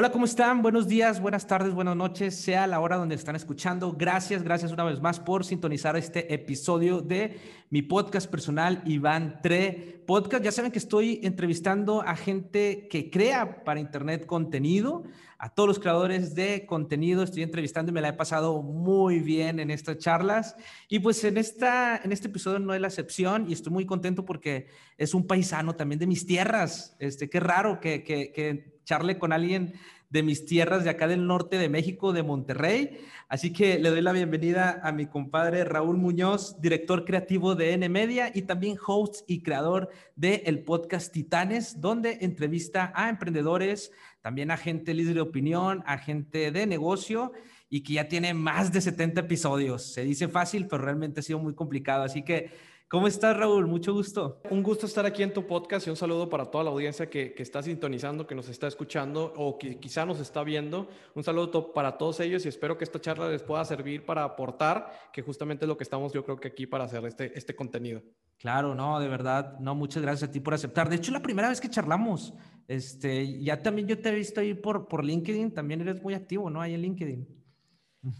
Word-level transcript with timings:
Hola, 0.00 0.12
¿cómo 0.12 0.26
están? 0.26 0.62
Buenos 0.62 0.86
días, 0.86 1.20
buenas 1.20 1.48
tardes, 1.48 1.74
buenas 1.74 1.96
noches, 1.96 2.36
sea 2.36 2.68
la 2.68 2.78
hora 2.78 2.94
donde 2.94 3.16
están 3.16 3.34
escuchando. 3.34 3.96
Gracias, 3.98 4.44
gracias 4.44 4.70
una 4.70 4.84
vez 4.84 5.00
más 5.00 5.18
por 5.18 5.44
sintonizar 5.44 5.96
este 5.96 6.32
episodio 6.32 7.00
de 7.00 7.40
mi 7.70 7.82
podcast 7.82 8.30
personal, 8.30 8.80
Iván 8.86 9.40
Tre 9.42 10.04
Podcast. 10.06 10.44
Ya 10.44 10.52
saben 10.52 10.70
que 10.70 10.78
estoy 10.78 11.18
entrevistando 11.24 12.02
a 12.02 12.14
gente 12.14 12.86
que 12.88 13.10
crea 13.10 13.64
para 13.64 13.80
Internet 13.80 14.24
contenido, 14.24 15.02
a 15.36 15.52
todos 15.52 15.68
los 15.68 15.80
creadores 15.80 16.36
de 16.36 16.64
contenido. 16.64 17.24
Estoy 17.24 17.42
entrevistando 17.42 17.90
y 17.90 17.94
me 17.94 18.00
la 18.00 18.10
he 18.10 18.12
pasado 18.12 18.62
muy 18.62 19.18
bien 19.18 19.58
en 19.58 19.68
estas 19.68 19.98
charlas. 19.98 20.54
Y 20.88 21.00
pues 21.00 21.24
en, 21.24 21.38
esta, 21.38 21.96
en 21.96 22.12
este 22.12 22.28
episodio 22.28 22.60
no 22.60 22.72
es 22.72 22.80
la 22.80 22.86
excepción 22.86 23.50
y 23.50 23.52
estoy 23.52 23.72
muy 23.72 23.84
contento 23.84 24.24
porque 24.24 24.68
es 24.96 25.12
un 25.12 25.26
paisano 25.26 25.74
también 25.74 25.98
de 25.98 26.06
mis 26.06 26.24
tierras. 26.24 26.94
Este, 27.00 27.28
qué 27.28 27.40
raro 27.40 27.80
que, 27.80 28.04
que, 28.04 28.30
que 28.32 28.77
charle 28.88 29.18
con 29.18 29.34
alguien 29.34 29.74
de 30.08 30.22
mis 30.22 30.46
tierras 30.46 30.82
de 30.82 30.88
acá 30.88 31.06
del 31.06 31.26
norte 31.26 31.58
de 31.58 31.68
México, 31.68 32.14
de 32.14 32.22
Monterrey. 32.22 32.98
Así 33.28 33.52
que 33.52 33.78
le 33.78 33.90
doy 33.90 34.00
la 34.00 34.12
bienvenida 34.12 34.80
a 34.82 34.92
mi 34.92 35.04
compadre 35.04 35.64
Raúl 35.64 35.98
Muñoz, 35.98 36.58
director 36.62 37.04
creativo 37.04 37.54
de 37.54 37.74
N 37.74 37.86
Media 37.90 38.32
y 38.34 38.42
también 38.42 38.78
host 38.86 39.28
y 39.28 39.42
creador 39.42 39.90
del 40.16 40.40
el 40.46 40.64
podcast 40.64 41.12
Titanes, 41.12 41.82
donde 41.82 42.16
entrevista 42.22 42.90
a 42.94 43.10
emprendedores, 43.10 43.92
también 44.22 44.50
a 44.50 44.56
gente 44.56 44.94
líder 44.94 45.16
de 45.16 45.20
opinión, 45.20 45.82
a 45.84 45.98
gente 45.98 46.50
de 46.50 46.66
negocio 46.66 47.32
y 47.68 47.82
que 47.82 47.92
ya 47.92 48.08
tiene 48.08 48.32
más 48.32 48.72
de 48.72 48.80
70 48.80 49.20
episodios. 49.20 49.82
Se 49.92 50.02
dice 50.02 50.28
fácil, 50.28 50.66
pero 50.66 50.82
realmente 50.82 51.20
ha 51.20 51.22
sido 51.22 51.40
muy 51.40 51.54
complicado. 51.54 52.04
Así 52.04 52.24
que 52.24 52.50
¿Cómo 52.90 53.06
estás, 53.06 53.36
Raúl? 53.36 53.66
Mucho 53.66 53.92
gusto. 53.92 54.40
Un 54.48 54.62
gusto 54.62 54.86
estar 54.86 55.04
aquí 55.04 55.22
en 55.22 55.34
tu 55.34 55.46
podcast 55.46 55.86
y 55.86 55.90
un 55.90 55.96
saludo 55.96 56.30
para 56.30 56.46
toda 56.46 56.64
la 56.64 56.70
audiencia 56.70 57.10
que, 57.10 57.34
está 57.36 57.62
sintonizando, 57.62 58.26
que 58.26 58.34
nos 58.34 58.48
está 58.48 58.66
escuchando 58.66 59.34
o 59.36 59.58
que 59.58 59.78
quizá 59.78 60.06
nos 60.06 60.20
está 60.20 60.42
viendo. 60.42 60.88
Un 61.14 61.22
saludo 61.22 61.74
para 61.74 61.98
todos 61.98 62.18
ellos 62.20 62.46
y 62.46 62.48
espero 62.48 62.78
que 62.78 62.84
esta 62.84 62.98
charla 62.98 63.28
les 63.28 63.42
pueda 63.42 63.62
servir 63.66 64.06
para 64.06 64.24
aportar, 64.24 64.90
que 65.12 65.20
justamente 65.20 65.66
es 65.66 65.68
lo 65.68 65.76
que 65.76 65.84
estamos 65.84 66.14
yo 66.14 66.24
creo 66.24 66.40
que 66.40 66.48
aquí 66.48 66.66
para 66.66 66.84
hacer 66.84 67.04
este, 67.04 67.36
este 67.36 67.54
contenido. 67.54 68.00
Claro, 68.38 68.74
no, 68.74 68.98
de 69.00 69.08
verdad, 69.08 69.58
no, 69.58 69.74
muchas 69.74 70.02
gracias 70.02 70.30
a 70.30 70.32
ti 70.32 70.40
por 70.40 70.54
aceptar. 70.54 70.88
De 70.88 70.96
hecho, 70.96 71.12
la 71.12 71.20
primera 71.20 71.50
vez 71.50 71.60
que 71.60 71.68
charlamos, 71.68 72.32
este, 72.68 73.42
ya 73.42 73.62
también 73.62 73.86
yo 73.86 74.00
te 74.00 74.08
he 74.08 74.14
visto 74.14 74.40
ahí 74.40 74.54
por, 74.54 74.88
por 74.88 75.04
LinkedIn, 75.04 75.52
también 75.52 75.82
eres 75.82 76.00
muy 76.00 76.14
activo, 76.14 76.48
¿no? 76.48 76.62
Ahí 76.62 76.72
en 76.72 76.80
LinkedIn. 76.80 77.38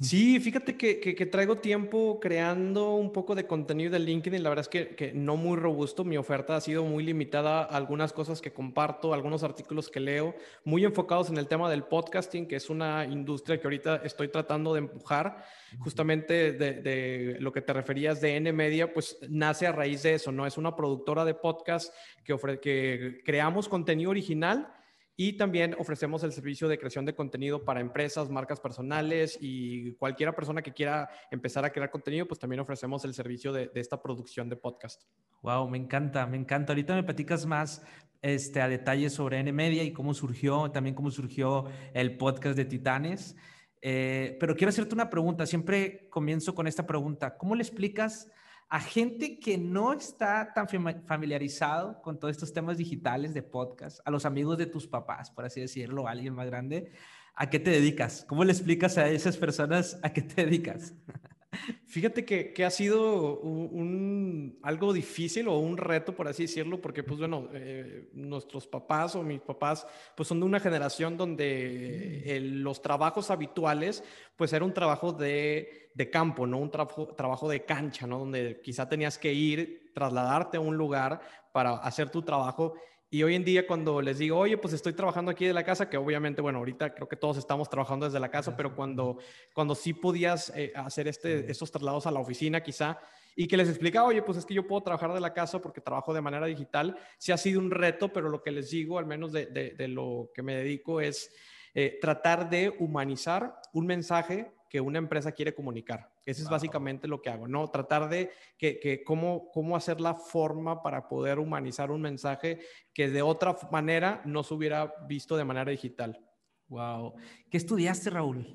Sí, 0.01 0.41
fíjate 0.41 0.77
que, 0.77 0.99
que, 0.99 1.27
traigo 1.27 1.59
tiempo 1.59 2.19
creando 2.21 2.95
un 2.95 3.13
poco 3.13 3.37
de 3.37 3.47
contenido 3.47 3.93
de 3.93 4.01
LinkedIn. 4.01 4.43
La 4.43 4.49
verdad 4.49 4.65
es 4.65 4.69
que, 4.69 4.97
que, 4.97 5.13
no 5.13 5.37
muy 5.37 5.57
robusto. 5.57 6.05
Mi 6.05 6.17
oferta 6.17 6.57
ha 6.57 6.61
sido 6.61 6.85
muy 6.85 7.05
limitada 7.05 7.61
a 7.61 7.77
algunas 7.77 8.13
cosas 8.13 8.41
que 8.41 8.53
comparto, 8.53 9.15
algunos 9.15 9.45
artículos 9.45 9.89
que 9.89 10.01
leo, 10.01 10.35
muy 10.65 10.85
enfocados 10.85 11.31
en 11.31 11.39
el 11.39 11.47
tema 11.47 11.71
del 11.71 11.85
podcasting, 11.85 12.49
que 12.49 12.57
es 12.57 12.71
una 12.71 13.05
industria 13.05 13.61
que 13.61 13.69
ahorita 13.69 14.03
estoy 14.05 14.29
tratando 14.29 14.75
de 14.75 14.81
empujar. 14.81 15.45
Justamente 15.79 16.53
de, 16.53 16.75
de 16.75 17.37
lo 17.39 17.53
que 17.53 17.61
te 17.61 17.73
referías 17.73 18.21
de 18.21 18.37
N 18.37 18.53
Media, 18.53 18.93
pues 18.93 19.17
nace 19.29 19.67
a 19.67 19.73
raíz 19.73 20.03
de 20.03 20.15
eso, 20.15 20.33
¿no? 20.33 20.45
Es 20.45 20.59
una 20.59 20.75
productora 20.75 21.25
de 21.25 21.35
podcast 21.35 21.95
que, 22.25 22.33
ofre 22.33 22.59
que 22.59 23.23
creamos 23.25 23.69
contenido 23.69 24.11
original 24.11 24.75
y 25.21 25.33
también 25.33 25.75
ofrecemos 25.77 26.23
el 26.23 26.31
servicio 26.31 26.69
de 26.69 26.79
creación 26.79 27.05
de 27.05 27.13
contenido 27.13 27.65
para 27.65 27.81
empresas, 27.81 28.31
marcas 28.31 28.61
personales 28.61 29.37
y 29.41 29.95
cualquiera 29.95 30.33
persona 30.33 30.63
que 30.63 30.73
quiera 30.73 31.11
empezar 31.33 31.65
a 31.65 31.71
crear 31.71 31.91
contenido, 31.91 32.29
pues 32.29 32.39
también 32.39 32.61
ofrecemos 32.61 33.05
el 33.05 33.13
servicio 33.13 33.53
de, 33.53 33.69
esta 33.75 34.01
producción 34.01 34.49
de 34.49 34.55
podcast. 34.55 35.03
Wow, 35.43 35.69
me 35.69 35.77
encanta, 35.77 36.25
me 36.29 36.37
encanta. 36.37 36.73
Ahorita 36.73 36.95
me 36.95 37.03
platicas 37.03 37.47
más 37.47 37.85
este, 38.23 38.61
a 38.61 38.69
detalle 38.69 39.11
sobre 39.11 39.41
N 39.41 39.51
Media 39.53 39.83
y 39.83 39.93
cómo 39.93 40.15
surgió, 40.15 40.71
también 40.71 40.95
cómo 40.95 41.11
surgió 41.11 41.65
el 41.95 42.17
podcast 42.17 42.57
de 42.57 42.67
Titanes. 42.67 43.35
Eh, 43.83 44.37
pero 44.39 44.55
quiero 44.55 44.69
hacerte 44.69 44.95
una 44.95 45.11
pregunta. 45.11 45.47
Siempre 45.47 46.09
comienzo 46.11 46.55
con 46.55 46.69
esta 46.69 46.87
pregunta. 46.87 47.37
¿Cómo 47.37 47.57
le 47.57 47.65
explicas 47.65 48.31
a 48.71 48.81
gente 48.81 49.39
que 49.39 49.57
no 49.57 49.93
está 49.95 50.53
tan 50.53 50.69
familiarizado 50.69 52.03
con 52.03 52.19
todos 52.19 52.33
estos 52.33 52.53
temas 52.53 52.77
digitales 52.77 53.33
de 53.33 53.43
podcast, 53.43 54.01
a 54.05 54.11
los 54.11 54.27
amigos 54.27 54.59
de 54.59 54.67
tus 54.67 54.87
papás, 54.87 55.31
por 55.31 55.47
así 55.47 55.61
decirlo, 55.61 56.07
a 56.07 56.11
alguien 56.11 56.35
más 56.35 56.47
grande, 56.47 56.93
¿a 57.35 57.49
qué 57.49 57.59
te 57.59 57.71
dedicas? 57.71 58.27
¿Cómo 58.29 58.45
le 58.45 58.53
explicas 58.53 58.99
a 58.99 59.09
esas 59.09 59.39
personas 59.39 59.99
a 60.03 60.13
qué 60.13 60.21
te 60.21 60.45
dedicas? 60.45 60.95
Fíjate 61.87 62.27
que, 62.27 62.53
que 62.53 62.67
ha 62.67 62.71
sido 62.71 63.41
un, 63.41 64.59
algo 64.63 64.93
difícil 64.93 65.49
o 65.49 65.59
un 65.59 65.79
reto, 65.79 66.15
por 66.15 66.29
así 66.29 66.43
decirlo, 66.43 66.83
porque 66.83 67.03
pues 67.03 67.19
bueno, 67.19 67.49
eh, 67.55 68.11
nuestros 68.13 68.67
papás 68.67 69.17
o 69.17 69.23
mis 69.23 69.41
papás 69.41 69.87
pues 70.15 70.29
son 70.29 70.41
de 70.41 70.47
una 70.47 70.61
generación 70.61 71.17
donde 71.17 72.39
los 72.43 72.83
trabajos 72.83 73.31
habituales 73.31 74.05
pues 74.37 74.53
era 74.53 74.65
un 74.65 74.75
trabajo 74.75 75.13
de, 75.13 75.88
de 75.99 76.11
campo, 76.11 76.47
¿no? 76.47 76.59
Un 76.59 76.71
trabajo, 76.71 77.09
trabajo 77.09 77.49
de 77.49 77.65
cancha, 77.65 78.07
¿no? 78.07 78.21
Donde 78.21 78.61
quizá 78.63 78.89
tenías 78.89 79.19
que 79.19 79.33
ir, 79.33 79.91
trasladarte 79.93 80.57
a 80.57 80.61
un 80.61 80.77
lugar 80.77 81.21
para 81.53 81.73
hacer 81.79 82.09
tu 82.09 82.23
trabajo 82.23 82.75
y 83.11 83.25
hoy 83.25 83.35
en 83.35 83.45
día 83.45 83.67
cuando 83.67 84.01
les 84.01 84.19
digo, 84.19 84.39
oye, 84.39 84.57
pues 84.59 84.75
estoy 84.75 84.93
trabajando 84.93 85.33
aquí 85.33 85.45
de 85.45 85.53
la 85.53 85.65
casa, 85.65 85.91
que 85.91 85.97
obviamente, 85.97 86.41
bueno, 86.41 86.59
ahorita 86.59 86.95
creo 86.95 87.09
que 87.09 87.17
todos 87.17 87.37
estamos 87.39 87.69
trabajando 87.69 88.07
desde 88.07 88.21
la 88.21 88.31
casa, 88.31 88.55
pero 88.55 88.77
cuando, 88.77 89.19
cuando 89.55 89.75
sí 89.75 89.93
podías 89.95 90.53
eh, 90.55 90.73
hacer 90.77 91.09
este, 91.09 91.51
estos 91.51 91.73
traslados 91.73 92.07
a 92.07 92.13
la 92.13 92.21
oficina 92.21 92.63
quizá, 92.63 92.99
y 93.35 93.49
que 93.49 93.57
les 93.57 93.69
explicaba, 93.69 94.09
oye, 94.09 94.23
pues 94.23 94.39
es 94.39 94.45
que 94.45 94.55
yo 94.55 94.67
puedo 94.67 94.83
trabajar 94.83 95.13
de 95.15 95.21
la 95.21 95.33
casa 95.33 95.61
porque 95.61 95.81
trabajo 95.81 96.15
de 96.15 96.21
manera 96.21 96.47
digital, 96.47 96.97
sí 97.19 97.33
ha 97.33 97.39
sido 97.39 97.59
un 97.59 97.73
reto, 97.73 98.13
pero 98.13 98.29
lo 98.29 98.43
que 98.43 98.53
les 98.53 98.71
digo, 98.71 98.99
al 98.99 99.07
menos 99.07 99.33
de, 99.33 99.47
de, 99.47 99.89
lo 99.89 100.31
que 100.33 100.43
me 100.43 100.55
dedico, 100.55 101.01
es 101.01 101.35
eh, 101.75 101.99
tratar 102.01 102.51
de 102.51 102.77
humanizar 102.79 103.59
un 103.73 103.87
mensaje 103.87 104.53
que 104.69 104.81
una 104.81 104.99
empresa 104.99 105.33
quiere 105.33 105.55
comunicar. 105.55 106.11
Eso 106.25 106.43
es 106.43 106.49
básicamente 106.49 107.09
lo 107.09 107.23
que 107.23 107.31
hago, 107.31 107.49
¿no? 107.49 107.71
Tratar 107.71 108.09
de 108.09 108.31
que, 108.57 108.79
que 108.79 109.03
cómo, 109.03 109.51
cómo 109.51 109.77
hacer 109.77 110.01
la 110.01 110.15
forma 110.15 110.83
para 110.83 111.09
poder 111.09 111.39
humanizar 111.39 111.91
un 111.91 112.03
mensaje 112.03 112.61
que 112.93 113.09
de 113.09 113.23
otra 113.23 113.57
manera 113.71 114.23
no 114.25 114.43
se 114.43 114.55
hubiera 114.55 114.95
visto 115.09 115.37
de 115.37 115.45
manera 115.45 115.71
digital. 115.71 116.21
Wow. 116.69 117.15
¿Qué 117.51 117.57
estudiaste, 117.57 118.11
Raúl? 118.11 118.47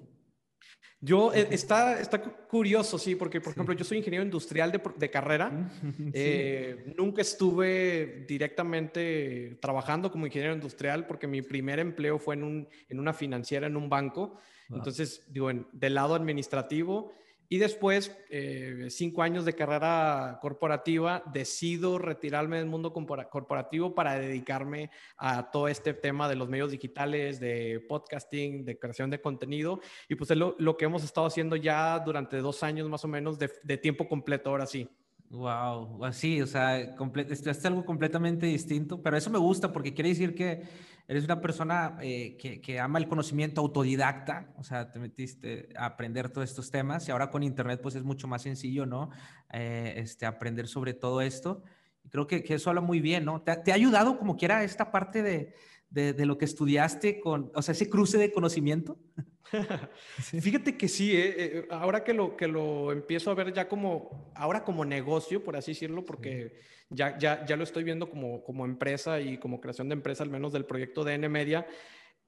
Yo, 1.06 1.34
eh, 1.34 1.50
está, 1.52 2.00
está 2.00 2.22
curioso, 2.22 2.98
sí, 2.98 3.16
porque, 3.16 3.42
por 3.42 3.52
ejemplo, 3.52 3.76
yo 3.76 3.84
soy 3.84 3.98
ingeniero 3.98 4.24
industrial 4.24 4.72
de, 4.72 4.80
de 4.96 5.10
carrera. 5.10 5.70
Eh, 6.14 6.94
nunca 6.98 7.22
estuve 7.22 8.24
directamente 8.26 9.58
trabajando 9.62 10.10
como 10.10 10.28
ingeniero 10.28 10.54
industrial 10.54 11.06
porque 11.06 11.28
mi 11.28 11.42
primer 11.42 11.80
empleo 11.80 12.20
fue 12.20 12.36
en, 12.36 12.44
un, 12.44 12.70
en 12.88 13.00
una 13.02 13.12
financiera, 13.12 13.68
en 13.68 13.76
un 13.76 13.90
banco. 13.90 14.38
Entonces, 14.76 15.26
digo, 15.30 15.50
en, 15.50 15.68
del 15.72 15.96
lado 15.96 16.16
administrativo. 16.16 17.12
Y 17.50 17.60
después, 17.60 18.18
eh, 18.32 18.88
cinco 18.90 19.22
años 19.22 19.46
de 19.46 19.54
carrera 19.54 20.40
corporativa, 20.42 21.24
decido 21.32 22.00
retirarme 22.00 22.58
del 22.58 22.66
mundo 22.66 22.94
corporativo 22.94 23.94
para 23.94 24.18
dedicarme 24.18 24.90
a 25.18 25.52
todo 25.52 25.68
este 25.68 25.94
tema 25.94 26.28
de 26.28 26.36
los 26.36 26.50
medios 26.50 26.72
digitales, 26.72 27.40
de 27.40 27.86
podcasting, 27.88 28.66
de 28.66 28.80
creación 28.80 29.12
de 29.12 29.22
contenido. 29.22 29.82
Y 30.10 30.16
pues 30.16 30.32
es 30.32 30.38
lo, 30.38 30.56
lo 30.58 30.78
que 30.78 30.86
hemos 30.86 31.04
estado 31.04 31.28
haciendo 31.28 31.56
ya 31.56 32.00
durante 32.00 32.38
dos 32.38 32.64
años 32.64 32.90
más 32.90 33.06
o 33.06 33.08
menos 33.08 33.38
de, 33.38 33.52
de 33.62 33.78
tiempo 33.78 34.08
completo, 34.08 34.50
ahora 34.50 34.66
sí. 34.66 34.90
Wow, 35.34 36.06
así, 36.06 36.44
o 36.44 36.46
sea, 36.46 36.78
es 36.80 37.66
algo 37.66 37.84
completamente 37.84 38.46
distinto, 38.46 39.02
pero 39.02 39.18
eso 39.18 39.32
me 39.32 39.40
gusta 39.40 39.74
porque 39.74 39.92
quiere 39.92 40.10
decir 40.10 40.36
que 40.36 40.62
eres 41.08 41.26
una 41.26 41.42
persona 41.42 41.98
eh, 42.04 42.38
que, 42.38 42.62
que, 42.62 42.80
ama 42.80 43.00
el 43.00 43.08
conocimiento 43.08 43.60
autodidacta, 43.62 44.54
o 44.58 44.64
sea, 44.64 44.92
te 44.92 45.00
metiste 45.00 45.70
a 45.76 45.88
aprender 45.88 46.30
todos 46.30 46.48
estos 46.48 46.70
temas 46.70 47.08
y 47.08 47.12
ahora 47.12 47.32
con 47.32 47.42
Internet 47.42 47.80
pues 47.82 47.96
es 47.96 48.04
mucho 48.04 48.28
más 48.28 48.44
sencillo, 48.44 48.86
¿no? 48.86 49.10
Eh, 49.52 49.96
este, 49.98 50.28
aprender 50.28 50.68
sobre 50.68 50.94
todo 50.94 51.20
esto. 51.20 51.64
Y 52.04 52.10
creo 52.10 52.28
que, 52.28 52.44
que, 52.44 52.54
eso 52.54 52.70
habla 52.70 52.82
muy 52.82 53.00
bien, 53.00 53.26
¿no? 53.26 53.42
¿Te, 53.42 53.56
¿Te, 53.56 53.72
ha 53.72 53.76
ayudado 53.76 54.20
como 54.20 54.38
quiera 54.38 54.64
esta 54.64 54.92
parte 54.92 55.24
de, 55.24 55.56
de, 55.94 56.14
de, 56.14 56.26
lo 56.26 56.38
que 56.38 56.46
estudiaste, 56.46 57.20
con, 57.20 57.52
o 57.54 57.62
sea, 57.62 57.74
ese 57.74 57.90
cruce 57.90 58.18
de 58.18 58.32
conocimiento? 58.32 58.98
Fíjate 60.42 60.76
que 60.76 60.88
sí, 60.88 61.12
eh, 61.16 61.36
eh, 61.38 61.68
ahora 61.70 62.04
que 62.04 62.14
lo, 62.14 62.36
que 62.36 62.48
lo 62.48 62.92
empiezo 62.92 63.30
a 63.30 63.36
ver 63.36 63.54
ya 63.54 63.68
como, 63.68 64.32
ahora 64.36 64.64
como 64.64 64.84
negocio, 64.84 65.44
por 65.44 65.56
así 65.56 65.72
decirlo, 65.72 66.04
porque 66.04 66.60
ya, 66.90 67.18
ya, 67.18 67.46
ya 67.46 67.56
lo 67.56 67.64
estoy 67.64 67.84
viendo 67.84 68.10
como, 68.10 68.44
como 68.44 68.66
empresa 68.66 69.22
y 69.22 69.38
como 69.38 69.62
creación 69.62 69.90
de 69.90 69.94
empresa, 69.94 70.24
al 70.24 70.30
menos 70.30 70.52
del 70.52 70.66
proyecto 70.66 71.04
de 71.04 71.14
N 71.14 71.30
Media, 71.30 71.68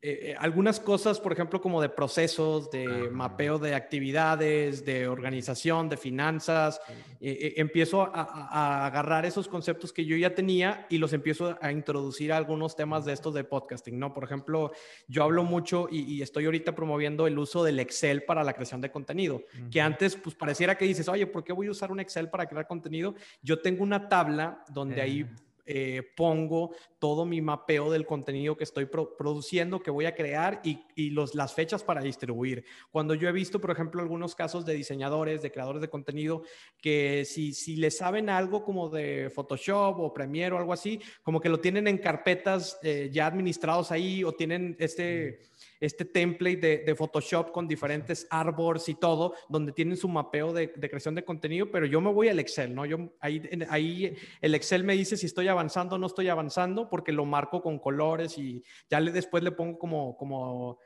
eh, 0.01 0.31
eh, 0.31 0.35
algunas 0.37 0.79
cosas, 0.79 1.19
por 1.19 1.33
ejemplo, 1.33 1.59
como 1.59 1.81
de 1.81 1.89
procesos, 1.89 2.69
de 2.69 3.09
mapeo 3.09 3.57
de 3.57 3.73
actividades, 3.73 4.85
de 4.85 5.07
organización, 5.07 5.89
de 5.89 5.97
finanzas, 5.97 6.79
eh, 7.19 7.55
empiezo 7.57 8.03
a, 8.03 8.85
agarrar 8.85 9.25
esos 9.25 9.47
conceptos 9.47 9.91
que 9.91 10.05
yo 10.05 10.15
ya 10.15 10.35
tenía 10.35 10.85
y 10.91 10.99
los 10.99 11.11
empiezo 11.13 11.57
a 11.59 11.71
introducir 11.71 12.31
a 12.33 12.37
algunos 12.37 12.75
temas 12.75 13.03
de 13.05 13.13
estos 13.13 13.33
de 13.33 13.45
podcasting, 13.45 13.97
¿no? 13.97 14.13
Por 14.13 14.25
ejemplo, 14.25 14.71
yo 15.07 15.23
hablo 15.23 15.43
mucho 15.43 15.87
y, 15.89 16.21
estoy 16.21 16.45
ahorita 16.45 16.75
promoviendo 16.75 17.25
el 17.25 17.39
uso 17.39 17.63
del 17.63 17.79
Excel 17.79 18.25
para 18.25 18.43
la 18.43 18.53
creación 18.53 18.81
de 18.81 18.91
contenido, 18.91 19.41
que 19.71 19.81
antes, 19.81 20.15
pues 20.15 20.35
pareciera 20.35 20.77
que 20.77 20.85
dices, 20.85 21.07
oye, 21.07 21.25
¿por 21.25 21.43
qué 21.43 21.51
voy 21.51 21.65
a 21.65 21.71
usar 21.71 21.91
un 21.91 21.99
Excel 21.99 22.29
para 22.29 22.45
crear 22.45 22.67
contenido? 22.67 23.15
Yo 23.41 23.59
tengo 23.59 23.81
una 23.81 24.07
tabla 24.07 24.63
donde 24.69 25.01
ahí 25.01 25.25
eh, 25.65 26.03
pongo 26.15 26.71
todo 26.99 27.25
mi 27.25 27.41
mapeo 27.41 27.91
del 27.91 28.05
contenido 28.05 28.55
que 28.55 28.63
estoy 28.63 28.85
produciendo, 28.85 29.81
que 29.81 29.91
voy 29.91 30.05
a 30.05 30.15
crear 30.15 30.61
y, 30.63 31.09
los, 31.09 31.35
las 31.35 31.53
fechas 31.53 31.83
para 31.83 32.01
distribuir. 32.01 32.65
Cuando 32.91 33.13
yo 33.13 33.29
he 33.29 33.31
visto, 33.31 33.59
por 33.59 33.71
ejemplo, 33.71 34.01
algunos 34.01 34.35
casos 34.35 34.65
de 34.65 34.73
diseñadores, 34.73 35.41
de 35.41 35.51
creadores 35.51 35.81
de 35.81 35.89
contenido, 35.89 36.43
que 36.81 37.25
si, 37.25 37.53
si 37.53 37.75
le 37.75 37.91
saben 37.91 38.29
algo 38.29 38.63
como 38.63 38.89
de 38.89 39.29
Photoshop 39.29 39.99
o 39.99 40.13
Premiere 40.13 40.55
o 40.55 40.57
algo 40.57 40.73
así, 40.73 40.99
como 41.23 41.39
que 41.39 41.49
lo 41.49 41.59
tienen 41.59 41.87
en 41.87 41.97
carpetas 41.97 42.79
eh, 42.81 43.09
ya 43.11 43.27
administrados 43.27 43.91
ahí 43.91 44.23
o 44.23 44.33
tienen 44.33 44.75
este 44.79 45.41
este 45.79 46.05
template 46.05 46.83
de, 46.85 46.95
Photoshop 46.95 47.51
con 47.51 47.67
diferentes 47.67 48.27
arbors 48.29 48.87
y 48.89 48.95
todo, 48.95 49.33
donde 49.49 49.71
tienen 49.71 49.97
su 49.97 50.07
mapeo 50.07 50.53
de, 50.53 50.71
creación 50.71 51.15
de 51.15 51.25
contenido, 51.25 51.69
pero 51.71 51.85
yo 51.85 51.99
me 52.01 52.11
voy 52.11 52.29
al 52.29 52.39
Excel, 52.39 52.73
¿no? 52.73 52.85
Yo, 52.85 53.13
ahí, 53.19 53.41
ahí 53.69 54.15
el 54.41 54.55
Excel 54.55 54.83
me 54.83 54.95
dice 54.95 55.17
si 55.17 55.25
estoy 55.25 55.47
avanzando 55.47 55.95
o 55.95 55.99
no 55.99 56.07
estoy 56.07 56.29
avanzando, 56.29 56.89
porque 56.89 57.11
lo 57.11 57.25
marco 57.25 57.61
con 57.61 57.79
colores 57.79 58.37
y 58.37 58.63
ya 58.89 58.99
le, 58.99 59.11
después 59.11 59.43
le 59.43 59.51
pongo 59.51 59.77
como, 59.77 60.15
como 60.17 60.79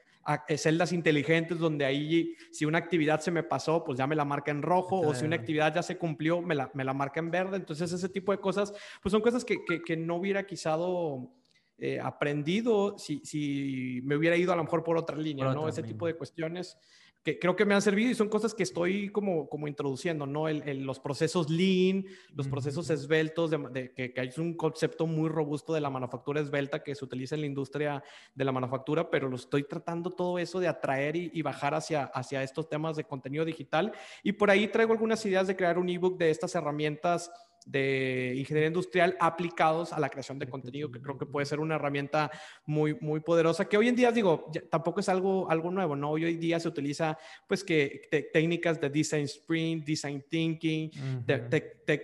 celdas 0.58 0.92
inteligentes 0.92 1.58
donde 1.58 1.86
ahí 1.86 2.36
si 2.52 2.66
una 2.66 2.78
actividad 2.78 3.20
se 3.20 3.32
me 3.32 3.44
pasó, 3.44 3.84
pues 3.84 3.98
ya 3.98 4.06
me 4.06 4.16
la 4.16 4.26
marca 4.26 4.52
en 4.52 4.62
rojo 4.62 5.00
o 5.00 5.14
si 5.16 5.26
una 5.26 5.36
actividad 5.36 5.74
ya 5.74 5.82
se 5.82 5.98
cumplió, 5.98 6.42
me 6.42 6.56
la, 6.56 6.70
me 6.74 6.84
la 6.84 6.94
marca 6.94 7.20
en 7.20 7.32
verde. 7.32 7.58
Entonces 7.58 7.92
ese 7.92 8.10
tipo 8.10 8.32
de 8.32 8.40
cosas, 8.40 8.74
pues 9.02 9.12
son 9.12 9.22
cosas 9.22 9.44
que, 9.44 9.64
que, 9.66 9.82
que 9.82 9.98
no 9.98 10.16
hubiera 10.16 10.46
quizado 10.46 11.32
eh, 11.82 12.00
aprendido 12.00 12.98
si, 12.98 13.22
si, 13.24 14.02
me 14.04 14.16
hubiera 14.16 14.36
ido 14.36 14.54
a 14.54 14.56
lo 14.56 14.64
mejor 14.64 14.84
por 14.84 14.98
otra 14.98 15.18
línea, 15.18 15.54
¿no? 15.54 15.68
Ese 15.68 15.84
tipo 15.84 16.08
de 16.08 16.16
cuestiones 16.16 16.78
que 17.24 17.38
creo 17.38 17.56
que 17.56 17.66
me 17.66 17.76
han 17.76 17.82
servido 17.82 18.10
y 18.10 18.16
son 18.16 18.30
cosas 18.30 18.54
que 18.54 18.64
estoy 18.64 19.10
como, 19.10 19.50
como 19.50 19.68
introduciendo, 19.68 20.26
¿no? 20.26 20.48
El, 20.48 20.84
los 20.84 21.00
procesos 21.00 21.50
lean, 21.50 22.06
los 22.34 22.48
procesos 22.48 22.90
esbeltos, 22.90 23.52
de, 23.52 23.94
que, 23.94 24.14
que, 24.14 24.22
es 24.22 24.38
un 24.38 24.56
concepto 24.56 25.06
muy 25.06 25.28
robusto 25.28 25.74
de 25.74 25.82
la 25.82 25.90
manufactura 25.90 26.40
esbelta 26.40 26.82
que 26.82 26.96
se 26.96 27.04
utiliza 27.04 27.36
en 27.36 27.42
la 27.42 27.48
industria 27.48 28.04
de 28.34 28.46
la 28.46 28.54
manufactura, 28.54 29.10
pero 29.10 29.28
lo 29.28 29.36
estoy 29.36 29.64
tratando 29.64 30.12
todo 30.12 30.40
eso 30.40 30.60
de 30.60 30.70
atraer 30.70 31.18
y, 31.18 31.30
y 31.34 31.42
bajar 31.42 31.74
hacia, 31.74 32.06
hacia 32.06 32.42
estos 32.42 32.70
temas 32.70 32.96
de 32.96 33.04
contenido 33.04 33.44
digital. 33.44 33.92
Y 34.24 34.32
por 34.32 34.50
ahí 34.50 34.70
traigo 34.70 34.94
algunas 34.94 35.26
ideas 35.26 35.48
de 35.48 35.58
crear 35.58 35.78
un 35.78 35.90
ebook 35.90 36.18
de 36.18 36.30
estas 36.30 36.56
herramientas 36.56 37.30
de 37.66 38.34
ingeniería 38.38 38.68
industrial 38.68 39.16
aplicados 39.20 39.94
a 39.94 40.00
la 40.00 40.10
creación 40.10 40.40
de 40.40 40.48
contenido, 40.48 40.92
que 40.92 41.02
creo 41.02 41.18
que 41.18 41.26
puede 41.26 41.46
ser 41.46 41.60
una 41.60 41.76
herramienta 41.76 42.32
muy, 42.66 42.98
muy 43.02 43.20
poderosa, 43.20 43.66
que 43.66 43.78
hoy 43.78 43.88
en 43.88 43.96
día, 43.96 44.12
digo, 44.12 44.52
tampoco 44.70 45.00
es 45.00 45.10
algo, 45.10 45.50
algo 45.50 45.72
nuevo, 45.72 45.96
¿no? 45.96 46.12
Hoy, 46.12 46.26
en 46.26 46.40
día 46.40 46.60
se 46.60 46.68
utiliza, 46.68 47.18
pues, 47.48 47.64
que 47.64 48.30
técnicas 48.34 48.80
de 48.80 48.90
design 48.90 49.26
sprint, 49.26 49.86
design 49.86 50.24
thinking, 50.28 50.92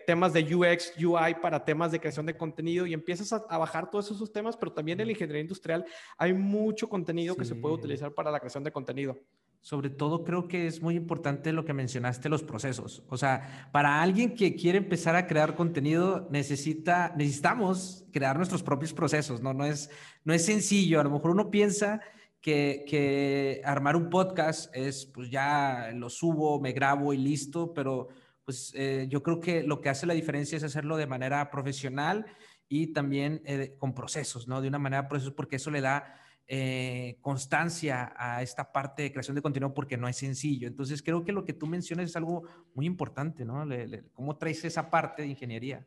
temas 0.06 0.34
de 0.34 0.56
UX, 0.56 0.94
UI 0.98 1.36
para 1.42 1.64
temas 1.64 1.92
de 1.92 2.00
creación 2.00 2.26
de 2.26 2.36
contenido 2.36 2.86
y 2.86 2.94
empiezas 2.94 3.32
a, 3.34 3.58
bajar 3.58 3.90
todos 3.90 4.12
esos 4.12 4.32
temas, 4.32 4.58
pero 4.58 4.72
también 4.72 5.00
en 5.00 5.08
la 5.08 5.12
ingeniería 5.12 5.42
industrial 5.42 5.86
hay 6.18 6.34
mucho 6.34 6.90
contenido 6.90 7.36
que 7.36 7.46
se 7.46 7.56
puede 7.56 7.76
utilizar 7.76 8.14
para 8.14 8.32
la 8.32 8.40
creación 8.40 8.64
de 8.64 8.72
contenido 8.72 9.18
sobre 9.62 9.90
todo 9.90 10.24
creo 10.24 10.48
que 10.48 10.68
es 10.68 10.82
muy 10.82 10.96
importante 10.96 11.52
lo 11.52 11.66
que 11.66 11.74
mencionaste, 11.74 12.30
los 12.30 12.44
procesos. 12.44 13.04
O 13.10 13.18
sea, 13.18 13.70
para 13.72 14.02
alguien 14.02 14.36
que 14.36 14.56
quiere 14.56 14.78
empezar 14.78 15.16
a 15.16 15.26
crear 15.26 15.56
contenido, 15.56 16.28
necesita, 16.30 17.14
necesitamos 17.18 18.06
crear 18.14 18.38
nuestros 18.38 18.62
propios 18.62 18.94
procesos, 18.94 19.42
¿no? 19.42 19.54
No 19.54 19.66
es, 19.66 19.90
no 20.24 20.34
es 20.34 20.46
sencillo. 20.46 21.00
A 21.00 21.04
lo 21.04 21.10
mejor 21.10 21.32
uno 21.32 21.50
piensa 21.50 22.00
que, 22.42 22.86
que 22.88 23.62
armar 23.66 23.96
un 23.96 24.10
podcast 24.10 24.70
es, 24.76 25.08
pues 25.08 25.32
ya 25.32 25.90
lo 25.96 26.10
subo, 26.10 26.60
me 26.60 26.72
grabo 26.72 27.12
y 27.12 27.18
listo, 27.18 27.74
pero 27.74 28.10
pues 28.46 28.72
eh, 28.76 29.08
yo 29.10 29.24
creo 29.24 29.40
que 29.40 29.64
lo 29.64 29.82
que 29.82 29.90
hace 29.90 30.06
la 30.06 30.14
diferencia 30.14 30.56
es 30.56 30.64
hacerlo 30.64 30.98
de 30.98 31.08
manera 31.08 31.50
profesional 31.50 32.26
y 32.70 32.94
también 32.94 33.42
eh, 33.46 33.76
con 33.80 33.94
procesos, 33.94 34.48
¿no? 34.48 34.62
De 34.62 34.68
una 34.68 34.80
manera 34.80 35.08
procesos, 35.08 35.34
porque 35.34 35.56
eso 35.56 35.72
le 35.72 35.82
da 35.82 36.20
eh, 36.48 37.18
constancia 37.22 38.14
a 38.16 38.44
esta 38.44 38.72
parte 38.72 39.02
de 39.04 39.12
creación 39.12 39.36
de 39.36 39.42
contenido 39.42 39.74
porque 39.74 39.98
no 39.98 40.08
es 40.08 40.18
sencillo. 40.18 40.68
Entonces 40.68 41.02
creo 41.02 41.24
que 41.24 41.32
lo 41.32 41.44
que 41.44 41.54
tú 41.54 41.66
mencionas 41.66 42.10
es 42.10 42.16
algo 42.16 42.44
muy 42.74 42.86
importante, 42.86 43.44
¿no? 43.44 43.68
¿Cómo 44.14 44.38
traes 44.38 44.64
esa 44.64 44.90
parte 44.90 45.24
de 45.24 45.30
ingeniería? 45.30 45.86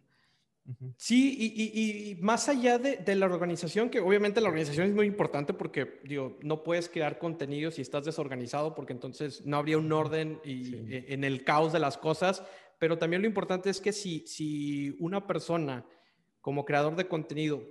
Sí, 0.96 1.36
y, 1.38 2.22
más 2.22 2.48
allá 2.48 2.78
de, 2.78 3.14
la 3.14 3.26
organización, 3.26 3.88
que 3.88 4.00
obviamente 4.00 4.40
la 4.40 4.48
organización 4.48 4.88
es 4.88 4.94
muy 4.94 5.06
importante 5.06 5.54
porque, 5.54 6.00
digo, 6.04 6.38
no 6.42 6.62
puedes 6.62 6.90
crear 6.90 7.18
contenido 7.18 7.70
si 7.70 7.80
estás 7.80 8.04
desorganizado 8.04 8.74
porque 8.74 8.92
entonces 8.92 9.46
no 9.46 9.56
habría 9.56 9.78
un 9.78 9.90
orden 9.90 10.40
y, 10.44 10.74
e, 10.74 11.14
en 11.14 11.24
el 11.24 11.42
caos 11.42 11.72
de 11.72 11.78
las 11.78 11.96
cosas, 11.96 12.42
pero 12.78 12.98
también 12.98 13.22
lo 13.22 13.28
importante 13.28 13.70
es 13.70 13.80
que 13.80 13.92
si, 13.92 14.26
si 14.26 14.94
una 14.98 15.26
persona 15.26 15.86
como 16.42 16.66
creador 16.66 16.96
de 16.96 17.08
contenido 17.08 17.62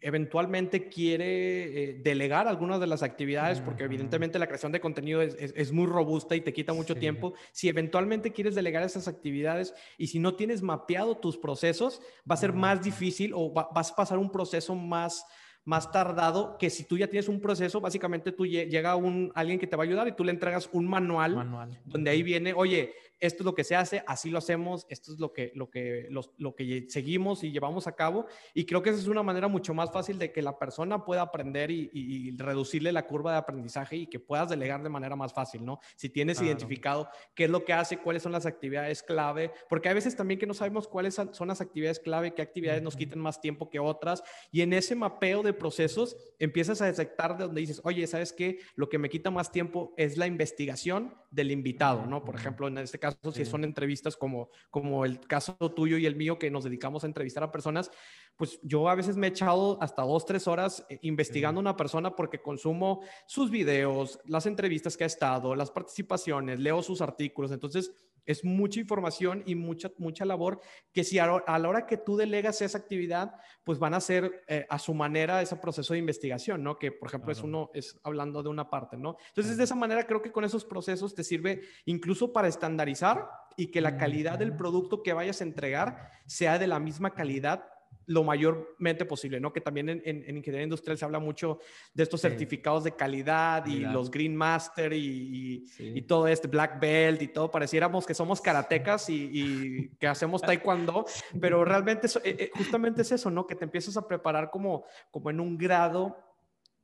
eventualmente 0.00 0.88
quiere 0.88 1.90
eh, 1.90 2.00
delegar 2.02 2.48
algunas 2.48 2.80
de 2.80 2.86
las 2.86 3.02
actividades, 3.02 3.60
porque 3.60 3.84
evidentemente 3.84 4.38
la 4.38 4.46
creación 4.46 4.72
de 4.72 4.80
contenido 4.80 5.22
es, 5.22 5.72
muy 5.72 5.86
robusta 5.86 6.36
y 6.36 6.40
te 6.40 6.52
quita 6.52 6.72
mucho 6.72 6.94
tiempo. 6.96 7.34
Si 7.52 7.68
eventualmente 7.68 8.32
quieres 8.32 8.54
delegar 8.54 8.82
esas 8.82 9.08
actividades 9.08 9.74
y 9.96 10.08
si 10.08 10.18
no 10.18 10.34
tienes 10.34 10.62
mapeado 10.62 11.16
tus 11.16 11.36
procesos, 11.36 12.00
va 12.30 12.34
a 12.34 12.38
ser 12.38 12.52
más 12.52 12.82
difícil 12.82 13.32
o 13.34 13.52
vas 13.52 13.92
a 13.92 13.96
pasar 13.96 14.18
un 14.18 14.30
proceso 14.30 14.74
más 14.74 15.24
más 15.68 15.92
tardado 15.92 16.56
que 16.56 16.70
si 16.70 16.84
tú 16.84 16.96
ya 16.96 17.08
tienes 17.08 17.28
un 17.28 17.42
proceso, 17.42 17.78
básicamente 17.78 18.32
tú 18.32 18.46
llega 18.46 18.96
un 18.96 19.30
alguien 19.34 19.58
que 19.58 19.66
te 19.66 19.76
va 19.76 19.82
a 19.82 19.86
ayudar 19.86 20.08
y 20.08 20.12
tú 20.12 20.24
le 20.24 20.32
entregas 20.32 20.66
un 20.72 20.88
manual, 20.88 21.36
manual. 21.36 21.78
donde 21.84 22.10
ahí 22.10 22.22
viene, 22.22 22.54
oye, 22.54 22.94
esto 23.20 23.42
es 23.42 23.44
lo 23.44 23.54
que 23.54 23.64
se 23.64 23.74
hace, 23.74 24.02
así 24.06 24.30
lo 24.30 24.38
hacemos, 24.38 24.86
esto 24.88 25.12
es 25.12 25.18
lo 25.18 25.32
que, 25.32 25.52
lo 25.54 25.70
que, 25.70 26.08
lo 26.38 26.54
que 26.54 26.86
seguimos 26.88 27.42
y 27.42 27.50
llevamos 27.50 27.86
a 27.86 27.92
cabo. 27.92 28.26
Y 28.54 28.64
creo 28.64 28.82
que 28.82 28.90
esa 28.90 28.98
es 29.00 29.08
una 29.08 29.22
manera 29.22 29.48
mucho 29.48 29.74
más 29.74 29.90
fácil 29.90 30.18
de 30.18 30.32
que 30.32 30.40
la 30.40 30.58
persona 30.58 31.04
pueda 31.04 31.22
aprender 31.22 31.70
y, 31.70 32.36
reducirle 32.38 32.92
la 32.92 33.06
curva 33.06 33.32
de 33.32 33.38
aprendizaje 33.38 33.96
y 33.96 34.06
que 34.06 34.20
puedas 34.20 34.48
delegar 34.48 34.82
de 34.82 34.88
manera 34.88 35.16
más 35.16 35.32
fácil, 35.32 35.64
¿no? 35.64 35.80
Si 35.96 36.08
tienes 36.08 36.40
identificado 36.40 37.08
qué 37.34 37.44
es 37.44 37.50
lo 37.50 37.64
que 37.64 37.72
hace, 37.72 37.98
cuáles 37.98 38.22
son 38.22 38.32
las 38.32 38.46
actividades 38.46 39.02
clave, 39.02 39.50
porque 39.68 39.88
hay 39.88 39.94
veces 39.94 40.14
también 40.14 40.38
que 40.38 40.46
no 40.46 40.54
sabemos 40.54 40.86
cuáles 40.86 41.14
son 41.14 41.48
las 41.48 41.60
actividades 41.60 41.98
clave, 41.98 42.32
qué 42.34 42.42
actividades 42.42 42.82
nos 42.82 42.96
quiten 42.96 43.18
más 43.18 43.40
tiempo 43.40 43.68
que 43.68 43.80
otras. 43.80 44.22
Y 44.52 44.60
en 44.62 44.72
ese 44.72 44.94
mapeo 44.94 45.42
de 45.42 45.52
procesos 45.58 46.16
empiezas 46.38 46.80
a 46.80 46.86
detectar 46.86 47.36
de 47.36 47.44
donde 47.44 47.60
dices, 47.60 47.80
oye, 47.84 48.06
¿sabes 48.06 48.32
qué? 48.32 48.58
Lo 48.74 48.88
que 48.88 48.98
me 48.98 49.10
quita 49.10 49.30
más 49.30 49.52
tiempo 49.52 49.92
es 49.96 50.16
la 50.16 50.26
investigación 50.26 51.14
del 51.30 51.50
invitado, 51.50 52.06
¿no? 52.06 52.24
Por 52.24 52.36
ejemplo, 52.36 52.68
en 52.68 52.78
este 52.78 52.98
caso, 52.98 53.18
si 53.32 53.44
son 53.44 53.64
entrevistas 53.64 54.16
como, 54.16 54.50
como 54.70 55.04
el 55.04 55.20
caso 55.20 55.54
tuyo 55.74 55.98
y 55.98 56.06
el 56.06 56.16
mío, 56.16 56.38
que 56.38 56.50
nos 56.50 56.64
dedicamos 56.64 57.04
a 57.04 57.06
entrevistar 57.06 57.42
a 57.42 57.52
personas, 57.52 57.90
pues 58.36 58.58
yo 58.62 58.88
a 58.88 58.94
veces 58.94 59.16
me 59.16 59.26
he 59.26 59.30
echado 59.30 59.78
hasta 59.82 60.02
dos, 60.02 60.24
tres 60.24 60.46
horas 60.46 60.86
eh, 60.88 60.98
investigando 61.02 61.60
una 61.60 61.76
persona 61.76 62.14
porque 62.14 62.40
consumo 62.40 63.02
sus 63.26 63.50
videos, 63.50 64.20
las 64.24 64.46
entrevistas 64.46 64.96
que 64.96 65.04
ha 65.04 65.08
estado, 65.08 65.54
las 65.54 65.70
participaciones, 65.70 66.60
leo 66.60 66.82
sus 66.82 67.00
artículos. 67.00 67.50
Entonces, 67.50 67.92
es 68.28 68.44
mucha 68.44 68.78
información 68.78 69.42
y 69.46 69.54
mucha, 69.54 69.90
mucha 69.96 70.26
labor 70.26 70.60
que 70.92 71.02
si 71.02 71.18
a, 71.18 71.26
la 71.26 71.68
hora 71.68 71.86
que 71.86 71.96
tú 71.96 72.16
delegas 72.18 72.60
esa 72.60 72.76
actividad, 72.76 73.34
pues 73.64 73.78
van 73.78 73.94
a 73.94 73.96
hacer 73.96 74.44
eh, 74.46 74.66
a 74.68 74.78
su 74.78 74.92
manera 74.92 75.40
ese 75.40 75.56
proceso 75.56 75.94
de 75.94 75.98
investigación, 75.98 76.62
¿no? 76.62 76.78
Que, 76.78 76.92
por 76.92 77.08
ejemplo, 77.08 77.32
es 77.32 77.42
uno, 77.42 77.70
es 77.72 77.98
hablando 78.04 78.42
de 78.42 78.50
una 78.50 78.68
parte, 78.68 78.98
¿no? 78.98 79.16
Entonces, 79.28 79.56
de 79.56 79.64
esa 79.64 79.74
manera 79.74 80.06
creo 80.06 80.20
que 80.20 80.30
con 80.30 80.44
esos 80.44 80.66
procesos 80.66 81.14
te 81.14 81.24
sirve 81.24 81.62
incluso 81.86 82.34
para 82.34 82.48
estandarizar 82.48 83.30
y 83.56 83.70
que 83.70 83.80
la 83.80 83.96
calidad 83.96 84.38
del 84.38 84.54
producto 84.54 85.02
que 85.02 85.14
vayas 85.14 85.40
a 85.40 85.44
entregar 85.44 86.10
sea 86.26 86.58
de 86.58 86.66
la 86.66 86.78
misma 86.78 87.14
calidad 87.14 87.64
lo 88.08 88.24
mayormente 88.24 89.04
posible, 89.04 89.38
¿no? 89.38 89.52
Que 89.52 89.60
también 89.60 89.90
en, 89.90 90.02
en, 90.04 90.36
ingeniería 90.36 90.64
industrial 90.64 90.96
se 90.96 91.04
habla 91.04 91.18
mucho 91.18 91.58
de 91.92 92.02
estos 92.02 92.22
certificados 92.22 92.82
de 92.82 92.96
calidad 92.96 93.66
y 93.66 93.80
los 93.80 94.10
Green 94.10 94.34
Master 94.34 94.94
y, 94.94 95.66
y, 95.78 96.02
todo 96.02 96.26
este 96.26 96.48
Black 96.48 96.80
Belt 96.80 97.20
y 97.20 97.28
todo. 97.28 97.50
Pareciéramos 97.50 98.06
que 98.06 98.14
somos 98.14 98.40
karatecas 98.40 99.10
y, 99.10 99.30
y 99.30 99.88
que 99.98 100.06
hacemos 100.06 100.40
taekwondo, 100.40 101.04
pero 101.38 101.66
realmente 101.66 102.06
eso, 102.06 102.20
eh, 102.24 102.36
eh, 102.38 102.50
justamente 102.54 103.02
es 103.02 103.12
eso, 103.12 103.30
¿no? 103.30 103.46
Que 103.46 103.54
te 103.54 103.64
empiezas 103.64 103.96
a 103.98 104.08
preparar 104.08 104.50
como, 104.50 104.84
como 105.10 105.28
en 105.28 105.40
un 105.40 105.58
grado 105.58 106.16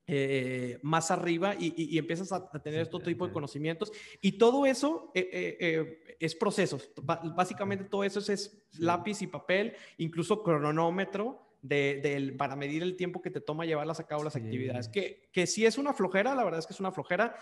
eh, 0.06 0.78
más 0.82 1.10
arriba 1.10 1.54
y, 1.58 1.96
empiezas 1.96 2.30
a, 2.32 2.50
tener 2.60 2.80
este 2.80 2.98
tipo 3.00 3.26
de 3.26 3.32
conocimientos. 3.32 3.92
Y 4.20 4.32
todo 4.32 4.66
eso 4.66 5.10
eh, 5.14 5.56
eh, 5.60 6.16
es 6.20 6.34
procesos. 6.34 6.90
básicamente 7.02 7.84
todo 7.84 8.04
eso 8.04 8.20
es, 8.32 8.62
lápiz 8.78 9.22
y 9.22 9.26
papel, 9.26 9.74
incluso 9.98 10.42
cronómetro. 10.42 11.40
De, 11.64 12.34
para 12.36 12.56
medir 12.56 12.82
el 12.82 12.94
tiempo 12.94 13.22
que 13.22 13.30
te 13.30 13.40
toma 13.40 13.64
llevarlas 13.64 13.98
a 13.98 14.06
cabo 14.06 14.22
las 14.22 14.36
actividades. 14.36 14.86
Que, 14.86 15.30
que 15.32 15.46
si 15.46 15.64
es 15.64 15.78
una 15.78 15.94
flojera, 15.94 16.34
la 16.34 16.44
verdad 16.44 16.60
es 16.60 16.66
que 16.66 16.74
es 16.74 16.80
una 16.80 16.92
flojera, 16.92 17.34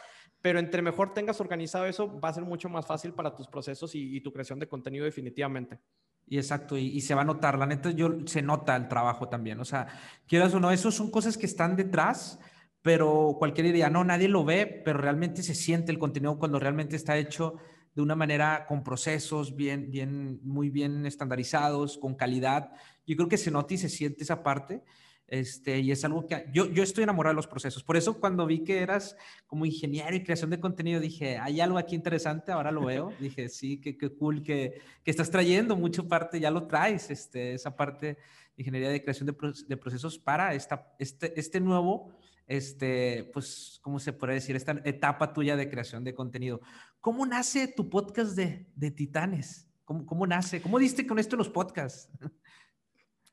pero 0.42 0.59
entre 0.59 0.83
mejor 0.83 1.14
tengas 1.14 1.40
organizado 1.40 1.87
eso, 1.87 2.21
va 2.21 2.28
a 2.28 2.35
ser 2.35 2.42
mucho 2.42 2.69
más 2.69 2.85
fácil 2.85 3.14
para 3.14 3.35
tus 3.35 3.47
procesos 3.47 3.95
y, 3.95 4.21
tu 4.21 4.33
creación 4.33 4.59
de 4.59 4.69
contenido 4.69 5.04
definitivamente. 5.04 5.78
Y 6.26 6.37
exacto, 6.37 6.76
y, 6.76 7.00
se 7.00 7.14
va 7.14 7.23
a 7.23 7.25
notar, 7.25 7.57
la 7.57 7.66
neta, 7.66 7.92
yo, 7.92 8.26
se 8.26 8.42
nota 8.42 8.76
el 8.76 8.88
trabajo 8.88 9.28
también, 9.28 9.61
o 9.61 9.64
sea, 9.64 9.87
quieras 10.26 10.52
o 10.54 10.61
no, 10.61 10.71
eso 10.71 10.90
son 10.90 11.11
cosas 11.11 11.38
que 11.38 11.47
están 11.47 11.76
detrás, 11.76 12.38
pero 12.82 13.36
cualquier 13.38 13.68
idea, 13.68 13.88
no, 13.88 14.04
nadie 14.04 14.28
lo 14.28 14.44
ve, 14.44 14.66
pero 14.84 14.98
realmente 14.98 15.42
se 15.42 15.54
siente 15.54 15.92
el 15.92 15.98
contenido 15.98 16.38
cuando 16.38 16.58
realmente 16.58 16.96
está 16.96 17.16
hecho 17.16 17.56
de 17.94 18.02
una 18.02 18.16
manera 18.16 18.66
con 18.66 18.82
procesos 18.82 19.54
bien, 19.54 19.90
bien, 19.90 20.40
muy 20.42 20.68
bien 20.70 21.06
estandarizados, 21.06 21.98
con 21.98 22.14
calidad. 22.14 22.72
Yo 23.06 23.16
creo 23.16 23.28
que 23.28 23.38
se 23.38 23.50
nota 23.50 23.74
y 23.74 23.78
se 23.78 23.88
siente 23.88 24.24
esa 24.24 24.42
parte. 24.42 24.82
Este, 25.28 25.78
y 25.78 25.90
es 25.90 26.04
algo 26.04 26.26
que 26.26 26.44
yo, 26.52 26.70
yo 26.70 26.82
estoy 26.82 27.04
enamorado 27.04 27.32
de 27.32 27.36
los 27.36 27.46
procesos. 27.46 27.82
Por 27.82 27.96
eso 27.96 28.20
cuando 28.20 28.44
vi 28.44 28.64
que 28.64 28.80
eras 28.80 29.16
como 29.46 29.64
ingeniero 29.64 30.14
y 30.14 30.22
creación 30.22 30.50
de 30.50 30.60
contenido, 30.60 31.00
dije, 31.00 31.38
hay 31.38 31.60
algo 31.60 31.78
aquí 31.78 31.94
interesante, 31.94 32.52
ahora 32.52 32.70
lo 32.70 32.84
veo. 32.84 33.14
dije, 33.18 33.48
sí, 33.48 33.80
qué, 33.80 33.96
qué 33.96 34.10
cool 34.10 34.42
que, 34.42 34.82
que, 35.02 35.10
estás 35.10 35.30
trayendo 35.30 35.74
mucho 35.74 36.06
parte, 36.06 36.38
ya 36.38 36.50
lo 36.50 36.66
traes, 36.66 37.10
este, 37.10 37.54
esa 37.54 37.74
parte 37.74 38.06
de 38.06 38.18
ingeniería 38.58 38.90
de 38.90 39.02
creación 39.02 39.26
de, 39.26 39.34
de 39.66 39.76
procesos 39.78 40.18
para 40.18 40.52
esta, 40.52 40.94
este, 40.98 41.38
este 41.40 41.60
nuevo, 41.60 42.12
este, 42.52 43.30
pues, 43.32 43.78
¿cómo 43.80 43.99
se 43.99 44.12
puede 44.12 44.35
decir? 44.35 44.56
Esta 44.56 44.82
etapa 44.85 45.32
tuya 45.32 45.56
de 45.56 45.71
creación 45.71 46.04
de 46.04 46.14
contenido. 46.14 46.61
¿Cómo 47.00 47.25
nace 47.25 47.66
tu 47.66 47.88
podcast 47.88 48.37
de, 48.37 48.66
de 48.75 48.90
Titanes? 48.90 49.71
¿Cómo, 49.87 50.04
¿Cómo 50.04 50.26
nace? 50.26 50.61
¿Cómo 50.61 50.78
diste 50.78 51.06
con 51.06 51.18
esto 51.18 51.37
los 51.37 51.49
podcasts? 51.49 52.11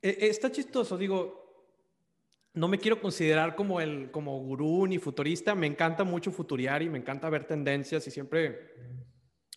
Eh, 0.02 0.30
está 0.30 0.50
chistoso, 0.50 0.98
digo, 0.98 1.68
no 2.54 2.70
me 2.70 2.78
quiero 2.78 3.02
considerar 3.02 3.54
como 3.58 3.82
el 3.82 4.12
como 4.12 4.40
gurú 4.40 4.88
ni 4.88 4.98
futurista, 4.98 5.56
me 5.56 5.68
encanta 5.68 6.06
mucho 6.06 6.32
futuriar 6.32 6.82
y 6.82 6.90
me 6.90 7.00
encanta 7.00 7.30
ver 7.30 7.46
tendencias 7.46 8.08
y 8.08 8.12
siempre 8.12 8.76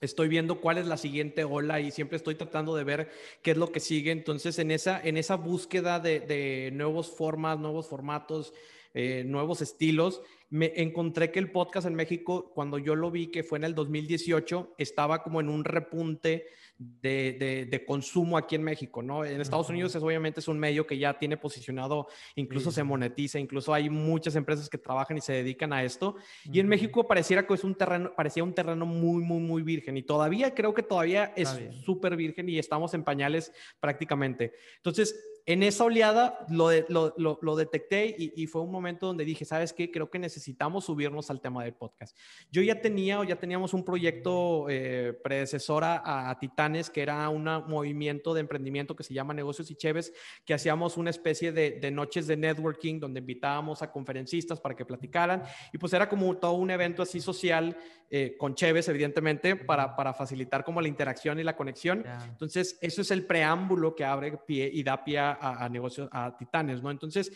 estoy 0.00 0.26
viendo 0.26 0.60
cuál 0.60 0.78
es 0.78 0.88
la 0.88 0.96
siguiente 0.96 1.44
ola 1.44 1.78
y 1.78 1.92
siempre 1.92 2.16
estoy 2.16 2.34
tratando 2.34 2.74
de 2.74 2.82
ver 2.82 3.08
qué 3.40 3.52
es 3.52 3.56
lo 3.56 3.70
que 3.70 3.78
sigue. 3.78 4.10
Entonces, 4.10 4.58
en 4.58 4.72
esa, 4.72 5.00
en 5.00 5.16
esa 5.16 5.36
búsqueda 5.36 6.00
de, 6.00 6.18
de 6.18 6.70
nuevos 6.72 7.08
formas, 7.08 7.60
nuevos 7.60 7.86
formatos, 7.86 8.52
eh, 8.94 9.24
nuevos 9.24 9.62
estilos, 9.62 10.22
me 10.50 10.72
encontré 10.76 11.30
que 11.30 11.38
el 11.38 11.50
podcast 11.50 11.86
en 11.86 11.94
México, 11.94 12.52
cuando 12.54 12.76
yo 12.76 12.94
lo 12.94 13.10
vi, 13.10 13.28
que 13.28 13.42
fue 13.42 13.56
en 13.56 13.64
el 13.64 13.74
2018, 13.74 14.74
estaba 14.76 15.22
como 15.22 15.40
en 15.40 15.48
un 15.48 15.64
repunte 15.64 16.46
de, 16.76 17.84
consumo 17.86 18.36
aquí 18.36 18.54
en 18.54 18.62
México, 18.62 19.02
¿no? 19.02 19.24
En 19.24 19.40
Estados 19.40 19.70
Unidos 19.70 19.94
es 19.94 20.02
obviamente 20.02 20.40
es 20.40 20.48
un 20.48 20.58
medio 20.58 20.86
que 20.86 20.98
ya 20.98 21.18
tiene 21.18 21.36
posicionado, 21.36 22.06
incluso 22.34 22.70
se 22.70 22.82
monetiza, 22.82 23.38
incluso 23.38 23.72
hay 23.72 23.88
muchas 23.88 24.36
empresas 24.36 24.68
que 24.68 24.78
trabajan 24.78 25.16
y 25.16 25.20
se 25.20 25.32
dedican 25.32 25.72
a 25.72 25.84
esto. 25.84 26.16
Y 26.44 26.60
en 26.60 26.68
México 26.68 27.06
pareciera 27.06 27.46
que 27.46 27.54
es 27.54 27.64
un 27.64 27.74
terreno, 27.74 28.12
parecía 28.14 28.44
un 28.44 28.54
terreno 28.54 28.84
muy, 28.84 29.22
muy, 29.22 29.40
muy 29.40 29.62
virgen. 29.62 29.96
Y 29.96 30.02
todavía 30.02 30.54
creo 30.54 30.74
que 30.74 30.82
todavía 30.82 31.32
es 31.36 31.58
súper 31.84 32.16
virgen 32.16 32.48
y 32.48 32.58
estamos 32.58 32.94
en 32.94 33.04
pañales 33.04 33.52
prácticamente. 33.80 34.52
Entonces, 34.76 35.31
en 35.46 35.62
esa 35.62 35.84
oleada 35.84 36.46
lo, 36.48 36.70
lo, 37.16 37.56
detecté 37.56 38.14
y, 38.16 38.46
fue 38.46 38.62
un 38.62 38.70
momento 38.70 39.06
donde 39.06 39.24
dije, 39.24 39.44
¿sabes 39.44 39.72
qué? 39.72 39.90
Creo 39.90 40.10
que 40.10 40.18
necesitamos 40.18 40.84
subirnos 40.84 41.30
al 41.30 41.40
tema 41.40 41.64
del 41.64 41.74
podcast. 41.74 42.16
Yo 42.50 42.62
ya 42.62 42.80
tenía 42.80 43.20
o 43.20 43.24
ya 43.24 43.36
teníamos 43.36 43.74
un 43.74 43.84
proyecto 43.84 44.66
eh, 44.68 45.18
predecesora 45.22 46.02
a, 46.04 46.38
Titanes, 46.38 46.90
que 46.90 47.02
era 47.02 47.28
un 47.28 47.44
movimiento 47.66 48.34
de 48.34 48.40
emprendimiento 48.40 48.94
que 48.94 49.02
se 49.02 49.14
llama 49.14 49.34
Negocios 49.34 49.70
y 49.70 49.74
Cheves, 49.74 50.12
que 50.44 50.54
hacíamos 50.54 50.96
una 50.96 51.10
especie 51.10 51.52
de, 51.52 51.90
noches 51.90 52.26
de 52.26 52.36
networking 52.36 53.00
donde 53.00 53.20
invitábamos 53.20 53.82
a 53.82 53.90
conferencistas 53.90 54.60
para 54.60 54.74
que 54.74 54.84
platicaran 54.84 55.42
y 55.72 55.78
pues 55.78 55.92
era 55.92 56.08
como 56.08 56.36
todo 56.36 56.52
un 56.52 56.70
evento 56.70 57.02
así 57.02 57.20
social 57.20 57.76
eh, 58.10 58.36
con 58.38 58.54
Cheves, 58.54 58.88
evidentemente, 58.88 59.56
para, 59.56 59.96
para 59.96 60.12
facilitar 60.12 60.64
como 60.64 60.80
la 60.80 60.88
interacción 60.88 61.40
y 61.40 61.42
la 61.42 61.56
conexión. 61.56 62.04
Entonces, 62.28 62.78
eso 62.80 63.00
es 63.00 63.10
el 63.10 63.24
preámbulo 63.24 63.94
que 63.96 64.04
abre 64.04 64.36
pie 64.46 64.70
y 64.72 64.82
da 64.82 65.02
pie 65.02 65.18
a, 65.18 65.31
negocios, 65.70 66.08
a 66.12 66.36
Titanes, 66.36 66.82
¿no? 66.82 66.90
Entonces, 66.90 67.32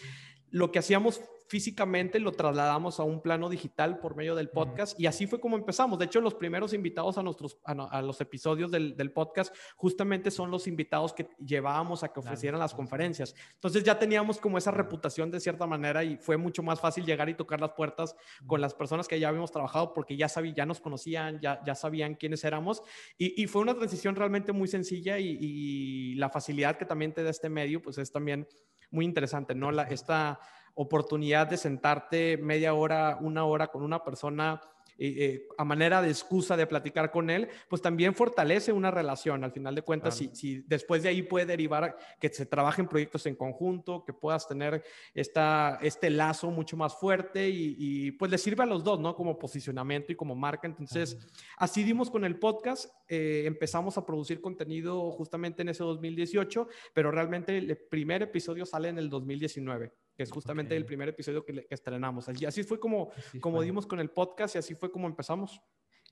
lo 0.50 0.70
que 0.70 0.78
hacíamos 0.78 1.20
físicamente 1.48 2.18
lo 2.18 2.32
trasladamos 2.32 2.98
a 3.00 3.04
un 3.04 3.22
plano 3.22 3.48
digital 3.48 3.98
por 3.98 4.16
medio 4.16 4.34
del 4.34 4.48
podcast 4.48 4.98
y 4.98 5.06
así 5.06 5.26
fue 5.26 5.40
como 5.40 5.56
empezamos. 5.56 5.98
De 5.98 6.06
hecho, 6.06 6.20
los 6.20 6.34
primeros 6.34 6.72
invitados 6.72 7.18
a, 7.18 7.22
nuestros, 7.22 7.58
a, 7.64 8.02
los 8.02 8.20
episodios 8.20 8.70
del, 8.70 9.12
podcast 9.12 9.54
justamente 9.76 10.30
son 10.30 10.50
los 10.50 10.66
invitados 10.66 11.12
que 11.12 11.28
llevábamos 11.38 12.02
a 12.02 12.08
que 12.08 12.20
ofrecieran 12.20 12.58
las 12.60 12.74
conferencias. 12.74 13.34
Entonces 13.54 13.84
ya 13.84 13.98
teníamos 13.98 14.38
como 14.38 14.58
esa 14.58 14.70
reputación 14.70 15.30
de 15.30 15.40
cierta 15.40 15.66
manera 15.66 16.02
y 16.02 16.16
fue 16.16 16.36
mucho 16.36 16.62
más 16.62 16.80
fácil 16.80 17.06
llegar 17.06 17.28
y 17.28 17.34
tocar 17.34 17.60
las 17.60 17.72
puertas 17.72 18.16
con 18.46 18.60
las 18.60 18.74
personas 18.74 19.06
que 19.06 19.18
ya 19.20 19.28
habíamos 19.28 19.52
trabajado 19.52 19.94
porque 19.94 20.16
ya, 20.16 20.28
sabían, 20.28 20.54
ya 20.56 20.66
nos 20.66 20.80
conocían, 20.80 21.40
ya, 21.40 21.62
ya 21.64 21.74
sabían 21.74 22.14
quiénes 22.14 22.44
éramos. 22.44 22.82
Y, 23.16 23.46
fue 23.46 23.62
una 23.62 23.74
transición 23.74 24.16
realmente 24.16 24.52
muy 24.52 24.66
sencilla 24.66 25.18
y, 25.18 25.38
y, 25.40 26.14
la 26.16 26.28
facilidad 26.28 26.76
que 26.76 26.84
también 26.84 27.12
te 27.14 27.22
da 27.22 27.30
este 27.30 27.48
medio 27.48 27.80
pues 27.80 27.98
es 27.98 28.10
también 28.10 28.48
muy 28.90 29.04
interesante, 29.04 29.54
¿no? 29.54 29.72
La, 29.72 29.84
esta 29.84 30.40
oportunidad 30.74 31.46
de 31.46 31.56
sentarte 31.56 32.36
media 32.36 32.74
hora, 32.74 33.18
una 33.20 33.44
hora 33.44 33.68
con 33.68 33.82
una 33.82 34.04
persona 34.04 34.60
eh, 34.98 35.46
a 35.58 35.64
manera 35.64 36.00
de 36.00 36.08
excusa 36.08 36.56
de 36.56 36.66
platicar 36.66 37.10
con 37.10 37.30
él, 37.30 37.48
pues 37.68 37.82
también 37.82 38.14
fortalece 38.14 38.72
una 38.72 38.90
relación. 38.90 39.44
Al 39.44 39.52
final 39.52 39.74
de 39.74 39.82
cuentas, 39.82 40.16
si, 40.16 40.30
si, 40.34 40.62
después 40.66 41.02
de 41.02 41.10
ahí 41.10 41.22
puede 41.22 41.46
derivar 41.46 41.96
que 42.20 42.28
se 42.28 42.46
trabajen 42.46 42.88
proyectos 42.88 43.26
en 43.26 43.36
conjunto, 43.36 44.04
que 44.04 44.12
puedas 44.12 44.48
tener 44.48 44.82
esta, 45.14 45.78
este 45.82 46.10
lazo 46.10 46.50
mucho 46.50 46.76
más 46.76 46.94
fuerte 46.98 47.48
y, 47.48 48.10
pues 48.12 48.30
le 48.30 48.38
sirve 48.38 48.62
a 48.62 48.66
los 48.66 48.84
dos, 48.84 48.98
¿no? 49.00 49.14
Como 49.14 49.38
posicionamiento 49.38 50.12
y 50.12 50.16
como 50.16 50.34
marca. 50.34 50.66
Entonces, 50.66 51.18
así 51.56 51.84
dimos 51.84 52.10
con 52.10 52.24
el 52.24 52.38
podcast. 52.38 52.90
Eh, 53.08 53.44
empezamos 53.46 53.98
a 53.98 54.06
producir 54.06 54.40
contenido 54.40 55.10
justamente 55.12 55.62
en 55.62 55.68
ese 55.68 55.84
2018, 55.84 56.68
pero 56.94 57.10
realmente 57.10 57.56
el 57.56 57.76
primer 57.76 58.22
episodio 58.22 58.64
sale 58.64 58.88
en 58.88 58.98
el 58.98 59.10
2019 59.10 59.92
que 60.16 60.22
es 60.22 60.30
justamente 60.30 60.76
el 60.76 60.86
primer 60.86 61.08
episodio 61.10 61.44
que, 61.44 61.66
estrenamos. 61.70 62.26
Y 62.40 62.46
así 62.46 62.62
fue 62.62 62.80
como, 62.80 63.10
como 63.40 63.62
dimos 63.62 63.86
con 63.86 64.00
el 64.00 64.10
podcast 64.10 64.56
y 64.56 64.58
así 64.58 64.74
fue 64.74 64.90
como 64.90 65.06
empezamos. 65.06 65.60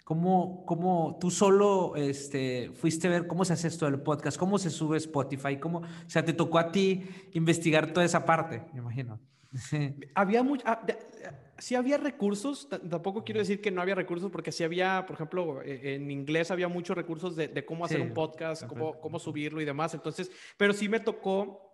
¿Cómo, 0.04 0.66
cómo 0.66 1.16
tú 1.18 1.30
solo 1.30 1.96
este, 1.96 2.70
fuiste 2.74 3.06
a 3.06 3.10
ver 3.10 3.26
cómo 3.26 3.46
se 3.46 3.54
hace 3.54 3.68
esto 3.68 3.86
del 3.86 4.00
podcast? 4.00 4.36
¿Cómo 4.36 4.58
se 4.58 4.68
sube 4.68 4.98
Spotify? 4.98 5.56
¿Cómo, 5.58 5.78
o 5.78 6.10
sea, 6.10 6.22
te 6.22 6.34
tocó 6.34 6.58
a 6.58 6.70
ti 6.70 7.02
investigar 7.32 7.90
toda 7.90 8.04
esa 8.04 8.26
parte, 8.26 8.62
me 8.74 8.80
imagino. 8.80 9.18
había 10.14 10.42
mucho, 10.42 10.62
ah, 10.66 10.84
sí 11.56 11.74
había 11.74 11.96
recursos, 11.96 12.68
tampoco 12.68 13.24
quiero 13.24 13.40
decir 13.40 13.62
que 13.62 13.70
no 13.70 13.80
había 13.80 13.94
recursos, 13.94 14.30
porque 14.30 14.52
sí 14.52 14.62
había, 14.62 15.06
por 15.06 15.14
ejemplo, 15.14 15.62
e, 15.62 15.94
en 15.94 16.10
inglés 16.10 16.50
había 16.50 16.68
muchos 16.68 16.96
recursos 16.96 17.34
de, 17.34 17.64
cómo 17.64 17.86
hacer 17.86 18.02
un 18.02 18.12
podcast, 18.12 18.66
cómo, 18.66 19.00
cómo 19.00 19.18
subirlo 19.18 19.62
y 19.62 19.64
demás. 19.64 19.94
Entonces, 19.94 20.30
pero 20.58 20.74
sí 20.74 20.86
me 20.86 21.00
tocó 21.00 21.73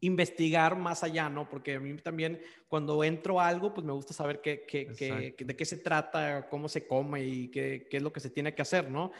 investigar 0.00 0.76
más 0.76 1.02
allá, 1.02 1.28
¿no? 1.28 1.48
Porque 1.48 1.74
a 1.74 1.80
mí 1.80 1.94
también 1.96 2.40
cuando 2.68 3.02
entro 3.04 3.40
a 3.40 3.48
algo, 3.48 3.74
pues 3.74 3.84
me 3.84 3.92
gusta 3.92 4.14
saber 4.14 4.40
qué, 4.40 4.64
qué, 4.66 5.34
de 5.38 5.56
qué 5.56 5.64
se 5.64 5.78
trata, 5.78 6.48
cómo 6.48 6.68
se 6.68 6.86
come 6.86 7.24
y 7.24 7.48
qué, 7.48 7.86
qué, 7.90 7.98
es 7.98 8.02
lo 8.02 8.12
que 8.12 8.20
se 8.20 8.30
tiene 8.30 8.54
que 8.54 8.62
hacer, 8.62 8.90
¿no? 8.90 9.12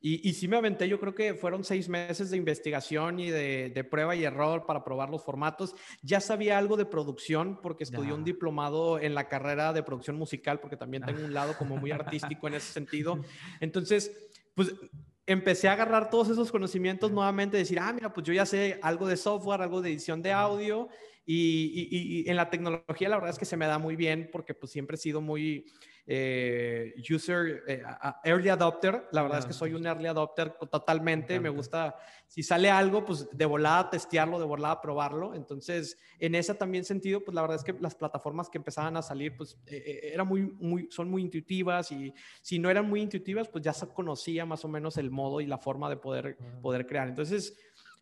Y, 0.00 0.28
y 0.28 0.34
sí 0.34 0.46
me 0.46 0.56
aventé, 0.56 0.88
yo 0.88 1.00
creo 1.00 1.12
que 1.12 1.34
fueron 1.34 1.64
seis 1.64 1.88
meses 1.88 2.30
de 2.30 2.36
investigación 2.36 3.18
y 3.18 3.30
de, 3.30 3.70
de, 3.70 3.82
prueba 3.82 4.14
y 4.14 4.22
error 4.22 4.64
para 4.64 4.84
probar 4.84 5.10
los 5.10 5.24
formatos. 5.24 5.74
Ya 6.02 6.20
sabía 6.20 6.56
algo 6.56 6.76
de 6.76 6.86
producción 6.86 7.60
porque 7.60 7.82
estudié 7.82 8.12
un 8.12 8.22
diplomado 8.22 9.00
en 9.00 9.16
la 9.16 9.28
carrera 9.28 9.72
de 9.72 9.82
producción 9.82 10.14
musical 10.14 10.60
porque 10.60 10.76
también 10.76 11.02
tengo 11.02 11.24
un 11.24 11.34
lado 11.34 11.56
como 11.58 11.76
muy 11.76 11.90
artístico 11.90 12.46
en 12.46 12.54
ese 12.54 12.72
sentido. 12.72 13.20
Entonces, 13.58 14.30
pues 14.54 14.72
empecé 15.28 15.68
a 15.68 15.72
agarrar 15.72 16.08
todos 16.08 16.30
esos 16.30 16.50
conocimientos 16.50 17.12
nuevamente, 17.12 17.58
decir, 17.58 17.78
ah, 17.78 17.92
mira, 17.92 18.12
pues 18.12 18.26
yo 18.26 18.32
ya 18.32 18.46
sé 18.46 18.80
algo 18.82 19.06
de 19.06 19.16
software, 19.16 19.60
algo 19.60 19.82
de 19.82 19.90
edición 19.90 20.22
de 20.22 20.32
audio 20.32 20.88
y, 21.26 21.88
y, 21.90 22.30
en 22.30 22.36
la 22.36 22.48
tecnología 22.48 23.10
la 23.10 23.16
verdad 23.16 23.30
es 23.32 23.38
que 23.38 23.44
se 23.44 23.58
me 23.58 23.66
da 23.66 23.78
muy 23.78 23.94
bien 23.94 24.30
porque 24.32 24.54
pues 24.54 24.72
siempre 24.72 24.94
he 24.94 24.98
sido 24.98 25.20
muy, 25.20 25.66
eh, 26.10 26.94
user, 27.10 27.64
eh, 27.68 27.82
early 28.24 28.48
adopter. 28.48 29.08
La 29.12 29.22
verdad 29.22 29.40
es 29.40 29.44
que 29.46 29.52
soy 29.52 29.74
un 29.74 29.86
early 29.86 30.06
adopter 30.06 30.52
totalmente. 30.70 31.38
Me 31.38 31.50
gusta, 31.50 31.96
si 32.26 32.42
sale 32.42 32.70
algo, 32.70 33.04
pues 33.04 33.28
de 33.30 33.44
volada 33.44 33.90
testearlo, 33.90 34.38
de 34.38 34.46
volada 34.46 34.80
probarlo. 34.80 35.34
Entonces, 35.34 35.98
en 36.18 36.34
ese 36.34 36.54
también 36.54 36.86
sentido, 36.86 37.22
pues 37.22 37.34
la 37.34 37.42
verdad 37.42 37.56
es 37.56 37.64
que 37.64 37.74
las 37.78 37.94
plataformas 37.94 38.48
que 38.48 38.56
empezaban 38.56 38.96
a 38.96 39.02
salir, 39.02 39.36
pues 39.36 39.58
eh, 39.66 40.16
muy, 40.24 40.88
son 40.90 41.10
muy 41.10 41.20
intuitivas 41.20 41.92
y 41.92 42.14
si 42.40 42.58
no 42.58 42.70
eran 42.70 42.88
muy 42.88 43.02
intuitivas, 43.02 43.46
pues 43.48 43.62
ya 43.62 43.74
se 43.74 43.86
conocía 43.88 44.46
más 44.46 44.64
o 44.64 44.68
menos 44.68 44.96
el 44.96 45.10
modo 45.10 45.42
y 45.42 45.46
la 45.46 45.58
forma 45.58 45.90
de 45.90 45.98
poder, 45.98 46.38
poder 46.62 46.86
crear. 46.86 47.08
Entonces, 47.08 47.54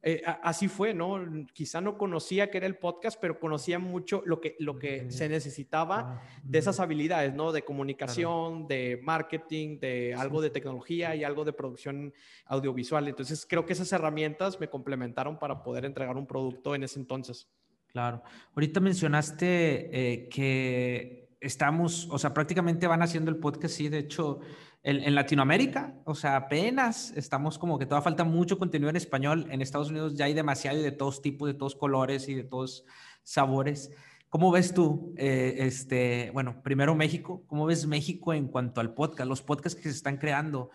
eh, 0.08 0.22
así 0.24 0.68
fue, 0.68 0.94
¿no? 0.94 1.18
Quizá 1.52 1.80
no 1.80 1.98
conocía 1.98 2.48
que 2.48 2.58
era 2.58 2.68
el 2.68 2.76
podcast, 2.76 3.18
pero 3.20 3.40
conocía 3.40 3.80
mucho 3.80 4.22
lo 4.24 4.40
que, 4.40 4.54
lo 4.60 4.78
que 4.78 5.10
se 5.10 5.28
necesitaba 5.28 6.22
de 6.44 6.60
esas 6.60 6.78
habilidades, 6.78 7.34
¿no? 7.34 7.50
De 7.50 7.62
comunicación, 7.62 8.68
de 8.68 9.00
marketing, 9.02 9.80
de 9.80 10.14
algo 10.14 10.40
de 10.40 10.50
tecnología 10.50 11.16
y 11.16 11.24
algo 11.24 11.44
de 11.44 11.52
producción 11.52 12.14
audiovisual. 12.44 13.08
Entonces, 13.08 13.44
creo 13.50 13.66
que 13.66 13.72
esas 13.72 13.92
herramientas 13.92 14.60
me 14.60 14.70
complementaron 14.70 15.40
para 15.40 15.64
poder 15.64 15.84
entregar 15.84 16.16
un 16.16 16.28
producto 16.28 16.76
en 16.76 16.84
ese 16.84 17.00
entonces. 17.00 17.48
Claro. 17.88 18.22
Ahorita 18.54 18.78
mencionaste 18.78 19.90
eh, 19.90 20.28
que 20.28 21.25
estamos, 21.46 22.08
o 22.10 22.18
sea, 22.18 22.34
prácticamente 22.34 22.86
van 22.86 23.02
haciendo 23.02 23.30
el 23.30 23.38
podcast, 23.38 23.74
sí, 23.74 23.88
de 23.88 23.98
hecho, 23.98 24.40
en, 24.82 25.14
Latinoamérica, 25.14 25.94
o 26.04 26.14
sea, 26.14 26.36
apenas 26.36 27.12
estamos 27.16 27.58
como 27.58 27.78
que 27.78 27.86
todavía 27.86 28.04
falta 28.04 28.22
mucho 28.24 28.58
contenido 28.58 28.88
en 28.88 28.96
español. 28.96 29.46
En 29.50 29.60
Estados 29.60 29.90
Unidos 29.90 30.14
ya 30.14 30.26
hay 30.26 30.34
demasiado 30.34 30.78
y 30.78 30.82
de 30.82 30.92
todos 30.92 31.22
tipos, 31.22 31.48
de 31.48 31.54
todos 31.54 31.74
colores 31.74 32.28
y 32.28 32.34
de 32.34 32.44
todos 32.44 32.84
sabores. 33.24 33.90
¿Cómo 34.28 34.52
ves 34.52 34.74
tú, 34.74 35.12
eh, 35.16 35.56
este, 35.58 36.30
bueno, 36.32 36.62
primero 36.62 36.94
México, 36.94 37.42
¿cómo 37.46 37.66
ves 37.66 37.86
México 37.86 38.32
en 38.32 38.46
cuanto 38.46 38.80
al 38.80 38.94
podcast, 38.94 39.28
los 39.28 39.42
podcasts 39.42 39.80
que 39.80 39.88
se 39.88 39.96
están 39.96 40.18
creando? 40.18 40.70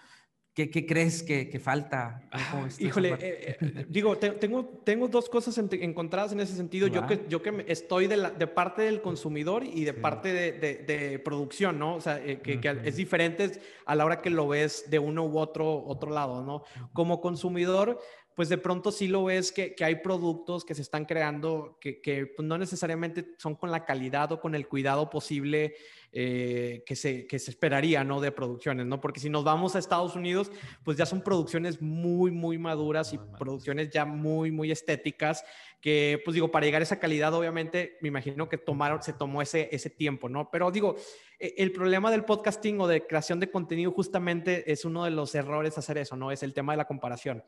¿Qué, 0.54 0.70
qué 0.70 0.86
crees 0.86 1.24
que, 1.24 1.50
que 1.50 1.60
falta? 1.62 2.28
Ah, 2.30 2.68
híjole, 2.78 3.14
eh, 3.22 3.58
eh, 3.62 3.86
digo, 3.88 4.18
tengo, 4.18 4.66
tengo 4.84 5.08
dos 5.08 5.30
cosas 5.30 5.58
encontradas 5.58 6.34
en 6.34 6.42
ese 6.42 6.58
sentido. 6.58 6.88
Yo 6.88 7.08
que, 7.08 7.22
yo 7.30 7.42
que 7.42 7.64
estoy 7.70 8.08
de, 8.08 8.18
la, 8.18 8.32
de 8.32 8.48
parte 8.48 8.82
del 8.82 9.02
consumidor 9.02 9.64
y 9.64 9.86
de 9.86 9.94
parte 9.94 10.34
de, 10.34 10.52
de, 10.52 11.20
producción, 11.20 11.80
¿no? 11.80 11.96
O 11.96 12.02
sea, 12.02 12.20
eh, 12.20 12.42
que, 12.42 12.60
que, 12.60 12.82
es 12.84 12.98
diferente 12.98 13.62
a 13.86 13.96
la 13.96 14.04
hora 14.04 14.22
que 14.22 14.30
lo 14.30 14.50
ves 14.50 14.90
de 14.90 15.00
uno 15.00 15.26
u 15.26 15.38
otro, 15.38 15.86
otro 15.86 16.12
lado, 16.12 16.44
¿no? 16.44 16.64
Como 16.92 17.22
consumidor, 17.22 17.98
pues 18.36 18.50
de 18.50 18.58
pronto 18.58 18.92
sí 18.92 19.08
lo 19.08 19.24
ves 19.24 19.54
que, 19.54 19.74
que 19.74 19.86
hay 19.86 19.96
productos 19.96 20.66
que 20.66 20.76
se 20.76 20.82
están 20.82 21.06
creando 21.06 21.78
que, 21.80 22.02
que 22.02 22.26
pues 22.26 22.46
no 22.46 22.58
necesariamente 22.58 23.36
son 23.38 23.56
con 23.56 23.72
la 23.72 23.86
calidad 23.86 24.34
o 24.34 24.42
con 24.42 24.54
el 24.56 24.68
cuidado 24.68 25.10
posible 25.10 25.76
eh, 26.14 26.84
que, 26.86 26.96
se, 26.98 27.26
que 27.26 27.40
se 27.40 27.52
esperaría, 27.52 28.04
¿no? 28.04 28.20
De 28.20 28.34
producciones, 28.34 28.86
¿no? 28.86 29.00
Porque 29.00 29.22
si 29.22 29.30
nos 29.30 29.46
vamos 29.46 29.76
a 29.76 29.80
Estados 29.80 30.16
Unidos, 30.16 30.52
pues 30.84 30.98
ya 30.98 31.06
son 31.06 31.22
producciones 31.22 31.82
muy, 31.82 32.32
muy 32.32 32.58
maduras 32.58 33.14
y 33.14 33.20
producciones 33.40 33.90
ya 33.92 34.04
muy, 34.04 34.52
muy 34.52 34.72
estéticas, 34.72 35.46
que, 35.80 36.22
pues 36.26 36.36
digo, 36.36 36.52
para 36.52 36.66
llegar 36.66 36.82
a 36.82 36.84
esa 36.84 37.00
calidad, 37.00 37.34
obviamente, 37.34 37.98
me 38.02 38.10
imagino 38.10 38.50
que 38.50 38.58
tomaron, 38.58 39.02
se 39.02 39.14
tomó 39.14 39.42
ese, 39.42 39.70
ese 39.72 39.90
tiempo, 39.90 40.28
¿no? 40.28 40.52
Pero 40.52 40.70
digo, 40.70 40.98
e, 41.40 41.56
el 41.58 41.72
problema 41.72 42.12
del 42.12 42.26
podcasting 42.26 42.82
o 42.82 42.88
de 42.88 43.08
creación 43.08 43.40
de 43.40 43.50
contenido 43.50 43.92
justamente 43.92 44.70
es 44.70 44.84
uno 44.84 45.06
de 45.06 45.12
los 45.12 45.34
errores 45.34 45.78
hacer 45.78 45.98
eso, 45.98 46.18
¿no? 46.18 46.32
Es 46.32 46.44
el 46.44 46.54
tema 46.54 46.74
de 46.74 46.78
la 46.78 46.88
comparación. 46.88 47.44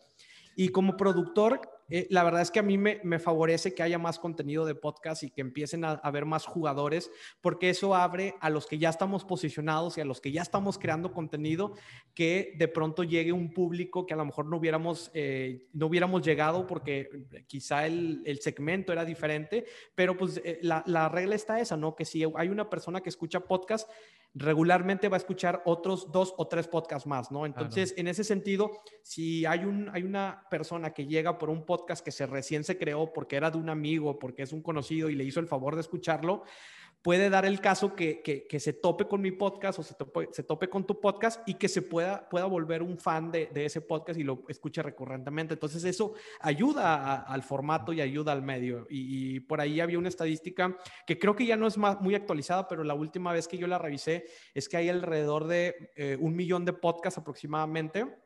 Y 0.56 0.70
como 0.70 0.96
productor, 0.96 1.62
eh, 1.90 2.08
la 2.10 2.24
verdad 2.24 2.42
es 2.42 2.52
que 2.52 2.60
a 2.60 2.64
mí 2.64 2.78
me, 2.78 3.20
favorece 3.20 3.74
que 3.74 3.84
haya 3.84 3.98
más 3.98 4.20
contenido 4.20 4.66
de 4.66 4.76
podcast 4.76 5.24
y 5.24 5.30
que 5.30 5.42
empiecen 5.42 5.86
a 5.86 5.92
haber 5.92 6.26
más 6.26 6.46
jugadores, 6.46 7.12
porque 7.42 7.70
eso 7.70 7.96
abre 7.96 8.36
a 8.40 8.50
los 8.50 8.66
que 8.68 8.78
ya 8.78 8.90
estamos 8.90 9.26
posicionados 9.26 9.98
y 9.98 10.02
a 10.02 10.06
los 10.06 10.22
que 10.22 10.32
ya 10.32 10.42
estamos 10.42 10.78
creando 10.78 11.14
contenido, 11.14 11.74
que 12.14 12.54
de 12.58 12.68
pronto 12.68 13.04
llegue 13.04 13.32
un 13.32 13.54
público 13.54 14.06
que 14.06 14.14
a 14.14 14.18
lo 14.18 14.26
mejor 14.26 14.46
no 14.46 14.58
hubiéramos, 14.58 15.12
eh, 15.14 15.68
no 15.74 15.88
hubiéramos 15.88 16.24
llegado 16.24 16.68
porque 16.68 17.10
quizá 17.48 17.86
el, 17.86 18.22
el 18.26 18.40
segmento 18.40 18.92
era 18.92 19.06
diferente, 19.06 19.66
pero 19.96 20.18
pues 20.18 20.42
eh, 20.44 20.60
la, 20.62 20.84
la 20.88 21.10
regla 21.10 21.36
está 21.36 21.60
esa, 21.60 21.78
¿no? 21.78 21.96
Que 21.96 22.06
si 22.06 22.24
hay 22.36 22.50
una 22.50 22.70
persona 22.70 23.02
que 23.02 23.10
escucha 23.10 23.42
podcast, 23.42 23.90
regularmente 24.36 25.10
va 25.10 25.18
a 25.18 25.20
escuchar 25.20 25.62
otros 25.66 26.12
dos 26.12 26.34
o 26.38 26.48
tres 26.48 26.68
podcasts 26.68 27.08
más, 27.08 27.32
¿no? 27.32 27.46
Entonces, 27.46 27.94
en 27.98 28.08
ese 28.08 28.24
sentido, 28.24 28.72
si 29.04 29.46
hay, 29.46 29.64
un, 29.66 29.90
hay 29.94 30.04
una 30.04 30.48
persona 30.50 30.92
que 30.92 31.06
llega 31.06 31.38
por 31.38 31.50
un 31.50 31.66
podcast 31.66 31.73
que 32.04 32.12
se 32.12 32.26
recién 32.26 32.64
se 32.64 32.78
creó 32.78 33.12
porque 33.14 33.36
era 33.36 33.52
de 33.52 33.58
un 33.58 33.70
amigo, 33.70 34.20
porque 34.20 34.44
es 34.44 34.54
un 34.54 34.62
conocido 34.62 35.10
y 35.10 35.16
le 35.16 35.24
hizo 35.24 35.40
el 35.40 35.48
favor 35.48 35.76
de 35.76 35.82
escucharlo, 35.82 36.44
puede 37.04 37.30
dar 37.30 37.46
el 37.46 37.60
caso 37.60 37.96
que, 37.96 38.22
que, 38.22 38.60
se 38.60 38.72
tope 38.72 39.06
con 39.06 39.22
mi 39.22 39.32
podcast 39.32 39.78
o 39.78 39.84
se 39.84 39.94
tope, 39.94 40.30
se 40.32 40.42
tope, 40.42 40.70
con 40.70 40.88
tu 40.88 41.02
podcast 41.02 41.48
y 41.48 41.56
que 41.56 41.68
se 41.68 41.82
pueda, 41.82 42.28
pueda 42.30 42.46
volver 42.46 42.82
un 42.82 42.98
fan 42.98 43.30
de, 43.30 43.48
de 43.48 43.66
ese 43.66 43.82
podcast 43.82 44.18
y 44.18 44.24
lo 44.24 44.44
escuche 44.48 44.82
recurrentemente. 44.82 45.54
Entonces 45.54 45.84
eso 45.84 46.14
ayuda 46.40 47.22
al 47.24 47.44
formato 47.44 47.92
y 47.92 48.00
ayuda 48.00 48.32
al 48.32 48.42
medio. 48.42 48.88
Y, 48.90 49.42
por 49.42 49.60
ahí 49.60 49.82
había 49.82 50.00
una 50.00 50.08
estadística 50.08 50.78
que 51.06 51.20
creo 51.20 51.36
que 51.36 51.46
ya 51.46 51.58
no 51.58 51.68
es 51.68 51.78
muy 51.78 52.16
actualizada, 52.16 52.68
pero 52.70 52.86
la 52.86 52.94
última 52.94 53.34
vez 53.34 53.50
que 53.50 53.58
yo 53.58 53.68
la 53.68 53.78
revisé 53.78 54.26
es 54.54 54.70
que 54.70 54.78
hay 54.78 54.88
alrededor 54.88 55.46
de 55.48 55.92
eh, 55.96 56.18
un 56.20 56.36
millón 56.36 56.64
de 56.64 56.72
podcasts 56.72 57.18
aproximadamente 57.18 58.23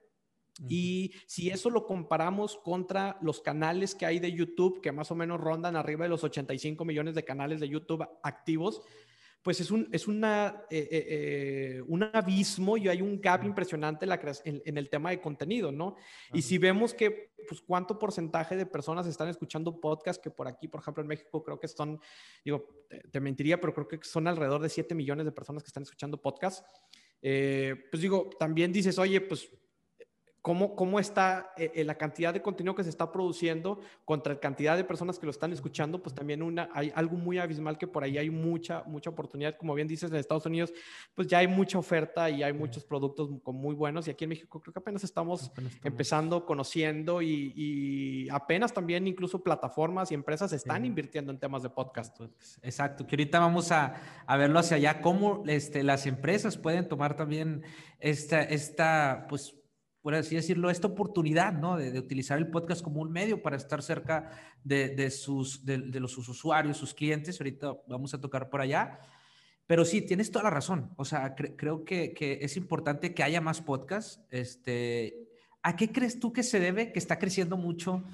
y 0.67 1.13
si 1.25 1.49
eso 1.49 1.69
lo 1.69 1.85
comparamos 1.85 2.57
contra 2.57 3.17
los 3.21 3.41
canales 3.41 3.93
que 3.95 4.05
hay 4.05 4.19
de 4.19 4.31
YouTube, 4.31 4.81
que 4.81 4.91
más 4.91 5.11
o 5.11 5.15
menos 5.15 5.39
rondan 5.39 5.75
arriba 5.75 6.05
de 6.05 6.09
los 6.09 6.23
85 6.23 6.83
millones 6.85 7.15
de 7.15 7.23
canales 7.23 7.59
de 7.59 7.69
YouTube 7.69 8.07
activos, 8.23 8.81
pues 9.47 9.61
es 9.61 9.71
un, 9.71 9.87
es 9.93 10.09
una, 10.09 10.63
eh, 10.69 10.87
eh, 10.91 11.05
eh, 11.09 11.81
un 11.87 12.03
abismo 12.03 12.75
y 12.75 12.89
hay 12.89 13.01
un 13.01 13.21
gap 13.21 13.45
impresionante 13.45 14.05
en, 14.05 14.61
en, 14.65 14.77
el 14.77 14.89
tema 14.89 15.11
de 15.11 15.21
contenido, 15.21 15.71
¿no? 15.71 15.95
Y 16.33 16.41
si 16.41 16.57
vemos 16.57 16.93
que, 16.93 17.31
pues, 17.47 17.61
cuánto 17.61 17.97
porcentaje 17.97 18.57
de 18.57 18.65
personas 18.65 19.07
están 19.07 19.29
escuchando 19.29 19.79
podcast, 19.79 20.21
que 20.21 20.31
por 20.31 20.49
aquí, 20.49 20.67
por 20.67 20.81
ejemplo, 20.81 21.01
en 21.01 21.07
México, 21.07 21.43
creo 21.43 21.59
que 21.59 21.69
son, 21.69 21.97
digo, 22.43 22.67
te, 23.09 23.21
mentiría, 23.21 23.61
pero 23.61 23.73
creo 23.73 23.87
que 23.87 23.99
son 24.03 24.27
alrededor 24.27 24.61
de 24.61 24.67
7 24.67 24.93
millones 24.95 25.25
de 25.25 25.31
personas 25.31 25.63
que 25.63 25.67
están 25.67 25.83
escuchando 25.83 26.21
podcast. 26.21 26.65
pues 27.21 28.01
digo, 28.01 28.29
también 28.37 28.73
dices, 28.73 28.99
oye, 28.99 29.21
pues 29.21 29.49
cómo, 30.41 30.99
está 30.99 31.51
eh, 31.57 31.71
eh, 31.75 31.83
la 31.83 31.95
cantidad 31.95 32.33
de 32.33 32.41
contenido 32.41 32.73
que 32.73 32.83
se 32.83 32.89
está 32.89 33.11
produciendo 33.11 33.79
contra 34.05 34.33
la 34.33 34.39
cantidad 34.39 34.77
de 34.77 34.83
personas 34.83 35.19
que 35.19 35.25
lo 35.25 35.31
están 35.31 35.51
escuchando, 35.51 36.01
pues 36.01 36.15
también 36.15 36.41
una, 36.41 36.69
hay 36.73 36.91
algo 36.95 37.17
muy 37.17 37.37
abismal 37.37 37.77
que 37.77 37.87
por 37.87 38.03
ahí 38.03 38.17
hay 38.17 38.29
mucha, 38.29 38.83
mucha 38.85 39.09
oportunidad. 39.09 39.57
Como 39.57 39.73
bien 39.73 39.87
dices, 39.87 40.09
en 40.09 40.17
Estados 40.17 40.45
Unidos, 40.45 40.73
pues 41.13 41.27
ya 41.27 41.39
hay 41.39 41.47
mucha 41.47 41.77
oferta 41.77 42.29
y 42.29 42.43
hay 42.43 42.53
muchos 42.53 42.85
productos 42.85 43.29
muy 43.45 43.75
buenos. 43.75 44.07
Y 44.07 44.11
aquí 44.11 44.23
en 44.23 44.29
México 44.29 44.61
creo 44.61 44.73
que 44.73 44.79
apenas 44.79 45.03
estamos, 45.03 45.51
empezando, 45.83 46.45
conociendo 46.45 47.21
y, 47.21 48.27
apenas 48.31 48.73
también 48.73 49.07
incluso 49.07 49.43
plataformas 49.43 50.11
y 50.11 50.13
empresas 50.13 50.51
están 50.53 50.85
invirtiendo 50.85 51.31
en 51.31 51.39
temas 51.39 51.63
de 51.63 51.69
podcast. 51.69 52.19
Exacto, 52.61 53.05
que 53.05 53.15
ahorita 53.15 53.39
vamos 53.39 53.71
a, 53.71 53.95
a 54.25 54.37
verlo 54.37 54.59
hacia 54.59 54.77
allá, 54.77 55.01
cómo 55.01 55.43
este, 55.47 55.83
las 55.83 56.05
empresas 56.05 56.57
pueden 56.57 56.87
tomar 56.87 57.15
también 57.15 57.63
esta, 57.99 58.41
esta 58.41 59.25
pues, 59.29 59.55
por 60.07 60.15
así 60.15 60.35
decirlo, 60.35 60.69
esta 60.69 60.87
oportunidad, 60.87 61.51
¿no? 61.51 61.75
De, 61.75 61.99
utilizar 61.99 62.37
el 62.37 62.47
podcast 62.47 62.81
como 62.81 63.01
un 63.01 63.11
medio 63.11 63.41
para 63.41 63.57
estar 63.57 63.83
cerca 63.83 64.31
de, 64.63 65.11
sus, 65.11 65.65
de, 65.65 65.79
los, 65.99 66.13
sus 66.13 66.29
usuarios, 66.29 66.77
sus 66.77 66.93
clientes. 66.93 67.41
Ahorita 67.41 67.75
vamos 67.89 68.13
a 68.13 68.21
tocar 68.21 68.49
por 68.49 68.61
allá. 68.61 69.01
Pero 69.65 69.83
sí, 69.83 70.01
tienes 70.01 70.31
toda 70.31 70.43
la 70.43 70.49
razón. 70.49 70.93
O 70.95 71.03
sea, 71.03 71.35
creo 71.35 71.83
que, 71.83 72.13
que, 72.13 72.39
es 72.41 72.55
importante 72.55 73.13
que 73.13 73.21
haya 73.21 73.41
más 73.41 73.59
podcasts. 73.59 74.21
Este, 74.31 75.27
¿A 75.61 75.75
qué 75.75 75.91
crees 75.91 76.21
tú 76.21 76.31
que 76.31 76.43
se 76.43 76.61
debe 76.61 76.93
que 76.93 76.99
está 76.99 77.19
creciendo 77.19 77.57
mucho 77.57 78.05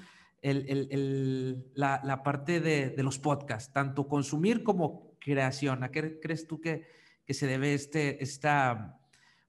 el, 0.42 0.68
el, 0.68 1.70
la, 1.76 2.00
la, 2.02 2.24
parte 2.24 2.58
de, 2.58 2.90
de, 2.90 3.02
los 3.04 3.20
podcasts, 3.20 3.72
tanto 3.72 4.08
consumir 4.08 4.64
como 4.64 5.16
creación? 5.20 5.84
¿A 5.84 5.92
qué 5.92 6.18
crees 6.18 6.48
tú 6.48 6.60
que, 6.60 6.88
que 7.24 7.34
se 7.34 7.46
debe 7.46 7.72
este, 7.72 8.20
esta 8.20 8.98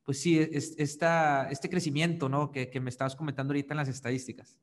pues 0.06 0.20
sí, 0.20 0.39
es, 0.39 0.76
este 0.78 1.70
crecimiento, 1.70 2.30
¿no? 2.30 2.52
Que, 2.52 2.80
me 2.80 2.89
estabas 2.89 3.15
comentando 3.15 3.52
ahorita 3.52 3.74
en 3.74 3.78
las 3.78 3.89
estadísticas. 3.89 4.58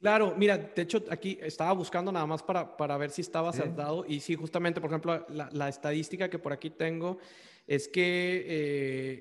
Claro, 0.00 0.34
mira, 0.36 0.56
de 0.56 0.82
hecho 0.82 1.04
aquí 1.10 1.38
estaba 1.40 1.72
buscando 1.72 2.10
nada 2.10 2.26
más 2.26 2.42
para, 2.42 2.76
para 2.76 2.96
ver 2.96 3.10
si 3.10 3.20
estaba 3.20 3.50
acertado 3.50 4.04
y 4.06 4.20
sí, 4.20 4.34
justamente, 4.34 4.80
por 4.80 4.90
ejemplo, 4.90 5.26
la, 5.28 5.68
estadística 5.68 6.30
que 6.30 6.38
por 6.38 6.52
aquí 6.52 6.70
tengo 6.70 7.18
es 7.66 7.88
que 7.88 8.02
eh, 8.02 8.44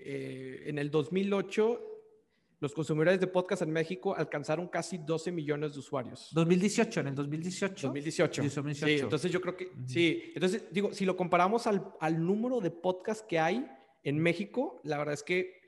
eh, 0.05 0.63
en 0.67 0.77
el 0.77 0.91
2008 0.91 1.91
los 2.59 2.73
consumidores 2.73 3.19
de 3.19 3.27
podcast 3.27 3.63
en 3.63 3.71
México 3.71 4.15
alcanzaron 4.15 4.67
casi 4.67 4.97
12 4.97 5.31
millones 5.31 5.73
de 5.73 5.79
usuarios. 5.79 6.29
2018, 6.33 6.99
en 7.01 7.07
el 7.07 7.15
2018. 7.15 7.87
2018. 7.87 8.43
Sí, 8.73 8.91
entonces 9.01 9.31
yo 9.31 9.41
creo 9.41 9.57
que, 9.57 9.71
sí, 9.85 10.31
entonces 10.33 10.65
digo, 10.71 10.93
si 10.93 11.05
lo 11.05 11.17
comparamos 11.17 11.67
al, 11.67 11.93
al 11.99 12.23
número 12.23 12.61
de 12.61 12.71
podcasts 12.71 13.25
que 13.27 13.39
hay, 13.39 13.65
en 14.05 14.19
México, 14.19 14.79
la 14.83 14.97
verdad 14.97 15.15
es 15.15 15.23
que 15.23 15.59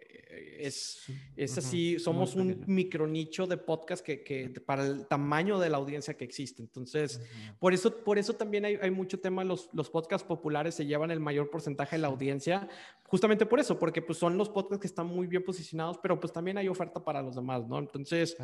es, 0.59 1.05
es 1.35 1.57
así, 1.57 1.99
somos 1.99 2.35
un 2.35 2.63
micronicho 2.67 3.47
de 3.47 3.57
podcast 3.57 4.05
que, 4.05 4.23
que, 4.23 4.49
para 4.49 4.85
el 4.85 5.07
tamaño 5.07 5.59
de 5.59 5.69
la 5.69 5.77
audiencia 5.77 6.15
que 6.15 6.25
existe. 6.25 6.61
Entonces, 6.61 7.21
por, 7.59 7.73
eso, 7.73 8.03
por 8.03 8.17
eso 8.17 8.33
también 8.33 8.65
hay, 8.65 8.75
hay, 8.81 8.91
mucho 8.91 9.19
tema, 9.19 9.43
los, 9.43 9.69
los 9.73 9.89
podcasts 9.89 10.27
populares 10.27 10.75
se 10.75 10.85
llevan 10.85 11.11
el 11.11 11.19
mayor 11.19 11.49
porcentaje 11.49 11.95
de 11.95 12.01
la 12.01 12.07
audiencia, 12.07 12.67
justamente 13.07 13.45
por 13.45 13.59
eso, 13.59 13.79
porque 13.79 14.01
pues 14.01 14.17
son 14.17 14.37
los 14.37 14.49
podcasts 14.49 14.81
que 14.81 14.87
están 14.87 15.07
muy 15.07 15.27
bien 15.27 15.43
posicionados, 15.43 15.97
pero 16.01 16.19
pues 16.19 16.33
también 16.33 16.57
hay 16.57 16.67
oferta 16.67 17.03
para 17.03 17.21
los 17.21 17.35
demás, 17.35 17.67
¿no? 17.67 17.79
Entonces, 17.79 18.37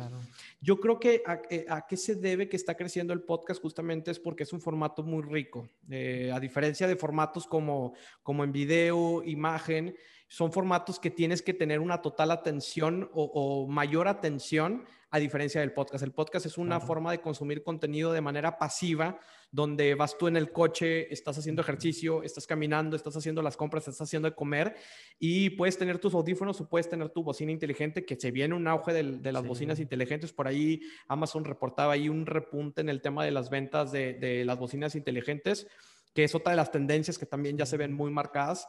yo 0.60 0.78
creo 0.80 0.98
que 0.98 1.22
eh, 1.50 1.66
a, 1.68 1.86
qué 1.86 1.96
se 1.96 2.14
debe 2.14 2.48
que 2.48 2.56
está 2.56 2.74
creciendo 2.74 3.12
el 3.12 3.22
podcast 3.22 3.60
justamente 3.60 4.10
es 4.10 4.18
porque 4.18 4.42
es 4.42 4.52
un 4.52 4.60
formato 4.60 5.02
muy 5.02 5.22
rico, 5.22 5.68
eh, 5.90 6.30
a 6.32 6.40
diferencia 6.40 6.86
de 6.86 6.96
formatos 6.96 7.46
como, 7.46 7.94
como 8.22 8.42
en 8.44 8.52
video, 8.52 9.22
imagen, 9.24 9.94
son 10.34 10.50
formatos 10.50 10.98
que 10.98 11.12
tienes 11.12 11.42
que 11.42 11.54
tener 11.54 11.78
una 11.78 12.02
total 12.02 12.32
atención 12.32 13.08
o, 13.14 13.68
mayor 13.68 14.08
atención 14.08 14.84
a 15.12 15.20
diferencia 15.20 15.60
del 15.60 15.72
podcast. 15.72 16.02
El 16.02 16.10
podcast 16.10 16.44
es 16.44 16.58
una 16.58 16.80
forma 16.80 17.12
de 17.12 17.20
consumir 17.20 17.62
contenido 17.62 18.12
de 18.12 18.20
manera 18.20 18.58
pasiva, 18.58 19.20
donde 19.52 19.94
vas 19.94 20.18
tú 20.18 20.26
en 20.26 20.36
el 20.36 20.50
coche, 20.50 21.12
estás 21.14 21.38
haciendo 21.38 21.62
ejercicio, 21.62 22.24
estás 22.24 22.48
caminando, 22.48 22.96
estás 22.96 23.16
haciendo 23.16 23.42
las 23.42 23.56
compras, 23.56 23.86
estás 23.86 24.08
haciendo 24.08 24.28
de 24.28 24.34
comer 24.34 24.74
y 25.20 25.50
puedes 25.50 25.78
tener 25.78 26.00
tus 26.00 26.14
audífonos 26.14 26.60
o 26.60 26.68
puedes 26.68 26.88
tener 26.88 27.10
tu 27.10 27.22
bocina 27.22 27.52
inteligente, 27.52 28.04
que 28.04 28.18
se 28.18 28.32
viene 28.32 28.56
un 28.56 28.66
auge 28.66 28.92
de, 28.92 29.32
las 29.32 29.46
bocinas 29.46 29.78
inteligentes. 29.78 30.32
Por 30.32 30.48
ahí 30.48 30.80
Amazon 31.06 31.44
reportaba 31.44 31.92
ahí 31.92 32.08
un 32.08 32.26
repunte 32.26 32.80
en 32.80 32.88
el 32.88 33.00
tema 33.00 33.24
de 33.24 33.30
las 33.30 33.50
ventas 33.50 33.92
de, 33.92 34.42
las 34.44 34.58
bocinas 34.58 34.96
inteligentes, 34.96 35.68
que 36.12 36.24
es 36.24 36.34
otra 36.34 36.50
de 36.50 36.56
las 36.56 36.72
tendencias 36.72 37.18
que 37.18 37.26
también 37.26 37.56
ya 37.56 37.66
se 37.66 37.76
ven 37.76 37.92
muy 37.92 38.10
marcadas. 38.10 38.66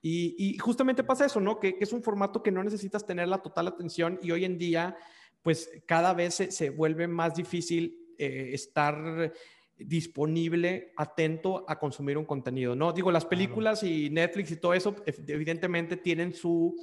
Y, 0.00 0.56
justamente 0.58 1.02
pasa 1.02 1.26
eso, 1.26 1.40
¿no? 1.40 1.58
Que, 1.58 1.76
es 1.80 1.92
un 1.92 2.02
formato 2.02 2.42
que 2.42 2.52
no 2.52 2.62
necesitas 2.62 3.04
tener 3.04 3.28
la 3.28 3.38
total 3.38 3.68
atención 3.68 4.18
y 4.22 4.30
hoy 4.30 4.44
en 4.44 4.56
día, 4.58 4.96
pues 5.42 5.70
cada 5.86 6.14
vez 6.14 6.34
se, 6.34 6.70
vuelve 6.70 7.08
más 7.08 7.34
difícil 7.34 7.98
eh, 8.16 8.50
estar 8.52 9.32
disponible, 9.76 10.92
atento 10.96 11.64
a 11.68 11.78
consumir 11.78 12.18
un 12.18 12.24
contenido, 12.24 12.74
¿no? 12.74 12.92
Digo, 12.92 13.10
las 13.10 13.24
películas 13.24 13.82
y 13.82 14.10
Netflix 14.10 14.50
y 14.50 14.56
todo 14.56 14.74
eso, 14.74 14.96
evidentemente 15.06 15.96
tienen 15.96 16.32
su, 16.32 16.74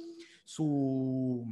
su 0.44 1.46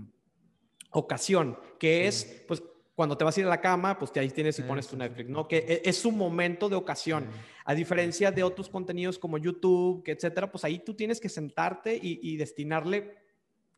ocasión, 0.90 1.58
que 1.78 2.06
es, 2.06 2.44
pues, 2.48 2.62
cuando 2.94 3.16
te 3.16 3.24
vas 3.24 3.36
a 3.36 3.40
ir 3.40 3.46
a 3.46 3.50
la 3.50 3.60
cama, 3.60 3.98
pues 3.98 4.12
te 4.12 4.20
ahí 4.20 4.30
tienes 4.30 4.58
y 4.58 4.62
pones 4.62 4.86
tu 4.86 4.96
Netflix, 4.96 5.28
¿no? 5.28 5.48
Que 5.48 5.58
e, 5.58 5.82
es 5.84 6.04
un 6.04 6.16
momento 6.16 6.68
de 6.68 6.76
ocasión. 6.76 7.26
A 7.64 7.74
diferencia 7.74 8.30
de 8.30 8.42
otros 8.42 8.68
contenidos 8.68 9.18
como 9.18 9.38
YouTube, 9.38 10.02
que 10.04 10.12
etcétera, 10.12 10.50
pues 10.50 10.64
ahí 10.64 10.78
tú 10.78 10.94
tienes 10.94 11.20
que 11.20 11.28
sentarte 11.28 11.98
y, 12.00 12.36
destinarle 12.36 13.16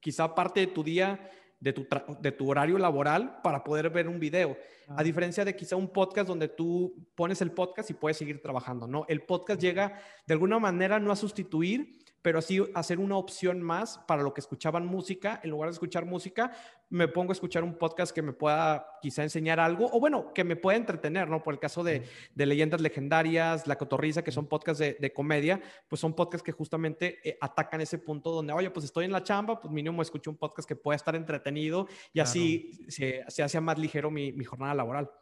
quizá 0.01 0.35
parte 0.35 0.61
de 0.61 0.67
tu 0.67 0.83
día, 0.83 1.31
de 1.61 1.73
tu, 1.73 1.87
de 2.21 2.33
tu 2.33 2.51
horario 2.51 2.79
laboral 2.79 3.41
para 3.43 3.65
poder 3.65 3.91
ver 3.91 4.09
un 4.09 4.21
video. 4.21 4.57
A 4.89 5.03
diferencia 5.03 5.45
de 5.45 5.57
quizá 5.57 5.77
un 5.77 5.89
podcast 5.89 6.29
donde 6.29 6.49
tú 6.49 6.95
pones 7.15 7.41
el 7.41 7.53
podcast 7.53 7.91
y 7.91 7.95
puedes 7.95 8.19
seguir 8.19 8.43
trabajando, 8.43 8.87
¿no? 8.87 9.07
El 9.09 9.23
podcast 9.23 9.61
llega 9.61 9.99
de 10.27 10.35
alguna 10.35 10.59
manera 10.59 11.01
no 11.01 11.11
a 11.11 11.17
sustituir, 11.17 11.99
pero 12.27 12.41
así 12.41 12.61
hacer 12.75 12.99
una 12.99 13.17
opción 13.17 13.63
más 13.63 13.99
para 13.99 14.25
lo 14.25 14.35
que 14.35 14.41
escuchaban 14.41 14.85
música. 14.85 15.39
En 15.45 15.51
lugar 15.51 15.69
de 15.69 15.75
escuchar 15.75 16.07
música, 16.07 16.51
me 16.91 17.07
pongo 17.07 17.31
a 17.31 17.35
escuchar 17.35 17.63
un 17.63 17.79
podcast 17.79 18.13
que 18.13 18.21
me 18.21 18.33
pueda 18.33 18.85
quizá 19.01 19.23
enseñar 19.23 19.61
algo, 19.61 19.89
o 19.93 20.01
bueno, 20.01 20.33
que 20.35 20.43
me 20.43 20.57
pueda 20.57 20.77
entretener, 20.77 21.29
¿no? 21.29 21.41
Por 21.45 21.55
el 21.55 21.61
caso 21.61 21.85
de, 21.85 22.03
Leyendas 22.35 22.81
Legendarias, 22.81 23.69
La 23.69 23.79
Cotorriza, 23.79 24.25
que 24.25 24.33
son 24.33 24.49
podcasts 24.49 24.81
de, 24.81 25.13
comedia, 25.13 25.61
pues 25.87 26.01
son 26.01 26.15
podcasts 26.15 26.43
que 26.43 26.51
justamente 26.51 27.21
eh, 27.23 27.39
atacan 27.41 27.81
ese 27.81 27.99
punto 27.99 28.33
donde, 28.33 28.53
oye, 28.53 28.71
pues 28.71 28.87
estoy 28.87 29.05
en 29.05 29.13
la 29.13 29.23
chamba, 29.23 29.61
pues 29.61 29.73
mínimo 29.73 30.03
escucho 30.03 30.29
un 30.29 30.37
podcast 30.37 30.69
que 30.69 30.75
pueda 30.75 30.97
estar 30.97 31.15
entretenido 31.15 31.87
y 32.13 32.19
así 32.19 32.73
se, 32.89 33.23
se 33.29 33.45
hace 33.45 33.61
más 33.61 33.79
ligero 33.79 34.11
mi, 34.11 34.33
jornada 34.43 34.75
laboral. 34.75 35.13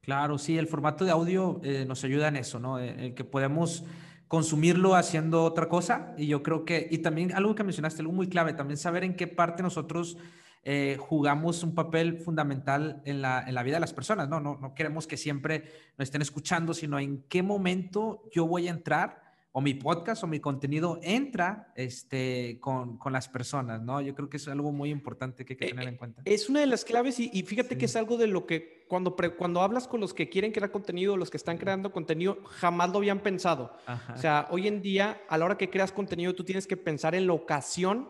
Claro, 0.00 0.38
sí, 0.38 0.58
el 0.58 0.66
formato 0.66 1.04
de 1.04 1.12
audio 1.12 1.60
eh, 1.62 1.84
nos 1.86 2.02
ayuda 2.02 2.26
en 2.26 2.34
eso, 2.34 2.58
¿no? 2.58 2.80
En 2.80 3.14
que 3.14 3.22
podemos 3.22 3.84
consumirlo 4.28 4.94
haciendo 4.94 5.42
otra 5.42 5.68
cosa. 5.68 6.14
Y 6.16 6.26
yo 6.26 6.42
creo 6.42 6.64
que, 6.64 6.86
y 6.90 6.98
también 6.98 7.32
algo 7.34 7.54
que 7.54 7.64
mencionaste, 7.64 8.02
algo 8.02 8.12
muy 8.12 8.28
clave, 8.28 8.52
también 8.52 8.76
saber 8.76 9.04
en 9.04 9.16
qué 9.16 9.26
parte 9.26 9.62
nosotros 9.62 10.16
eh, 10.64 10.96
jugamos 11.00 11.62
un 11.62 11.74
papel 11.74 12.18
fundamental 12.18 13.00
en 13.04 13.22
la, 13.22 13.42
en 13.46 13.54
la, 13.54 13.62
vida 13.62 13.76
de 13.76 13.80
las 13.80 13.94
personas, 13.94 14.28
¿no? 14.28 14.38
¿no? 14.38 14.58
No 14.60 14.74
queremos 14.74 15.06
que 15.06 15.16
siempre 15.16 15.64
nos 15.96 16.08
estén 16.08 16.20
escuchando, 16.20 16.74
sino 16.74 16.98
en 16.98 17.22
qué 17.28 17.42
momento 17.42 18.22
yo 18.32 18.46
voy 18.46 18.68
a 18.68 18.70
entrar 18.70 19.27
o 19.52 19.60
mi 19.60 19.74
podcast 19.74 20.22
o 20.22 20.26
mi 20.26 20.40
contenido 20.40 21.00
entra 21.02 21.72
este, 21.74 22.58
con, 22.60 22.98
con, 22.98 23.12
las 23.12 23.28
personas, 23.28 23.82
¿no? 23.82 24.00
Yo 24.00 24.14
creo 24.14 24.28
que 24.28 24.36
es 24.36 24.46
algo 24.48 24.72
muy 24.72 24.90
importante 24.90 25.44
que 25.44 25.54
hay 25.54 25.56
que 25.56 25.64
eh, 25.66 25.70
tener 25.70 25.88
en 25.88 25.96
cuenta. 25.96 26.22
Es 26.24 26.48
una 26.48 26.60
de 26.60 26.66
las 26.66 26.84
claves 26.84 27.18
y, 27.18 27.42
fíjate 27.42 27.78
que 27.78 27.86
es 27.86 27.96
algo 27.96 28.16
de 28.18 28.26
lo 28.26 28.46
que 28.46 28.84
cuando, 28.88 29.16
cuando 29.36 29.62
hablas 29.62 29.88
con 29.88 30.00
los 30.00 30.14
que 30.14 30.28
quieren 30.28 30.52
crear 30.52 30.70
contenido, 30.70 31.16
los 31.16 31.30
que 31.30 31.38
están 31.38 31.58
creando 31.58 31.92
contenido, 31.92 32.38
jamás 32.44 32.90
lo 32.90 32.98
habían 32.98 33.20
pensado. 33.20 33.74
O 34.14 34.18
sea, 34.18 34.46
hoy 34.50 34.68
en 34.68 34.82
día, 34.82 35.22
a 35.28 35.38
la 35.38 35.46
hora 35.46 35.58
que 35.58 35.70
creas 35.70 35.92
contenido, 35.92 36.34
tú 36.34 36.44
tienes 36.44 36.66
que 36.66 36.76
pensar 36.76 37.14
en 37.14 37.26
la 37.26 37.32
ocasión 37.32 38.08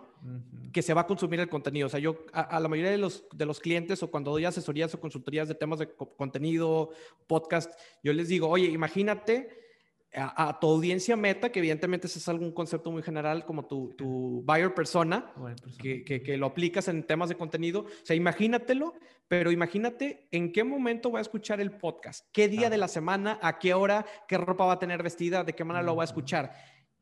que 0.72 0.82
se 0.82 0.92
va 0.94 1.02
a 1.02 1.06
consumir 1.06 1.40
el 1.40 1.48
contenido. 1.48 1.86
O 1.86 1.90
sea, 1.90 2.00
yo 2.00 2.26
a, 2.32 2.58
la 2.58 2.68
mayoría 2.68 2.90
de 2.90 2.98
los, 2.98 3.24
de 3.32 3.46
los 3.46 3.60
clientes 3.60 4.02
o 4.02 4.10
cuando 4.10 4.32
doy 4.32 4.44
asesorías 4.44 4.92
o 4.94 5.00
consultorías 5.00 5.48
de 5.48 5.54
temas 5.54 5.78
de 5.78 5.88
contenido, 5.94 6.90
podcast, 7.26 7.72
yo 8.02 8.12
les 8.12 8.28
digo, 8.28 8.48
oye, 8.48 8.66
imagínate 8.66 9.67
a, 10.14 10.58
tu 10.58 10.68
audiencia 10.68 11.16
meta, 11.16 11.50
que 11.50 11.58
evidentemente 11.58 12.06
ese 12.06 12.18
es 12.18 12.28
algún 12.28 12.52
concepto 12.52 12.90
muy 12.90 13.02
general, 13.02 13.44
como 13.44 13.66
tu, 13.66 13.94
tu 13.96 14.42
buyer 14.44 14.74
persona, 14.74 15.32
que, 15.80 16.04
que, 16.04 16.36
lo 16.36 16.46
aplicas 16.46 16.88
en 16.88 17.02
temas 17.02 17.28
de 17.28 17.36
contenido. 17.36 17.80
O 17.80 18.04
sea, 18.06 18.16
imagínatelo, 18.16 18.94
pero 19.28 19.52
imagínate 19.52 20.26
en 20.30 20.52
qué 20.52 20.64
momento 20.64 21.10
va 21.10 21.18
a 21.18 21.22
escuchar 21.22 21.60
el 21.60 21.72
podcast, 21.72 22.26
qué 22.32 22.48
día 22.48 22.70
de 22.70 22.78
la 22.78 22.88
semana, 22.88 23.38
a 23.42 23.58
qué 23.58 23.74
hora, 23.74 24.06
qué 24.26 24.38
ropa 24.38 24.64
va 24.64 24.74
a 24.74 24.78
tener 24.78 25.02
vestida, 25.02 25.44
de 25.44 25.52
qué 25.52 25.64
manera 25.64 25.84
lo 25.84 25.96
va 25.96 26.04
a 26.04 26.06
escuchar. 26.06 26.54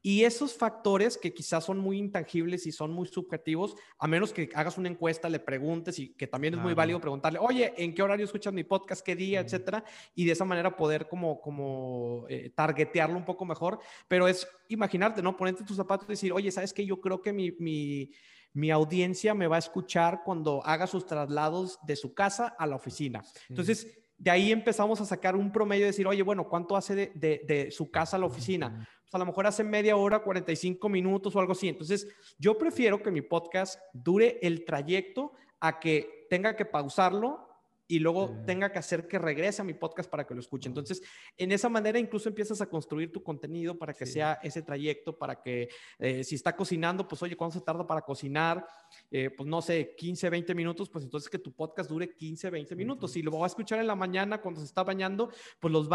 Y 0.07 0.23
esos 0.23 0.55
factores 0.55 1.19
que 1.19 1.35
quizás 1.35 1.65
son 1.65 1.79
muy 1.79 1.99
intangibles 1.99 2.65
y 2.69 2.71
son 2.71 2.93
muy 2.93 3.09
subjetivos, 3.09 3.75
a 3.99 4.07
menos 4.07 4.33
que 4.33 4.49
hagas 4.55 4.79
una 4.79 4.89
encuesta, 4.89 5.29
le 5.29 5.41
preguntes 5.41 5.99
y 5.99 6.11
que 6.11 6.29
también 6.29 6.55
es 6.55 6.61
muy 6.61 6.75
válido 6.75 7.01
preguntarle, 7.01 7.41
oye, 7.41 7.75
¿en 7.77 7.93
qué 7.93 8.03
horario 8.03 8.25
escuchas 8.25 8.53
mi 8.53 8.63
podcast? 8.63 9.05
¿Qué 9.05 9.17
día? 9.17 9.41
Etcétera. 9.41 9.83
Y 10.15 10.25
de 10.25 10.31
esa 10.31 10.45
manera 10.45 10.77
poder 10.77 11.09
como, 11.09 11.41
como 11.41 12.25
eh, 12.29 12.53
targetearlo 12.55 13.17
un 13.17 13.25
poco 13.25 13.45
mejor. 13.45 13.81
Pero 14.07 14.29
es 14.29 14.47
imaginarte, 14.69 15.23
¿no? 15.23 15.37
Ponerte 15.37 15.65
tus 15.65 15.77
zapatos 15.77 16.07
y 16.09 16.13
decir, 16.13 16.33
oye, 16.33 16.53
¿sabes 16.53 16.73
qué? 16.73 16.87
Yo 16.87 17.01
creo 17.01 17.21
que 17.21 17.33
mi, 17.33 17.51
mi, 17.59 18.13
mi 18.53 18.71
audiencia 18.71 19.35
me 19.35 19.49
va 19.49 19.57
a 19.57 19.59
escuchar 19.59 20.23
cuando 20.25 20.65
haga 20.65 20.87
sus 20.87 21.05
traslados 21.05 21.81
de 21.85 21.97
su 21.97 22.15
casa 22.15 22.55
a 22.57 22.65
la 22.69 22.77
oficina. 22.77 23.25
Entonces, 23.49 23.99
de 24.19 24.31
ahí 24.31 24.53
empezamos 24.53 25.01
a 25.01 25.05
sacar 25.05 25.37
un 25.37 25.53
promedio 25.53 25.85
y 25.85 25.87
decir, 25.87 26.07
oye, 26.07 26.23
bueno, 26.23 26.49
¿cuánto 26.49 26.77
hace 26.77 26.95
de, 26.95 27.13
de, 27.15 27.43
de 27.47 27.71
su 27.71 27.91
casa 27.91 28.17
a 28.17 28.21
la 28.21 28.27
oficina? 28.27 28.89
pues 29.07 29.15
a 29.15 29.19
lo 29.19 29.27
mejor 29.27 29.47
hace 29.47 29.63
media 29.63 29.97
hora, 29.97 30.19
45 30.19 30.89
minutos 30.89 31.37
o 31.37 31.41
algo 31.41 31.53
así. 31.53 31.69
Entonces, 31.69 32.09
yo 32.39 32.59
prefiero 32.59 33.03
que 33.03 33.13
mi 33.13 33.23
podcast 33.23 33.81
dure 33.93 34.41
el 34.43 34.65
trayecto 34.65 35.33
a 35.61 35.79
que 35.79 36.27
tenga 36.29 36.57
que 36.57 36.65
pausarlo 36.65 37.46
y 37.89 37.99
luego 37.99 38.43
tenga 38.47 38.73
que 38.73 38.79
hacer 38.79 39.07
que 39.07 39.19
regrese 39.19 39.63
a 39.63 39.65
mi 39.65 39.75
podcast 39.75 40.11
para 40.11 40.27
que 40.27 40.35
lo 40.35 40.41
escuche. 40.41 40.69
Entonces, 40.69 41.03
en 41.37 41.53
esa 41.53 41.69
manera 41.69 41.99
incluso 41.99 42.29
empiezas 42.29 42.61
a 42.61 42.67
construir 42.67 43.13
tu 43.13 43.23
contenido 43.23 43.79
para 43.79 43.95
que 43.95 44.07
sea 44.07 44.39
ese 44.43 44.63
trayecto, 44.63 45.17
para 45.17 45.41
que 45.41 45.69
eh, 45.99 46.25
si 46.25 46.35
está 46.35 46.57
cocinando, 46.57 47.07
pues 47.07 47.23
oye, 47.23 47.37
¿cuánto 47.37 47.59
se 47.59 47.65
tarda 47.65 47.87
para 47.87 48.03
cocinar? 48.03 48.67
Eh, 49.11 49.31
pues 49.31 49.49
no 49.49 49.63
sé, 49.63 49.95
15, 49.97 50.31
20 50.31 50.55
minutos, 50.55 50.89
pues 50.91 51.05
entonces 51.05 51.31
que 51.31 51.39
tu 51.39 51.53
podcast 51.53 51.89
dure 51.89 52.15
15, 52.15 52.51
20 52.51 52.75
minutos. 52.77 53.13
Si 53.13 53.23
lo 53.23 53.31
va 53.39 53.47
a 53.47 53.49
escuchar 53.49 53.79
en 53.79 53.87
la 53.87 53.95
mañana 53.95 54.41
cuando 54.41 54.61
se 54.61 54.67
está 54.67 54.83
bañando, 54.83 55.31
pues 55.61 55.73
los 55.73 55.89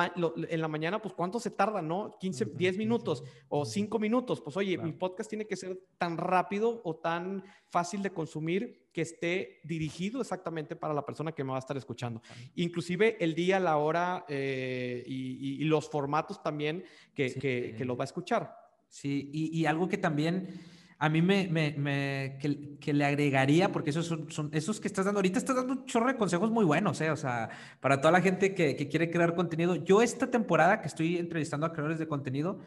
en 0.49 0.61
la 0.61 0.67
mañana, 0.67 1.01
pues 1.01 1.13
cuánto 1.13 1.39
se 1.39 1.51
tarda, 1.51 1.81
¿no? 1.81 2.17
15, 2.19 2.45
10 2.45 2.77
minutos 2.77 3.23
o 3.49 3.65
5 3.65 3.99
minutos. 3.99 4.41
Pues 4.41 4.55
oye, 4.57 4.77
mi 4.77 4.93
podcast 4.93 5.29
tiene 5.29 5.45
que 5.45 5.55
ser 5.55 5.79
tan 5.97 6.17
rápido 6.17 6.81
o 6.83 6.95
tan 6.95 7.43
fácil 7.69 8.01
de 8.01 8.11
consumir 8.11 8.80
que 8.93 9.01
esté 9.01 9.61
dirigido 9.63 10.21
exactamente 10.21 10.75
para 10.75 10.93
la 10.93 11.05
persona 11.05 11.31
que 11.31 11.43
me 11.43 11.51
va 11.51 11.57
a 11.57 11.59
estar 11.59 11.77
escuchando. 11.77 12.21
Inclusive 12.55 13.17
el 13.23 13.33
día, 13.33 13.59
la 13.59 13.77
hora 13.77 14.25
eh, 14.27 15.03
y, 15.05 15.63
los 15.65 15.89
formatos 15.89 16.43
también 16.43 16.83
que, 17.13 17.33
que, 17.33 17.85
lo 17.85 17.95
va 17.95 18.03
a 18.03 18.05
escuchar. 18.05 18.55
Sí, 18.89 19.29
y, 19.33 19.65
algo 19.65 19.87
que 19.87 19.97
también 19.97 20.49
a 20.97 21.09
mí 21.09 21.21
me, 21.21 21.47
me, 21.47 22.37
que, 22.79 22.93
le 22.93 23.05
agregaría, 23.05 23.71
porque 23.71 23.91
esos 23.91 24.05
son, 24.05 24.49
esos 24.51 24.79
que 24.79 24.87
estás 24.87 25.05
dando, 25.05 25.19
ahorita 25.19 25.39
estás 25.39 25.55
dando 25.55 25.73
un 25.73 25.85
chorro 25.85 26.07
de 26.07 26.17
consejos 26.17 26.51
muy 26.51 26.65
buenos, 26.65 26.99
¿eh? 27.01 27.09
o 27.09 27.15
sea, 27.15 27.49
para 27.79 28.01
toda 28.01 28.11
la 28.11 28.21
gente 28.21 28.53
que, 28.53 28.75
que 28.75 28.87
quiere 28.89 29.09
crear 29.09 29.33
contenido. 29.33 29.75
Yo 29.75 30.01
esta 30.01 30.29
temporada 30.29 30.81
que 30.81 30.87
estoy 30.87 31.17
entrevistando 31.17 31.65
a 31.65 31.71
creadores 31.71 31.99
de 31.99 32.07
contenido, 32.07 32.59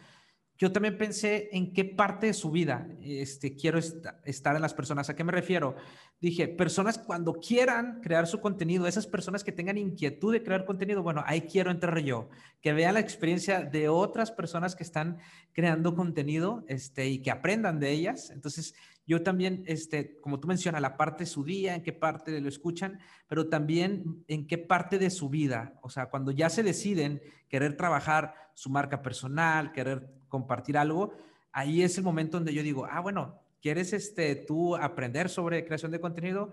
yo 0.56 0.70
también 0.70 0.96
pensé 0.96 1.48
en 1.52 1.72
qué 1.72 1.84
parte 1.84 2.26
de 2.26 2.32
su 2.32 2.50
vida 2.50 2.86
este, 3.02 3.56
quiero 3.56 3.78
estar 3.78 4.54
en 4.54 4.62
las 4.62 4.72
personas. 4.72 5.10
¿A 5.10 5.16
qué 5.16 5.24
me 5.24 5.32
refiero? 5.32 5.74
Dije, 6.20 6.46
personas 6.46 6.96
cuando 6.96 7.34
quieran 7.34 8.00
crear 8.00 8.28
su 8.28 8.40
contenido, 8.40 8.86
esas 8.86 9.06
personas 9.06 9.42
que 9.42 9.50
tengan 9.50 9.78
inquietud 9.78 10.32
de 10.32 10.44
crear 10.44 10.64
contenido, 10.64 11.02
bueno, 11.02 11.24
ahí 11.26 11.42
quiero 11.42 11.72
entrar 11.72 11.98
yo, 11.98 12.28
que 12.60 12.72
vean 12.72 12.94
la 12.94 13.00
experiencia 13.00 13.62
de 13.62 13.88
otras 13.88 14.30
personas 14.30 14.76
que 14.76 14.84
están 14.84 15.18
creando 15.52 15.96
contenido 15.96 16.64
este, 16.68 17.08
y 17.08 17.18
que 17.18 17.32
aprendan 17.32 17.80
de 17.80 17.90
ellas. 17.90 18.30
Entonces, 18.30 18.74
yo 19.06 19.22
también, 19.22 19.64
este, 19.66 20.18
como 20.20 20.40
tú 20.40 20.48
mencionas, 20.48 20.80
la 20.80 20.96
parte 20.96 21.24
de 21.24 21.30
su 21.30 21.44
día, 21.44 21.74
en 21.74 21.82
qué 21.82 21.92
parte 21.92 22.40
lo 22.40 22.48
escuchan, 22.48 23.00
pero 23.26 23.48
también 23.48 24.24
en 24.28 24.46
qué 24.46 24.56
parte 24.56 24.98
de 24.98 25.10
su 25.10 25.28
vida. 25.28 25.74
O 25.82 25.90
sea, 25.90 26.06
cuando 26.06 26.30
ya 26.30 26.48
se 26.48 26.62
deciden 26.62 27.20
querer 27.48 27.76
trabajar 27.76 28.34
su 28.54 28.70
marca 28.70 29.02
personal, 29.02 29.72
querer 29.72 30.08
compartir 30.34 30.76
algo, 30.76 31.14
ahí 31.52 31.84
es 31.84 31.96
el 31.96 32.02
momento 32.02 32.38
donde 32.38 32.52
yo 32.52 32.64
digo, 32.64 32.88
ah, 32.90 32.98
bueno, 32.98 33.38
¿quieres 33.62 33.92
este, 33.92 34.34
tú 34.34 34.74
aprender 34.74 35.28
sobre 35.28 35.64
creación 35.64 35.92
de 35.92 36.00
contenido? 36.00 36.50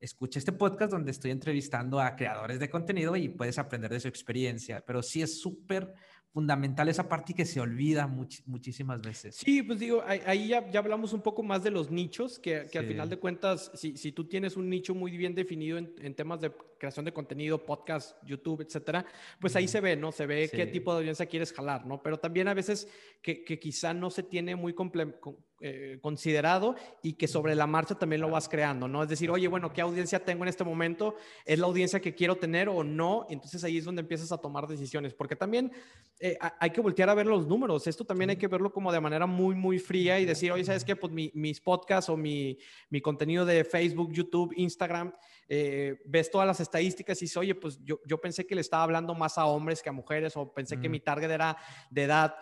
Escucha 0.00 0.38
este 0.38 0.52
podcast 0.52 0.92
donde 0.92 1.10
estoy 1.10 1.32
entrevistando 1.32 1.98
a 1.98 2.14
creadores 2.14 2.60
de 2.60 2.70
contenido 2.70 3.16
y 3.16 3.28
puedes 3.28 3.58
aprender 3.58 3.90
de 3.90 3.98
su 3.98 4.06
experiencia, 4.06 4.84
pero 4.86 5.02
sí 5.02 5.20
es 5.20 5.40
súper 5.40 5.94
fundamental 6.32 6.88
esa 6.88 7.08
parte 7.08 7.34
que 7.34 7.44
se 7.44 7.60
olvida 7.60 8.06
muchísimas 8.06 9.02
veces. 9.02 9.34
Sí, 9.34 9.62
pues 9.62 9.80
digo, 9.80 10.04
ahí 10.06 10.46
ya, 10.48 10.70
ya, 10.70 10.78
hablamos 10.78 11.12
un 11.12 11.22
poco 11.22 11.42
más 11.42 11.64
de 11.64 11.72
los 11.72 11.90
nichos, 11.90 12.38
que, 12.38 12.66
que 12.70 12.78
al 12.78 12.86
final 12.86 13.08
de 13.08 13.18
cuentas, 13.18 13.72
si, 13.74 13.96
si, 13.96 14.12
tú 14.12 14.28
tienes 14.28 14.56
un 14.56 14.68
nicho 14.68 14.94
muy 14.94 15.16
bien 15.16 15.34
definido 15.34 15.78
en, 15.78 15.92
en, 16.00 16.14
temas 16.14 16.40
de 16.40 16.52
creación 16.78 17.04
de 17.04 17.12
contenido, 17.12 17.64
podcast, 17.64 18.16
YouTube, 18.24 18.62
etcétera, 18.62 19.04
pues 19.40 19.56
ahí 19.56 19.68
se 19.68 19.80
ve, 19.80 19.96
¿no? 19.96 20.12
Se 20.12 20.26
ve 20.26 20.48
qué 20.48 20.66
tipo 20.66 20.92
de 20.92 20.98
audiencia 20.98 21.26
quieres 21.26 21.52
jalar, 21.52 21.86
¿no? 21.86 22.02
Pero 22.02 22.18
también 22.18 22.48
a 22.48 22.54
veces 22.54 22.88
que, 23.22 23.44
que 23.44 23.58
quizá 23.58 23.94
no 23.94 24.10
se 24.10 24.22
tiene 24.22 24.56
muy 24.56 24.74
eh, 25.60 25.98
considerado 26.02 26.74
y 27.02 27.14
que 27.14 27.26
sobre 27.26 27.54
la 27.54 27.66
marcha 27.66 27.94
también 27.94 28.20
lo 28.20 28.28
vas 28.28 28.48
creando, 28.48 28.86
¿no? 28.86 29.02
Es 29.02 29.08
decir, 29.08 29.30
oye, 29.30 29.48
bueno, 29.48 29.72
¿qué 29.72 29.80
audiencia 29.80 30.22
tengo 30.22 30.44
en 30.44 30.48
este 30.48 30.62
momento? 30.62 31.14
¿Es 31.46 31.58
la 31.58 31.66
audiencia 31.66 32.00
que 32.00 32.14
quiero 32.14 32.36
tener 32.36 32.68
o 32.68 32.84
no? 32.84 33.26
Entonces 33.30 33.64
ahí 33.64 33.78
es 33.78 33.84
donde 33.84 34.00
empiezas 34.00 34.30
a 34.30 34.36
tomar 34.36 34.66
decisiones, 34.66 35.14
porque 35.14 35.36
también 35.36 35.72
eh, 36.20 36.36
hay 36.60 36.70
que 36.70 36.82
voltear 36.82 37.08
a 37.08 37.14
ver 37.14 37.26
los 37.26 37.46
números. 37.46 37.86
Esto 37.86 38.04
también 38.04 38.30
hay 38.30 38.36
que 38.36 38.46
verlo 38.46 38.72
como 38.72 38.92
de 38.92 39.00
manera 39.00 39.26
muy, 39.26 39.54
muy 39.54 39.78
fría 39.78 40.20
y 40.20 40.26
decir, 40.26 40.52
oye, 40.52 40.64
¿sabes 40.64 40.84
qué? 40.84 40.96
Pues 40.96 41.12
mis 41.12 41.60
podcasts 41.62 42.10
o 42.10 42.16
mi, 42.16 42.58
mi 42.90 43.00
contenido 43.00 43.46
de 43.46 43.64
Facebook, 43.64 44.12
YouTube, 44.12 44.52
Instagram, 44.56 45.14
eh, 45.48 46.00
ves 46.04 46.30
todas 46.30 46.46
las 46.46 46.60
estadísticas 46.60 47.20
y 47.20 47.26
dices, 47.26 47.36
oye, 47.36 47.54
pues 47.54 47.78
yo, 47.84 48.00
yo 48.06 48.20
pensé 48.20 48.46
que 48.46 48.54
le 48.54 48.60
estaba 48.60 48.82
hablando 48.82 49.14
más 49.14 49.38
a 49.38 49.46
hombres 49.46 49.82
que 49.82 49.88
a 49.88 49.92
mujeres 49.92 50.36
o 50.36 50.52
pensé 50.52 50.80
que 50.80 50.88
mi 50.88 51.00
target 51.00 51.30
era 51.30 51.56
de 51.90 52.04
edad 52.04 52.34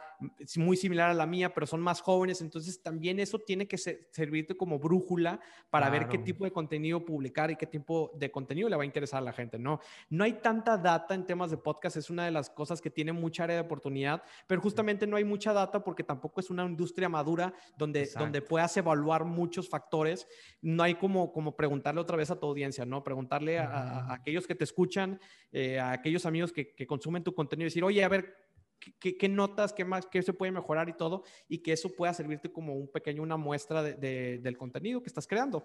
muy 0.56 0.76
similar 0.76 1.10
a 1.10 1.14
la 1.14 1.26
mía, 1.26 1.52
pero 1.54 1.66
son 1.66 1.80
más 1.80 2.00
jóvenes, 2.00 2.40
entonces 2.40 2.82
también 2.82 3.20
eso 3.20 3.38
tiene 3.38 3.66
que 3.66 3.78
servirte 3.78 4.56
como 4.56 4.78
brújula 4.78 5.40
para 5.70 5.90
ver 5.90 6.08
qué 6.08 6.18
tipo 6.18 6.44
de 6.44 6.50
contenido 6.50 7.04
publicar 7.04 7.50
y 7.50 7.56
qué 7.56 7.66
tipo 7.66 8.12
de 8.14 8.30
contenido 8.30 8.68
le 8.68 8.76
va 8.76 8.82
a 8.82 8.86
interesar 8.86 9.18
a 9.18 9.24
la 9.24 9.32
gente, 9.32 9.58
¿no? 9.58 9.80
No 10.10 10.24
hay 10.24 10.34
tanta 10.34 10.76
data 10.76 11.14
en 11.14 11.26
temas 11.26 11.50
de 11.50 11.56
podcast, 11.56 11.96
es 11.96 12.10
una 12.10 12.24
de 12.24 12.30
las 12.30 12.50
cosas 12.50 12.80
que 12.80 12.90
tiene 12.90 13.12
mucha 13.12 13.44
área 13.44 13.56
de 13.56 13.62
oportunidad, 13.62 14.22
pero 14.46 14.60
justamente 14.60 15.06
no 15.06 15.16
hay 15.16 15.24
mucha 15.24 15.52
data 15.52 15.82
porque 15.82 16.04
tampoco 16.04 16.40
es 16.40 16.50
una 16.50 16.64
industria 16.64 17.08
madura 17.08 17.54
donde, 17.76 18.08
donde 18.18 18.42
puedas 18.42 18.76
evaluar 18.76 19.24
muchos 19.24 19.68
factores. 19.68 20.26
No 20.60 20.82
hay 20.82 20.94
como, 20.94 21.32
como 21.32 21.56
preguntarle 21.56 22.00
otra 22.00 22.16
vez 22.16 22.30
a 22.30 22.38
tu 22.38 22.46
audiencia, 22.46 22.84
¿no? 22.84 23.02
Preguntarle 23.02 23.58
a, 23.58 24.12
aquellos 24.12 24.46
que 24.46 24.54
te 24.54 24.64
escuchan, 24.64 25.20
eh, 25.50 25.78
a 25.78 25.92
aquellos 25.92 26.26
amigos 26.26 26.52
que, 26.52 26.74
que 26.74 26.86
consumen 26.86 27.22
tu 27.24 27.34
contenido 27.34 27.66
decir, 27.66 27.84
oye, 27.84 28.04
a 28.04 28.08
ver, 28.08 28.51
¿Qué, 28.98 29.28
notas, 29.28 29.72
qué 29.72 29.84
más, 29.84 30.06
qué 30.06 30.22
se 30.22 30.32
puede 30.32 30.52
mejorar 30.52 30.88
y 30.88 30.96
todo, 30.96 31.24
y 31.48 31.58
que 31.58 31.72
eso 31.72 31.90
pueda 31.90 32.12
servirte 32.14 32.50
como 32.50 32.74
un 32.74 32.90
pequeño, 32.90 33.22
una 33.22 33.36
muestra 33.36 33.82
de, 33.82 34.38
del 34.38 34.56
contenido 34.56 35.02
que 35.02 35.08
estás 35.08 35.26
creando. 35.26 35.64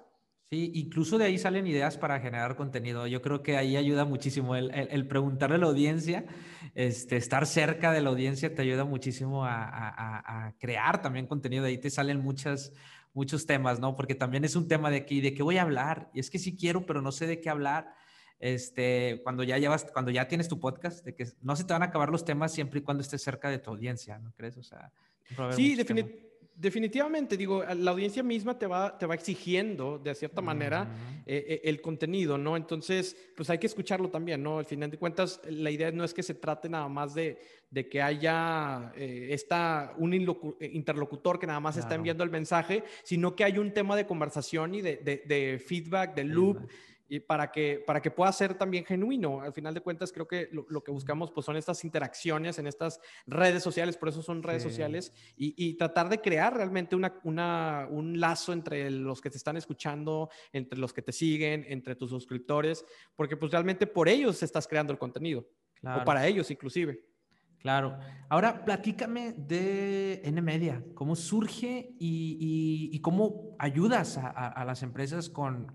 Sí, 0.50 0.72
incluso 0.76 1.18
de 1.18 1.26
ahí 1.26 1.38
salen 1.38 1.68
ideas 1.68 1.98
para 1.98 2.22
generar 2.22 2.56
contenido. 2.56 3.06
Yo 3.06 3.22
creo 3.22 3.44
que 3.44 3.58
ahí 3.58 3.76
ayuda 3.76 4.06
muchísimo 4.06 4.56
el, 4.56 4.72
el, 4.72 5.06
preguntarle 5.06 5.58
a 5.58 5.60
la 5.60 5.66
audiencia, 5.66 6.26
este, 6.74 7.18
estar 7.18 7.46
cerca 7.46 7.92
de 7.92 8.00
la 8.00 8.10
audiencia 8.10 8.56
te 8.56 8.62
ayuda 8.62 8.86
muchísimo 8.86 9.44
a, 9.44 9.62
a, 9.62 10.48
a, 10.48 10.58
crear 10.58 11.02
también 11.02 11.28
contenido. 11.28 11.64
De 11.64 11.72
ahí 11.72 11.78
te 11.78 11.90
salen 11.90 12.22
muchas, 12.22 12.72
muchos 13.14 13.46
temas, 13.46 13.82
¿no? 13.82 13.98
Porque 13.98 14.16
también 14.16 14.46
es 14.46 14.56
un 14.56 14.70
tema 14.70 14.90
de 14.90 14.98
aquí, 14.98 15.20
de 15.20 15.34
qué 15.34 15.44
voy 15.44 15.58
a 15.58 15.64
hablar. 15.64 16.10
Y 16.14 16.22
es 16.22 16.30
que 16.30 16.40
sí 16.40 16.56
quiero, 16.56 16.86
pero 16.86 17.02
no 17.02 17.12
sé 17.12 17.28
de 17.28 17.42
qué 17.42 17.50
hablar 17.50 17.94
este, 18.40 19.22
cuando 19.24 19.44
ya 19.44 19.58
llevas, 19.58 19.86
cuando 19.92 20.12
ya 20.12 20.28
tienes 20.28 20.48
tu 20.48 20.60
podcast, 20.60 21.04
de 21.04 21.16
que 21.16 21.26
no 21.42 21.56
se 21.56 21.64
te 21.64 21.74
van 21.74 21.84
a 21.84 21.86
acabar 21.86 22.10
los 22.10 22.26
temas 22.26 22.54
siempre 22.54 22.80
y 22.80 22.84
cuando 22.84 23.02
estés 23.02 23.22
cerca 23.22 23.50
de 23.50 23.60
tu 23.60 23.72
audiencia, 23.72 24.20
¿no 24.20 24.34
crees? 24.34 24.58
O 24.58 24.64
sea, 24.64 24.92
sí, 25.52 25.76
definitivamente, 26.58 27.38
digo, 27.38 27.64
la 27.64 27.92
audiencia 27.92 28.24
misma 28.24 28.58
te 28.58 28.66
va, 28.66 28.98
te 28.98 29.06
va 29.06 29.14
exigiendo 29.14 30.00
de 30.00 30.16
cierta 30.16 30.42
manera 30.42 30.88
eh, 31.26 31.46
eh, 31.48 31.62
el 31.66 31.82
contenido, 31.82 32.38
¿no? 32.38 32.58
Entonces, 32.58 33.16
pues 33.36 33.50
hay 33.52 33.60
que 33.60 33.68
escucharlo 33.68 34.10
también, 34.10 34.42
¿no? 34.42 34.58
Al 34.58 34.66
final 34.66 34.90
de 34.90 34.98
cuentas, 34.98 35.40
la 35.48 35.70
idea 35.70 35.92
no 35.92 36.04
es 36.04 36.16
que 36.16 36.24
se 36.24 36.34
trate 36.34 36.68
nada 36.68 36.88
más 36.88 37.14
de, 37.14 37.40
de 37.70 37.88
que 37.88 38.02
haya 38.02 38.92
eh, 38.96 39.28
esta, 39.32 39.94
un 39.98 40.14
interlocutor 40.14 41.38
que 41.38 41.46
nada 41.46 41.60
más 41.60 41.78
está 41.78 41.94
enviando 41.94 42.24
el 42.24 42.32
mensaje, 42.32 42.84
sino 43.04 43.36
que 43.36 43.44
hay 43.44 43.60
un 43.60 43.72
tema 43.72 43.96
de 43.96 44.08
conversación 44.08 44.74
y 44.74 44.82
de, 44.82 44.98
de, 44.98 45.60
feedback, 45.60 46.16
de 46.16 46.24
loop 46.24 46.68
y 47.10 47.20
para 47.20 47.52
que, 47.52 47.84
para 47.86 48.02
que 48.02 48.12
pueda 48.12 48.32
ser 48.32 48.56
también 48.56 48.86
genuino. 48.86 49.42
Al 49.42 49.54
final 49.54 49.74
de 49.74 49.82
cuentas, 49.82 50.12
creo 50.12 50.28
que 50.28 50.50
lo, 50.52 50.84
que 50.84 50.92
buscamos 50.92 51.32
pues, 51.32 51.46
son 51.46 51.58
estas 51.58 51.84
interacciones 51.84 52.60
en 52.60 52.68
estas 52.68 53.00
redes 53.26 53.64
sociales, 53.64 53.98
por 53.98 54.10
eso 54.10 54.22
son 54.22 54.44
redes 54.44 54.64
sociales, 54.64 55.14
y, 55.36 55.78
tratar 55.78 56.10
de 56.10 56.20
crear 56.20 56.56
realmente 56.56 56.96
una, 56.96 57.20
una, 57.24 57.88
un 57.90 58.20
lazo 58.20 58.52
entre 58.52 58.90
los 58.90 59.22
que 59.22 59.30
te 59.30 59.38
están 59.38 59.58
escuchando, 59.58 60.30
entre 60.52 60.80
los 60.80 60.92
que 60.92 61.02
te 61.02 61.12
siguen, 61.12 61.66
entre 61.68 61.96
tus 61.96 62.10
suscriptores, 62.10 62.84
porque 63.16 63.38
pues 63.38 63.52
realmente 63.52 63.86
por 63.86 64.10
ellos 64.10 64.42
estás 64.42 64.68
creando 64.68 64.92
el 64.92 65.00
contenido, 65.00 65.48
o 65.84 66.04
para 66.04 66.26
ellos 66.26 66.50
inclusive. 66.50 67.04
Claro. 67.68 68.00
Ahora, 68.30 68.64
platícame 68.64 69.34
de 69.34 70.22
N 70.24 70.42
Media, 70.42 70.82
cómo 70.94 71.18
surge 71.18 71.98
y, 72.00 72.98
cómo 73.02 73.58
ayudas 73.60 74.18
a, 74.18 74.64
las 74.64 74.84
empresas 74.84 75.30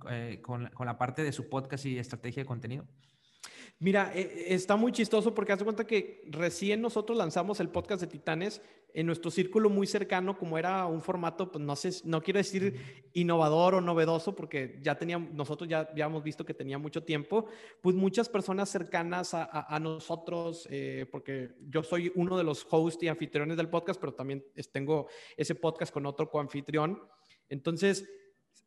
eh, 0.09 0.39
con, 0.41 0.71
con, 0.71 0.87
la 0.87 0.97
parte 0.97 1.23
de 1.23 1.33
su 1.33 1.51
podcast 1.51 1.85
y 1.85 1.99
estrategia 1.99 2.45
de 2.45 2.47
contenido. 2.47 2.87
Mira, 3.79 4.11
eh, 4.15 4.47
está 4.55 4.77
muy 4.77 4.91
chistoso 4.93 5.35
porque 5.35 5.53
hace 5.53 5.65
cuenta 5.65 5.87
que 5.87 6.23
recién 6.31 6.81
nosotros 6.81 7.19
lanzamos 7.19 7.61
el 7.61 7.69
podcast 7.69 8.01
de 8.01 8.07
Titanes 8.07 8.63
en 8.95 9.07
nuestro 9.07 9.31
círculo 9.31 9.71
muy 9.71 9.87
cercano, 9.87 10.37
como 10.37 10.59
era 10.59 10.87
un 10.87 11.01
formato, 11.01 11.51
pues 11.51 11.65
no 11.65 11.75
sé, 11.77 11.91
no 12.05 12.23
quiero 12.23 12.39
decir 12.39 13.09
innovador 13.13 13.75
o 13.75 13.81
novedoso, 13.81 14.35
porque 14.35 14.79
ya 14.83 14.97
teníamos, 14.97 15.33
nosotros 15.33 15.69
ya, 15.69 15.81
habíamos 15.91 16.23
visto 16.23 16.45
que 16.45 16.55
tenía 16.55 16.79
mucho 16.79 17.03
tiempo, 17.03 17.47
pues 17.81 17.97
muchas 17.97 18.29
personas 18.29 18.69
cercanas 18.69 19.35
a, 19.35 19.79
nosotros, 19.81 20.67
eh, 20.71 21.07
porque 21.11 21.51
yo 21.69 21.83
soy 21.83 22.13
uno 22.15 22.37
de 22.37 22.45
los 22.45 22.67
hosts 22.71 23.03
y 23.03 23.09
anfitriones 23.09 23.57
del 23.57 23.69
podcast, 23.69 24.01
pero 24.01 24.15
también 24.15 24.45
tengo 24.73 25.09
ese 25.37 25.55
podcast 25.55 25.93
con 25.93 26.07
otro 26.07 26.31
coanfitrión. 26.31 27.01
Entonces, 27.49 28.09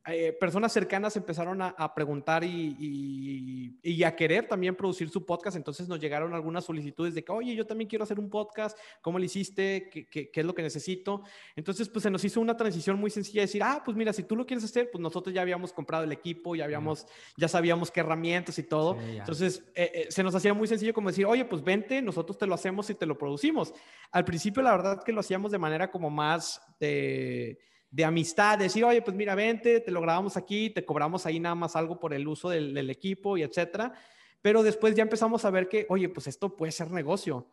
eh, 0.08 0.34
personas 0.39 0.72
cercanas 0.72 1.15
empezaron 1.15 1.62
a, 1.62 1.94
preguntar 1.96 2.44
y, 2.44 3.76
y, 3.82 4.04
a 4.04 4.15
querer 4.15 4.48
también 4.48 4.76
producir 4.76 5.10
su 5.10 5.26
podcast. 5.26 5.58
Entonces 5.58 5.88
nos 5.88 6.00
llegaron 6.00 6.34
algunas 6.34 6.63
solicitudes 6.65 7.15
de 7.15 7.24
que, 7.24 7.32
oye, 7.32 7.56
yo 7.56 7.65
también 7.65 7.89
quiero 7.89 8.04
hacer 8.04 8.20
un 8.20 8.30
podcast. 8.30 8.78
¿Cómo 9.02 9.18
lo 9.18 9.26
hiciste? 9.26 9.89
¿Qué, 9.91 10.08
qué, 10.08 10.30
qué 10.30 10.39
es 10.41 10.46
lo 10.46 10.54
que 10.54 10.62
necesito? 10.62 11.24
Entonces, 11.56 11.89
pues 11.89 12.04
se 12.04 12.12
nos 12.12 12.24
hizo 12.24 12.39
una 12.39 12.56
transición 12.56 13.00
muy 13.00 13.10
sencilla 13.10 13.41
de 13.41 13.48
decir, 13.48 13.63
ah, 13.63 13.82
pues 13.84 13.98
mira, 13.98 14.13
si 14.13 14.24
tú 14.24 14.36
lo 14.36 14.46
quieres 14.46 14.63
hacer, 14.63 14.91
pues 14.91 15.02
nosotros 15.02 15.34
ya 15.34 15.41
habíamos 15.41 15.74
comprado 15.74 16.04
el 16.04 16.12
equipo, 16.12 16.56
ya 16.56 16.65
habíamos, 16.65 17.08
ya 17.36 17.48
sabíamos 17.48 17.89
qué 17.89 18.02
herramientas 18.02 18.60
y 18.60 18.63
todo. 18.63 19.00
Entonces, 19.00 19.63
eh, 19.74 19.91
eh, 19.94 20.08
se 20.10 20.22
nos 20.22 20.36
hacía 20.36 20.54
muy 20.54 20.68
sencillo 20.68 20.94
como 20.94 21.10
decir, 21.10 21.26
oye, 21.26 21.46
pues 21.46 21.63
vente, 21.63 22.02
nosotros 22.02 22.38
te 22.38 22.46
lo 22.46 22.54
hacemos 22.54 22.89
y 22.91 22.96
te 22.96 23.08
lo 23.08 23.18
producimos. 23.18 23.74
Al 24.12 24.24
principio, 24.24 24.62
la 24.62 24.72
verdad 24.72 25.04
que 25.04 25.12
lo 25.12 25.22
hacíamos 25.22 25.52
de 25.52 25.58
manera 25.58 25.89
como 25.89 26.12
más 26.12 26.62
de 26.80 27.58
de 27.95 28.03
amistad, 28.03 28.60
decir, 28.60 28.84
oye, 28.84 29.01
pues 29.01 29.15
mira, 29.15 29.36
vente, 29.36 29.79
te 29.79 29.89
lo 29.89 30.01
grabamos 30.01 30.36
aquí, 30.36 30.69
te 30.69 30.84
cobramos 30.84 31.25
ahí 31.25 31.39
nada 31.39 31.55
más 31.55 31.77
algo 31.77 31.97
por 31.97 32.13
el 32.13 32.27
uso 32.27 32.49
del, 32.49 32.89
equipo 32.89 33.38
y 33.38 33.43
etcétera. 33.43 33.93
Pero 34.41 34.63
después 34.63 34.95
ya 34.95 35.03
empezamos 35.03 35.45
a 35.45 35.49
ver 35.49 35.69
que, 35.69 35.86
oye, 35.88 36.10
pues 36.10 36.27
esto 36.27 36.58
puede 36.58 36.73
ser 36.73 36.91
negocio, 36.91 37.47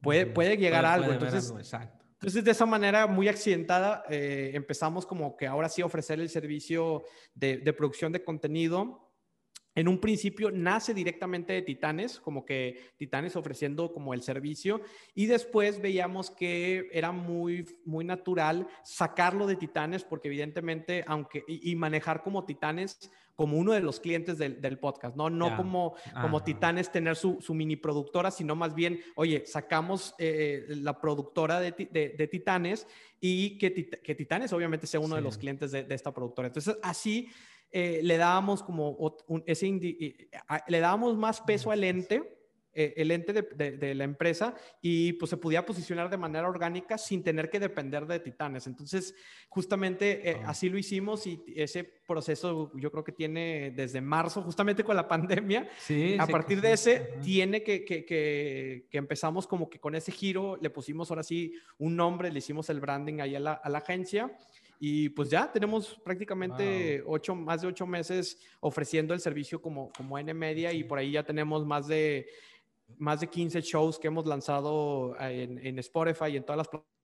puede, 0.00 0.26
puede 0.26 0.56
llegar 0.56 0.84
a 0.84 0.94
algo. 0.94 1.12
entonces, 1.12 1.52
entonces, 2.12 2.44
de 2.44 2.50
esa 2.52 2.66
manera 2.66 3.08
muy 3.08 3.26
accidentada, 3.26 4.04
eh, 4.08 4.52
empezamos 4.54 5.06
como 5.06 5.36
que 5.36 5.48
ahora 5.48 5.68
sí 5.68 5.82
ofrecer 5.82 6.20
el 6.20 6.28
servicio 6.28 7.02
de, 7.34 7.56
de 7.56 7.72
producción 7.72 8.12
de 8.12 8.22
contenido 8.22 9.09
en 9.74 9.88
un 9.88 9.98
principio 9.98 10.50
nace 10.50 10.94
directamente 10.94 11.52
de 11.52 11.62
Titanes, 11.62 12.18
como 12.18 12.44
que 12.44 12.92
Titanes 12.96 13.36
ofreciendo 13.36 13.92
como 13.92 14.14
el 14.14 14.22
servicio, 14.22 14.80
y 15.14 15.26
después 15.26 15.80
veíamos 15.80 16.30
que 16.30 16.88
era 16.92 17.12
muy, 17.12 17.66
muy 17.84 18.04
natural 18.04 18.66
sacarlo 18.82 19.46
de 19.46 19.56
Titanes, 19.56 20.04
porque 20.04 20.28
evidentemente, 20.28 21.04
aunque, 21.06 21.44
y, 21.46 21.74
manejar 21.76 22.22
como 22.22 22.44
Titanes 22.44 23.10
como 23.36 23.56
uno 23.56 23.72
de 23.72 23.80
los 23.80 24.00
clientes 24.00 24.36
del, 24.36 24.60
del 24.60 24.78
podcast, 24.78 25.16
¿no? 25.16 25.30
No 25.30 25.56
como, 25.56 25.94
como 26.20 26.42
Titanes 26.42 26.92
tener 26.92 27.16
su, 27.16 27.38
su, 27.40 27.54
mini 27.54 27.76
productora, 27.76 28.30
sino 28.30 28.54
más 28.54 28.74
bien, 28.74 29.00
oye, 29.14 29.46
sacamos 29.46 30.14
eh, 30.18 30.66
la 30.68 31.00
productora 31.00 31.58
de, 31.58 31.70
de, 31.72 32.28
Titanes 32.28 32.86
y 33.18 33.56
que, 33.56 33.72
que, 33.72 34.14
Titanes 34.14 34.52
obviamente 34.52 34.86
sea 34.86 35.00
uno 35.00 35.14
de 35.14 35.22
los 35.22 35.38
clientes 35.38 35.70
de, 35.70 35.84
de 35.84 35.94
esta 35.94 36.12
productora. 36.12 36.48
Entonces, 36.48 36.76
así 36.82 37.30
eh, 37.72 38.00
le 38.02 38.16
dábamos 38.16 38.62
como 38.62 38.96
ese 39.46 39.66
le 40.68 40.80
dábamos 40.80 41.16
más 41.16 41.40
peso 41.40 41.70
al 41.70 41.84
ente, 41.84 42.40
eh, 42.72 42.94
el 42.96 43.10
ente 43.10 43.32
de, 43.32 43.94
la 43.96 44.04
empresa, 44.04 44.54
y 44.80 45.14
pues 45.14 45.30
se 45.30 45.36
podía 45.36 45.66
posicionar 45.66 46.08
de 46.08 46.16
manera 46.16 46.48
orgánica 46.48 46.98
sin 46.98 47.22
tener 47.24 47.50
que 47.50 47.58
depender 47.58 48.06
de 48.06 48.20
titanes. 48.20 48.68
Entonces, 48.68 49.14
justamente 49.48 50.30
eh, 50.30 50.42
así 50.46 50.68
lo 50.68 50.78
hicimos 50.78 51.26
y 51.26 51.42
ese 51.56 51.82
proceso 51.82 52.70
yo 52.76 52.92
creo 52.92 53.02
que 53.02 53.10
tiene 53.10 53.72
desde 53.74 54.00
marzo, 54.00 54.42
justamente 54.42 54.84
con 54.84 54.94
la 54.94 55.08
pandemia. 55.08 55.68
Sí, 55.78 56.16
a 56.18 56.28
partir 56.28 56.60
de 56.60 56.72
ese, 56.72 57.14
tiene 57.22 57.64
que, 57.64 57.84
que, 57.84 58.04
que, 58.04 58.86
empezamos 58.92 59.48
como 59.48 59.68
que 59.68 59.80
con 59.80 59.96
ese 59.96 60.12
giro, 60.12 60.56
le 60.56 60.70
pusimos 60.70 61.10
ahora 61.10 61.24
sí 61.24 61.52
un 61.78 61.96
nombre, 61.96 62.30
le 62.30 62.38
hicimos 62.38 62.70
el 62.70 62.80
branding 62.80 63.20
ahí 63.20 63.34
a 63.34 63.40
la, 63.40 63.52
a 63.54 63.68
la 63.68 63.78
agencia 63.78 64.30
y 64.82 65.10
pues 65.10 65.28
ya 65.28 65.52
tenemos 65.52 66.00
prácticamente 66.02 67.02
ocho, 67.06 67.34
más 67.34 67.60
de 67.60 67.68
ocho 67.68 67.86
meses 67.86 68.38
ofreciendo 68.60 69.12
el 69.12 69.20
servicio 69.20 69.60
como, 69.60 69.92
como 69.92 70.18
N 70.18 70.32
Media 70.32 70.72
y 70.72 70.84
por 70.84 70.98
ahí 70.98 71.12
ya 71.12 71.22
tenemos 71.22 71.66
más 71.66 71.86
de, 71.86 72.26
más 72.96 73.20
de 73.20 73.26
15 73.26 73.60
shows 73.60 73.98
que 73.98 74.06
hemos 74.08 74.26
lanzado 74.26 75.14
en, 75.20 75.58
en 75.64 75.78
Spotify 75.80 76.30
y 76.30 76.36
en 76.38 76.44
todas 76.44 76.56
las 76.56 76.68
plataformas 76.68 76.99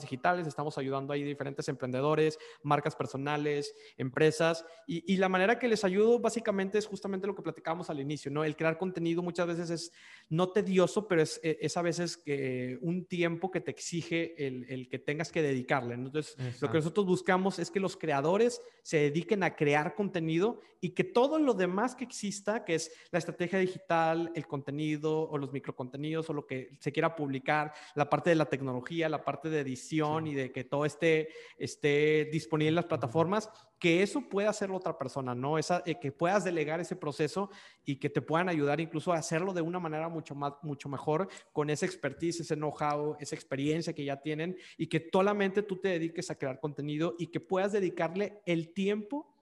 digitales, 0.00 0.46
estamos 0.46 0.78
ayudando 0.78 1.12
ahí 1.12 1.22
diferentes 1.22 1.68
emprendedores, 1.68 2.38
marcas 2.62 2.94
personales, 2.94 3.74
empresas, 3.96 4.64
y, 4.86 5.16
la 5.18 5.28
manera 5.28 5.58
que 5.58 5.68
les 5.68 5.84
ayudo 5.84 6.20
básicamente 6.20 6.78
es 6.78 6.86
justamente 6.86 7.26
lo 7.26 7.34
que 7.34 7.42
platicábamos 7.42 7.90
al 7.90 8.00
inicio, 8.00 8.30
¿no? 8.30 8.44
El 8.44 8.56
crear 8.56 8.78
contenido 8.78 9.22
muchas 9.22 9.46
veces 9.46 9.70
es 9.70 9.92
no 10.28 10.50
tedioso, 10.50 11.08
pero 11.08 11.22
es, 11.22 11.40
e, 11.42 11.58
es 11.60 11.76
a 11.76 11.82
veces 11.82 12.16
que 12.16 12.78
un 12.82 13.06
tiempo 13.06 13.50
que 13.50 13.60
te 13.60 13.70
exige 13.70 14.46
el, 14.46 14.64
el 14.68 14.88
que 14.88 14.98
tengas 14.98 15.32
que 15.32 15.42
dedicarle. 15.42 15.94
Entonces, 15.94 16.36
lo 16.60 16.70
que 16.70 16.78
nosotros 16.78 17.06
buscamos 17.06 17.58
es 17.58 17.70
que 17.70 17.80
los 17.80 17.96
creadores 17.96 18.62
se 18.82 18.98
dediquen 18.98 19.42
a 19.42 19.56
crear 19.56 19.94
contenido 19.94 20.60
y 20.80 20.90
que 20.90 21.04
todo 21.04 21.38
lo 21.38 21.54
demás 21.54 21.94
que 21.94 22.04
exista, 22.04 22.64
que 22.64 22.74
es 22.74 22.90
la 23.10 23.18
estrategia 23.18 23.58
digital, 23.58 24.30
el 24.34 24.46
contenido 24.46 25.28
o 25.28 25.36
los 25.38 25.52
microcontenidos 25.52 26.30
o 26.30 26.32
lo 26.32 26.46
que 26.46 26.76
se 26.80 26.92
quiera 26.92 27.16
publicar, 27.16 27.72
la 27.94 28.08
parte 28.08 28.30
de 28.30 28.36
la 28.36 28.46
tecnología, 28.46 29.08
la 29.08 29.24
parte 29.24 29.37
parte 29.38 29.50
de 29.50 29.60
edición 29.60 30.26
y 30.26 30.34
de 30.34 30.50
que 30.50 30.64
todo 30.64 30.84
esté, 30.84 31.28
esté 31.58 32.28
disponible 32.32 32.70
en 32.70 32.74
las 32.74 32.86
plataformas, 32.86 33.48
que 33.78 34.02
eso 34.02 34.28
pueda 34.28 34.50
hacer 34.50 34.72
otra 34.72 34.98
persona, 34.98 35.32
¿no? 35.32 35.58
Esa, 35.58 35.84
eh, 35.86 35.94
que 36.00 36.10
puedas 36.10 36.42
delegar 36.42 36.80
ese 36.80 36.96
proceso 36.96 37.48
y 37.84 37.96
que 38.00 38.10
te 38.10 38.20
puedan 38.20 38.48
ayudar 38.48 38.80
incluso 38.80 39.12
a 39.12 39.18
hacerlo 39.18 39.52
de 39.52 39.62
una 39.62 39.78
manera 39.78 40.08
mucho, 40.08 40.34
más, 40.34 40.54
mucho 40.62 40.88
mejor 40.88 41.28
con 41.52 41.70
esa 41.70 41.86
expertise, 41.86 42.40
ese 42.40 42.56
know-how, 42.56 43.16
esa 43.20 43.36
experiencia 43.36 43.92
que 43.92 44.04
ya 44.04 44.20
tienen 44.20 44.56
y 44.76 44.88
que 44.88 45.08
solamente 45.12 45.62
tú 45.62 45.76
te 45.76 45.90
dediques 45.90 46.30
a 46.30 46.34
crear 46.34 46.58
contenido 46.58 47.14
y 47.16 47.28
que 47.28 47.38
puedas 47.38 47.70
dedicarle 47.70 48.42
el 48.44 48.72
tiempo 48.72 49.37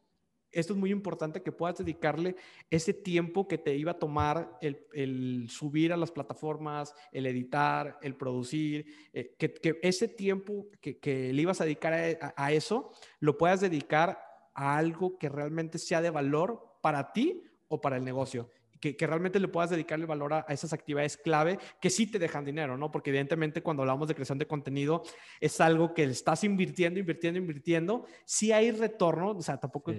esto 0.56 0.72
es 0.72 0.78
muy 0.78 0.90
importante 0.90 1.42
que 1.42 1.52
puedas 1.52 1.78
dedicarle 1.78 2.34
ese 2.70 2.94
tiempo 2.94 3.46
que 3.46 3.58
te 3.58 3.76
iba 3.76 3.92
a 3.92 3.98
tomar 3.98 4.58
el, 4.60 5.46
subir 5.50 5.92
a 5.92 5.96
las 5.96 6.10
plataformas, 6.10 6.94
el 7.12 7.26
editar, 7.26 7.98
el 8.02 8.16
producir, 8.16 8.86
eh, 9.12 9.34
que, 9.38 9.78
ese 9.82 10.08
tiempo 10.08 10.66
que, 10.80 10.98
le 11.32 11.42
ibas 11.42 11.60
a 11.60 11.64
dedicar 11.64 11.92
a, 11.92 12.52
eso, 12.52 12.90
lo 13.20 13.36
puedas 13.36 13.60
dedicar 13.60 14.18
a 14.54 14.78
algo 14.78 15.18
que 15.18 15.28
realmente 15.28 15.78
sea 15.78 16.00
de 16.00 16.10
valor 16.10 16.78
para 16.80 17.12
ti 17.12 17.42
o 17.68 17.80
para 17.80 17.96
el 17.96 18.04
negocio 18.04 18.50
que, 18.80 18.96
realmente 19.06 19.40
le 19.40 19.48
puedas 19.48 19.70
dedicarle 19.70 20.06
valor 20.06 20.34
a, 20.34 20.40
esas 20.48 20.72
actividades 20.72 21.16
clave 21.16 21.58
que 21.80 21.90
sí 21.90 22.06
te 22.06 22.18
dejan 22.18 22.44
dinero, 22.44 22.76
¿no? 22.76 22.90
Porque 22.90 23.10
evidentemente 23.10 23.62
cuando 23.62 23.82
hablamos 23.82 24.08
de 24.08 24.14
creación 24.14 24.38
de 24.38 24.46
contenido 24.46 25.02
es 25.40 25.60
algo 25.60 25.94
que 25.94 26.04
estás 26.04 26.44
invirtiendo, 26.44 27.00
invirtiendo, 27.00 27.38
invirtiendo. 27.38 28.06
Sí 28.24 28.52
hay 28.52 28.70
retorno, 28.70 29.30
o 29.30 29.42
sea, 29.42 29.58
tampoco, 29.58 29.92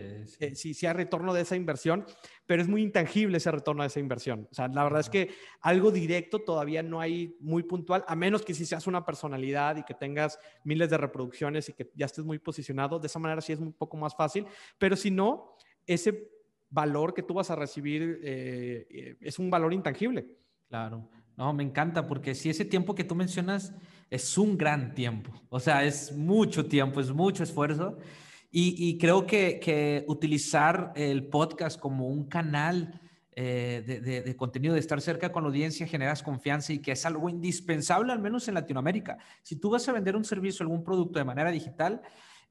sí, 0.53 0.73
sí, 0.73 0.85
hay 0.85 0.93
retorno 0.93 1.33
de 1.33 1.41
esa 1.41 1.55
inversión, 1.55 2.05
pero 2.45 2.61
es 2.61 2.67
muy 2.67 2.81
intangible 2.81 3.37
ese 3.37 3.51
retorno 3.51 3.83
de 3.83 3.87
esa 3.87 3.99
inversión. 3.99 4.47
O 4.51 4.53
sea, 4.53 4.67
la 4.67 4.83
verdad 4.83 5.01
es 5.01 5.09
que 5.09 5.29
algo 5.61 5.91
directo 5.91 6.39
todavía 6.39 6.83
no 6.83 6.99
hay 6.99 7.35
muy 7.39 7.63
puntual, 7.63 8.03
a 8.07 8.15
menos 8.15 8.43
que 8.43 8.53
si 8.53 8.65
seas 8.65 8.87
una 8.87 9.05
personalidad 9.05 9.77
y 9.77 9.83
que 9.83 9.93
tengas 9.93 10.39
miles 10.63 10.89
de 10.89 10.97
reproducciones 10.97 11.69
y 11.69 11.73
que 11.73 11.89
ya 11.95 12.05
estés 12.05 12.25
muy 12.25 12.39
posicionado, 12.39 12.99
de 12.99 13.07
esa 13.07 13.19
manera 13.19 13.41
sí 13.41 13.53
es 13.53 13.59
un 13.59 13.73
poco 13.73 13.97
más 13.97 14.15
fácil, 14.15 14.45
pero 14.77 14.95
si 14.95 15.11
no, 15.11 15.55
ese 15.85 16.36
valor 16.69 17.13
que 17.13 17.23
tú 17.23 17.33
vas 17.33 17.49
a 17.51 17.55
recibir 17.55 18.19
eh, 18.23 18.87
eh, 18.89 19.17
es 19.21 19.39
un 19.39 19.49
valor 19.49 19.73
intangible. 19.73 20.27
Claro, 20.67 21.09
no, 21.37 21.53
me 21.53 21.63
encanta 21.63 22.07
porque 22.07 22.35
si 22.35 22.49
ese 22.49 22.65
tiempo 22.65 22.95
que 22.95 23.03
tú 23.03 23.15
mencionas 23.15 23.73
es 24.09 24.37
un 24.37 24.57
gran 24.57 24.93
tiempo, 24.93 25.31
o 25.49 25.59
sea, 25.59 25.83
es 25.83 26.15
mucho 26.15 26.65
tiempo, 26.65 26.99
es 26.99 27.11
mucho 27.11 27.43
esfuerzo 27.43 27.97
y, 28.49 28.97
creo 28.97 29.27
que, 29.27 30.03
utilizar 30.07 30.93
el 30.95 31.27
podcast 31.27 31.79
como 31.79 32.07
un 32.07 32.27
canal 32.27 32.99
eh, 33.35 34.23
de, 34.25 34.35
contenido, 34.35 34.73
de 34.73 34.79
estar 34.79 34.99
cerca 34.99 35.31
con 35.31 35.43
la 35.43 35.49
audiencia, 35.49 35.85
generas 35.85 36.23
confianza 36.23 36.73
y 36.73 36.79
que 36.79 36.93
es 36.93 37.05
algo 37.05 37.29
indispensable, 37.29 38.11
al 38.11 38.19
menos 38.19 38.47
en 38.47 38.55
Latinoamérica. 38.55 39.17
Si 39.43 39.57
tú 39.57 39.69
vas 39.69 39.87
a 39.87 39.91
vender 39.91 40.15
un 40.15 40.23
servicio, 40.23 40.63
algún 40.63 40.83
producto 40.83 41.19
de 41.19 41.25
manera 41.25 41.51
digital, 41.51 42.01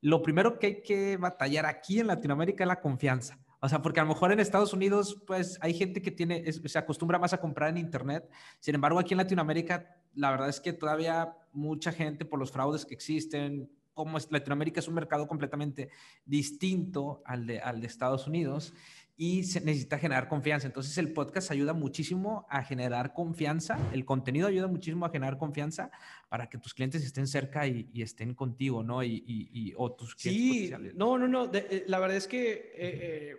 lo 0.01 0.23
primero 0.23 0.59
que 0.59 0.67
hay 0.67 0.83
que 0.83 1.17
batallar 1.17 1.67
aquí 1.67 1.99
en 1.99 2.07
Latinoamérica 2.07 2.63
es 2.63 2.69
la 2.69 2.81
confianza. 2.81 3.39
O 3.61 3.69
sea, 3.69 3.83
porque 3.83 4.01
a 4.01 4.03
lo 4.05 4.11
mejor 4.11 4.33
en 4.33 4.41
Estados 4.41 4.73
Unidos, 4.73 5.23
pues 5.27 5.59
hay 5.61 5.75
gente 5.75 6.03
que 6.03 6.11
tiene, 6.11 6.51
se 6.53 6.79
acostumbra 6.79 7.19
más 7.19 7.33
a 7.33 7.41
comprar 7.41 7.71
en 7.71 7.79
Internet. 7.79 8.29
Sin 8.61 8.75
embargo, 8.75 8.99
aquí 8.99 9.15
en 9.15 9.19
Latinoamérica, 9.19 9.97
la 10.15 10.31
verdad 10.31 10.49
es 10.49 10.61
que 10.61 10.73
todavía 10.73 11.37
mucha 11.53 11.93
gente 11.93 12.25
por 12.25 12.39
los 12.39 12.53
fraudes 12.53 12.85
que 12.85 12.95
existen, 12.95 13.71
como 13.97 14.19
Latinoamérica 14.29 14.81
es 14.81 14.89
un 14.89 14.95
mercado 14.95 15.27
completamente 15.27 15.89
distinto 16.27 17.23
al 17.25 17.47
de, 17.47 17.61
al 17.61 17.81
de 17.81 17.87
Estados 17.87 18.27
Unidos 18.27 18.75
y 19.17 19.45
se 19.45 19.63
necesita 19.63 19.99
generar 19.99 20.29
confianza. 20.29 20.67
Entonces 20.67 20.99
el 20.99 21.15
podcast 21.15 21.51
ayuda 21.51 21.73
muchísimo 21.73 22.47
a 22.51 22.63
generar 22.63 23.15
confianza, 23.15 23.79
el 23.95 24.05
contenido 24.05 24.49
ayuda 24.49 24.67
muchísimo 24.67 25.07
a 25.07 25.09
generar 25.09 25.39
confianza 25.39 25.91
para 26.29 26.51
que 26.51 26.59
tus 26.59 26.75
clientes 26.75 27.03
estén 27.03 27.27
cerca 27.27 27.67
y, 27.67 27.89
estén 27.95 28.35
contigo, 28.35 28.83
¿no? 28.83 29.03
Y, 29.03 29.25
y, 29.27 29.73
o 29.79 29.93
tus 29.93 30.15
clientes 30.15 30.79
sí, 30.79 30.93
no, 30.95 31.17
no, 31.17 31.27
no, 31.27 31.51
eh, 31.55 31.85
la 31.87 31.99
verdad 31.99 32.19
es 32.19 32.29
que 32.29 32.53
eh, 32.53 32.73
eh, 32.77 33.37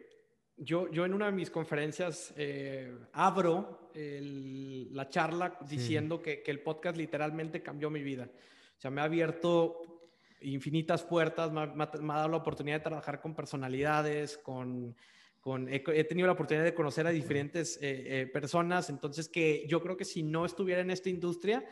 yo, 0.57 0.91
yo 0.91 1.05
en 1.05 1.13
una 1.13 1.27
de 1.27 1.33
mis 1.33 1.51
conferencias 1.51 2.33
abro 3.13 3.91
la 3.93 5.07
charla 5.07 5.59
diciendo 5.69 6.19
que, 6.19 6.41
que, 6.41 6.49
el 6.49 6.61
podcast 6.61 6.97
literalmente 6.97 7.61
cambió 7.61 7.91
mi 7.91 8.01
vida. 8.01 8.27
O 8.75 8.79
sea, 8.79 8.89
me 8.89 9.01
ha 9.01 9.05
abierto 9.05 9.96
infinitas 10.41 11.03
puertas, 11.03 11.51
me 11.51 11.67
me 11.67 12.13
ha 12.13 12.17
dado 12.17 12.29
la 12.29 12.37
oportunidad 12.37 12.77
de 12.77 12.83
trabajar 12.83 13.21
con 13.21 13.33
personalidades, 13.33 14.37
con 14.37 14.95
he, 15.69 16.03
tenido 16.03 16.27
la 16.27 16.33
oportunidad 16.33 16.65
de 16.65 16.73
conocer 16.73 17.07
a 17.07 17.11
diferentes 17.11 17.77
eh, 17.77 18.21
eh, 18.21 18.27
personas, 18.27 18.89
entonces 18.89 19.29
que 19.29 19.65
yo 19.67 19.81
creo 19.81 19.95
que 19.95 20.03
si 20.03 20.23
no 20.23 20.45
estuviera 20.45 20.81
en 20.81 20.91
esta 20.91 21.09
industria, 21.09 21.63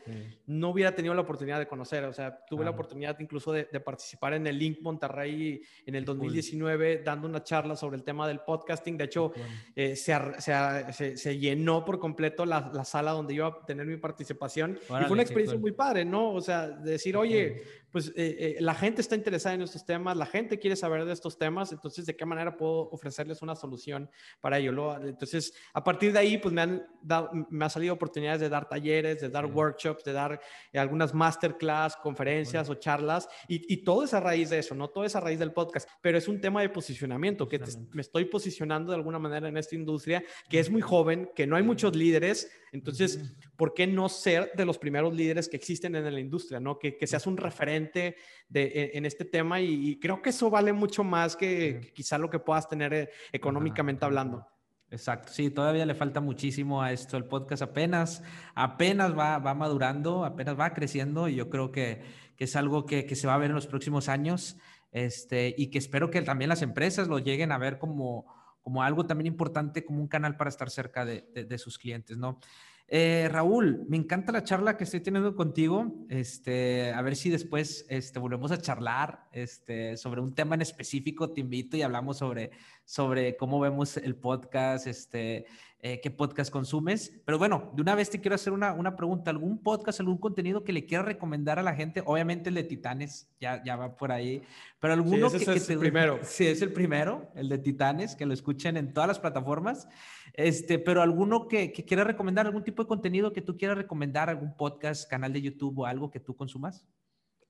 no 0.47 0.69
hubiera 0.69 0.95
tenido 0.95 1.13
la 1.13 1.21
oportunidad 1.21 1.59
de 1.59 1.67
conocer, 1.67 2.05
o 2.05 2.13
sea, 2.13 2.45
tuve 2.45 2.63
la 2.63 2.71
oportunidad 2.71 3.19
incluso 3.19 3.51
de, 3.51 3.65
participar 3.85 4.33
en 4.33 4.47
el 4.47 4.57
Link 4.57 4.79
Monterrey 4.81 5.61
en 5.85 5.95
el 5.95 6.05
2019, 6.05 7.01
dando 7.03 7.27
una 7.27 7.43
charla 7.43 7.75
sobre 7.75 7.97
el 7.97 8.03
tema 8.03 8.27
del 8.27 8.39
podcasting, 8.39 8.97
de 8.97 9.03
hecho, 9.03 9.33
eh, 9.75 9.95
se, 9.95 11.17
se, 11.17 11.37
llenó 11.37 11.83
por 11.83 11.99
completo 11.99 12.45
la, 12.45 12.71
la, 12.73 12.85
sala 12.85 13.11
donde 13.11 13.33
iba 13.33 13.47
a 13.47 13.65
tener 13.65 13.85
mi 13.85 13.97
participación. 13.97 14.79
Y 14.81 14.87
fue 14.87 15.11
una 15.11 15.21
experiencia 15.21 15.59
muy 15.59 15.73
padre, 15.73 16.05
¿no? 16.05 16.33
O 16.33 16.41
sea, 16.41 16.67
decir, 16.67 17.17
oye, 17.17 17.61
pues 17.95 18.11
la 18.59 18.75
gente 18.75 18.99
está 18.99 19.15
interesada 19.15 19.55
en 19.55 19.61
estos 19.61 19.85
temas, 19.85 20.17
la 20.17 20.25
gente 20.25 20.59
quiere 20.59 20.75
saber 20.75 21.05
de 21.05 21.13
estos 21.13 21.37
temas, 21.37 21.71
entonces, 21.71 22.05
¿de 22.05 22.13
qué 22.13 22.25
manera 22.25 22.57
puedo 22.57 22.89
ofrecerles 22.89 23.41
una 23.41 23.55
solución 23.55 24.09
para 24.41 24.59
ello. 24.59 25.01
Entonces, 25.01 25.53
a 25.73 25.81
partir 25.81 26.11
de 26.11 26.19
ahí, 26.19 26.37
pues 26.37 26.53
me 26.53 26.61
han, 26.61 26.85
dado, 27.01 27.29
me 27.49 27.63
ha 27.63 27.69
salido 27.69 27.93
oportunidades 27.93 28.41
de 28.41 28.49
dar 28.49 28.67
talleres, 28.67 29.21
de 29.21 29.29
dar 29.29 29.45
workshops, 29.45 30.03
de 30.03 30.11
dar 30.11 30.41
eh, 30.73 30.77
algunas 30.77 31.13
masterclass, 31.13 31.95
conferencias 31.95 32.69
o 32.69 32.75
charlas, 32.75 33.29
y, 33.47 33.73
y, 33.73 33.77
todo 33.77 34.03
es 34.03 34.13
a 34.13 34.19
raíz 34.19 34.49
de 34.49 34.59
eso, 34.59 34.75
no 34.75 34.89
todo 34.89 35.05
es 35.05 35.15
a 35.15 35.21
raíz 35.21 35.39
del 35.39 35.53
podcast, 35.53 35.87
pero 36.01 36.17
es 36.17 36.27
un 36.27 36.41
tema 36.41 36.59
de 36.61 36.67
posicionamiento, 36.67 37.47
que 37.47 37.61
me 37.93 38.01
estoy 38.01 38.25
posicionando 38.25 38.91
de 38.91 38.97
alguna 38.97 39.19
manera 39.19 39.47
en 39.47 39.55
esta 39.55 39.75
industria 39.75 40.21
que 40.49 40.59
es 40.59 40.69
muy 40.69 40.81
joven, 40.81 41.29
que 41.33 41.47
no 41.47 41.55
hay 41.55 41.63
muchos 41.63 41.95
líderes, 41.95 42.51
entonces, 42.75 43.33
¿por 43.55 43.73
qué 43.73 43.87
no 43.87 44.09
ser 44.09 44.51
de 44.53 44.65
los 44.65 44.77
primeros 44.77 45.15
líderes 45.15 45.47
que 45.47 45.55
existen 45.55 45.95
en 45.95 46.13
la 46.13 46.19
industria, 46.19 46.59
no? 46.59 46.77
Que, 46.77 46.97
que 46.97 47.07
seas 47.07 47.25
un 47.25 47.37
referente 47.37 47.84
de, 47.93 48.91
en, 48.93 49.05
este 49.05 49.25
tema 49.25 49.59
y, 49.61 49.99
creo 49.99 50.21
que 50.21 50.29
eso 50.29 50.49
vale 50.49 50.73
mucho 50.73 51.03
más 51.03 51.35
que, 51.35 51.91
quizá 51.93 52.17
lo 52.17 52.29
que 52.29 52.39
puedas 52.39 52.67
tener 52.67 52.93
eh, 52.93 53.09
económicamente 53.31 54.05
hablando. 54.05 54.47
Exacto, 54.91 55.33
sí, 55.33 55.49
todavía 55.49 55.85
le 55.85 55.95
falta 55.95 56.21
muchísimo 56.21 56.81
a 56.81 56.91
esto. 56.91 57.17
El 57.17 57.25
podcast 57.25 57.63
apenas, 57.63 58.23
apenas 58.53 59.17
va, 59.17 59.39
va 59.39 59.53
madurando, 59.53 60.23
apenas 60.23 60.57
va 60.59 60.73
creciendo 60.73 61.27
y 61.27 61.35
yo 61.35 61.49
creo 61.49 61.71
que, 61.71 62.03
que 62.35 62.43
es 62.43 62.55
algo 62.55 62.85
que, 62.85 63.05
que, 63.05 63.15
se 63.15 63.27
va 63.27 63.33
a 63.33 63.39
ver 63.39 63.49
en 63.49 63.55
los 63.55 63.67
próximos 63.67 64.09
años 64.09 64.57
este, 64.95 65.53
y 65.57 65.67
que 65.67 65.77
espero 65.77 66.09
que 66.09 66.21
también 66.21 66.47
las 66.47 66.61
empresas 66.61 67.09
lo 67.09 67.19
lleguen 67.19 67.51
a 67.51 67.57
ver 67.57 67.79
como, 67.79 68.25
como 68.61 68.81
algo 68.81 69.05
también 69.05 69.27
importante, 69.27 69.83
como 69.83 69.99
un 69.99 70.07
canal 70.07 70.37
para 70.37 70.49
estar 70.49 70.69
cerca 70.69 71.03
de, 71.03 71.21
de, 71.33 71.57
sus 71.57 71.77
clientes, 71.77 72.17
¿no? 72.17 72.39
Eh, 72.87 73.27
Raúl, 73.31 73.83
me 73.89 73.97
encanta 73.97 74.31
la 74.31 74.43
charla 74.43 74.77
que 74.77 74.83
estoy 74.83 74.99
teniendo 74.99 75.35
contigo. 75.35 76.05
Este, 76.09 76.93
a 76.93 77.01
ver 77.01 77.15
si 77.15 77.29
después 77.29 77.85
este, 77.89 78.19
volvemos 78.19 78.51
a 78.51 78.61
charlar 78.61 79.27
este, 79.31 79.97
sobre 79.97 80.21
un 80.21 80.35
tema 80.35 80.55
en 80.55 80.61
específico. 80.61 81.31
Te 81.31 81.41
invito 81.41 81.77
y 81.77 81.81
hablamos 81.81 82.17
sobre, 82.17 82.51
sobre 82.83 83.37
cómo 83.37 83.59
vemos 83.59 83.97
el 83.97 84.15
podcast, 84.15 84.85
este, 84.85 85.45
eh, 85.87 86.01
qué 86.01 86.09
podcast 86.09 86.51
consumes. 86.51 87.13
Pero 87.25 87.37
bueno, 87.37 87.71
de 87.75 87.81
una 87.83 87.93
vez 87.93 88.09
te 88.09 88.19
quiero 88.19 88.33
hacer 88.33 88.51
una, 88.51 88.73
una, 88.73 88.95
pregunta. 88.95 89.29
¿Algún 89.29 89.61
podcast, 89.61 89.99
algún 89.99 90.17
contenido 90.17 90.63
que 90.63 90.73
le 90.73 90.87
quieras 90.87 91.05
recomendar 91.05 91.59
a 91.59 91.61
la 91.61 91.75
gente? 91.75 92.01
Obviamente 92.07 92.49
el 92.49 92.55
de 92.55 92.63
Titanes, 92.63 93.29
ya, 93.39 93.63
ya 93.63 93.75
va 93.75 93.95
por 93.95 94.11
ahí. 94.11 94.41
Pero 94.79 94.95
alguno 94.95 95.29
que, 95.29 95.37
es 95.37 95.69
el 95.69 95.77
primero. 95.77 96.17
Sí, 96.23 96.47
es 96.47 96.63
el 96.63 96.73
primero, 96.73 97.29
el 97.35 97.49
de 97.49 97.59
Titanes, 97.59 98.15
que 98.15 98.25
lo 98.25 98.33
escuchen 98.33 98.77
en 98.77 98.93
todas 98.93 99.07
las 99.07 99.19
plataformas. 99.19 99.87
Este, 100.33 100.79
pero 100.79 101.03
alguno 101.03 101.47
que, 101.47 101.71
que 101.71 101.85
quieras 101.85 102.07
recomendar, 102.07 102.47
algún 102.47 102.63
tipo 102.63 102.81
de 102.81 102.87
contenido 102.87 103.31
que 103.31 103.43
tú 103.43 103.55
quieras 103.55 103.77
recomendar, 103.77 104.27
algún 104.27 104.57
podcast, 104.57 105.07
canal 105.07 105.33
de 105.33 105.43
YouTube 105.43 105.77
o 105.77 105.85
algo 105.85 106.09
que 106.09 106.19
tú 106.19 106.35
consumas. 106.35 106.83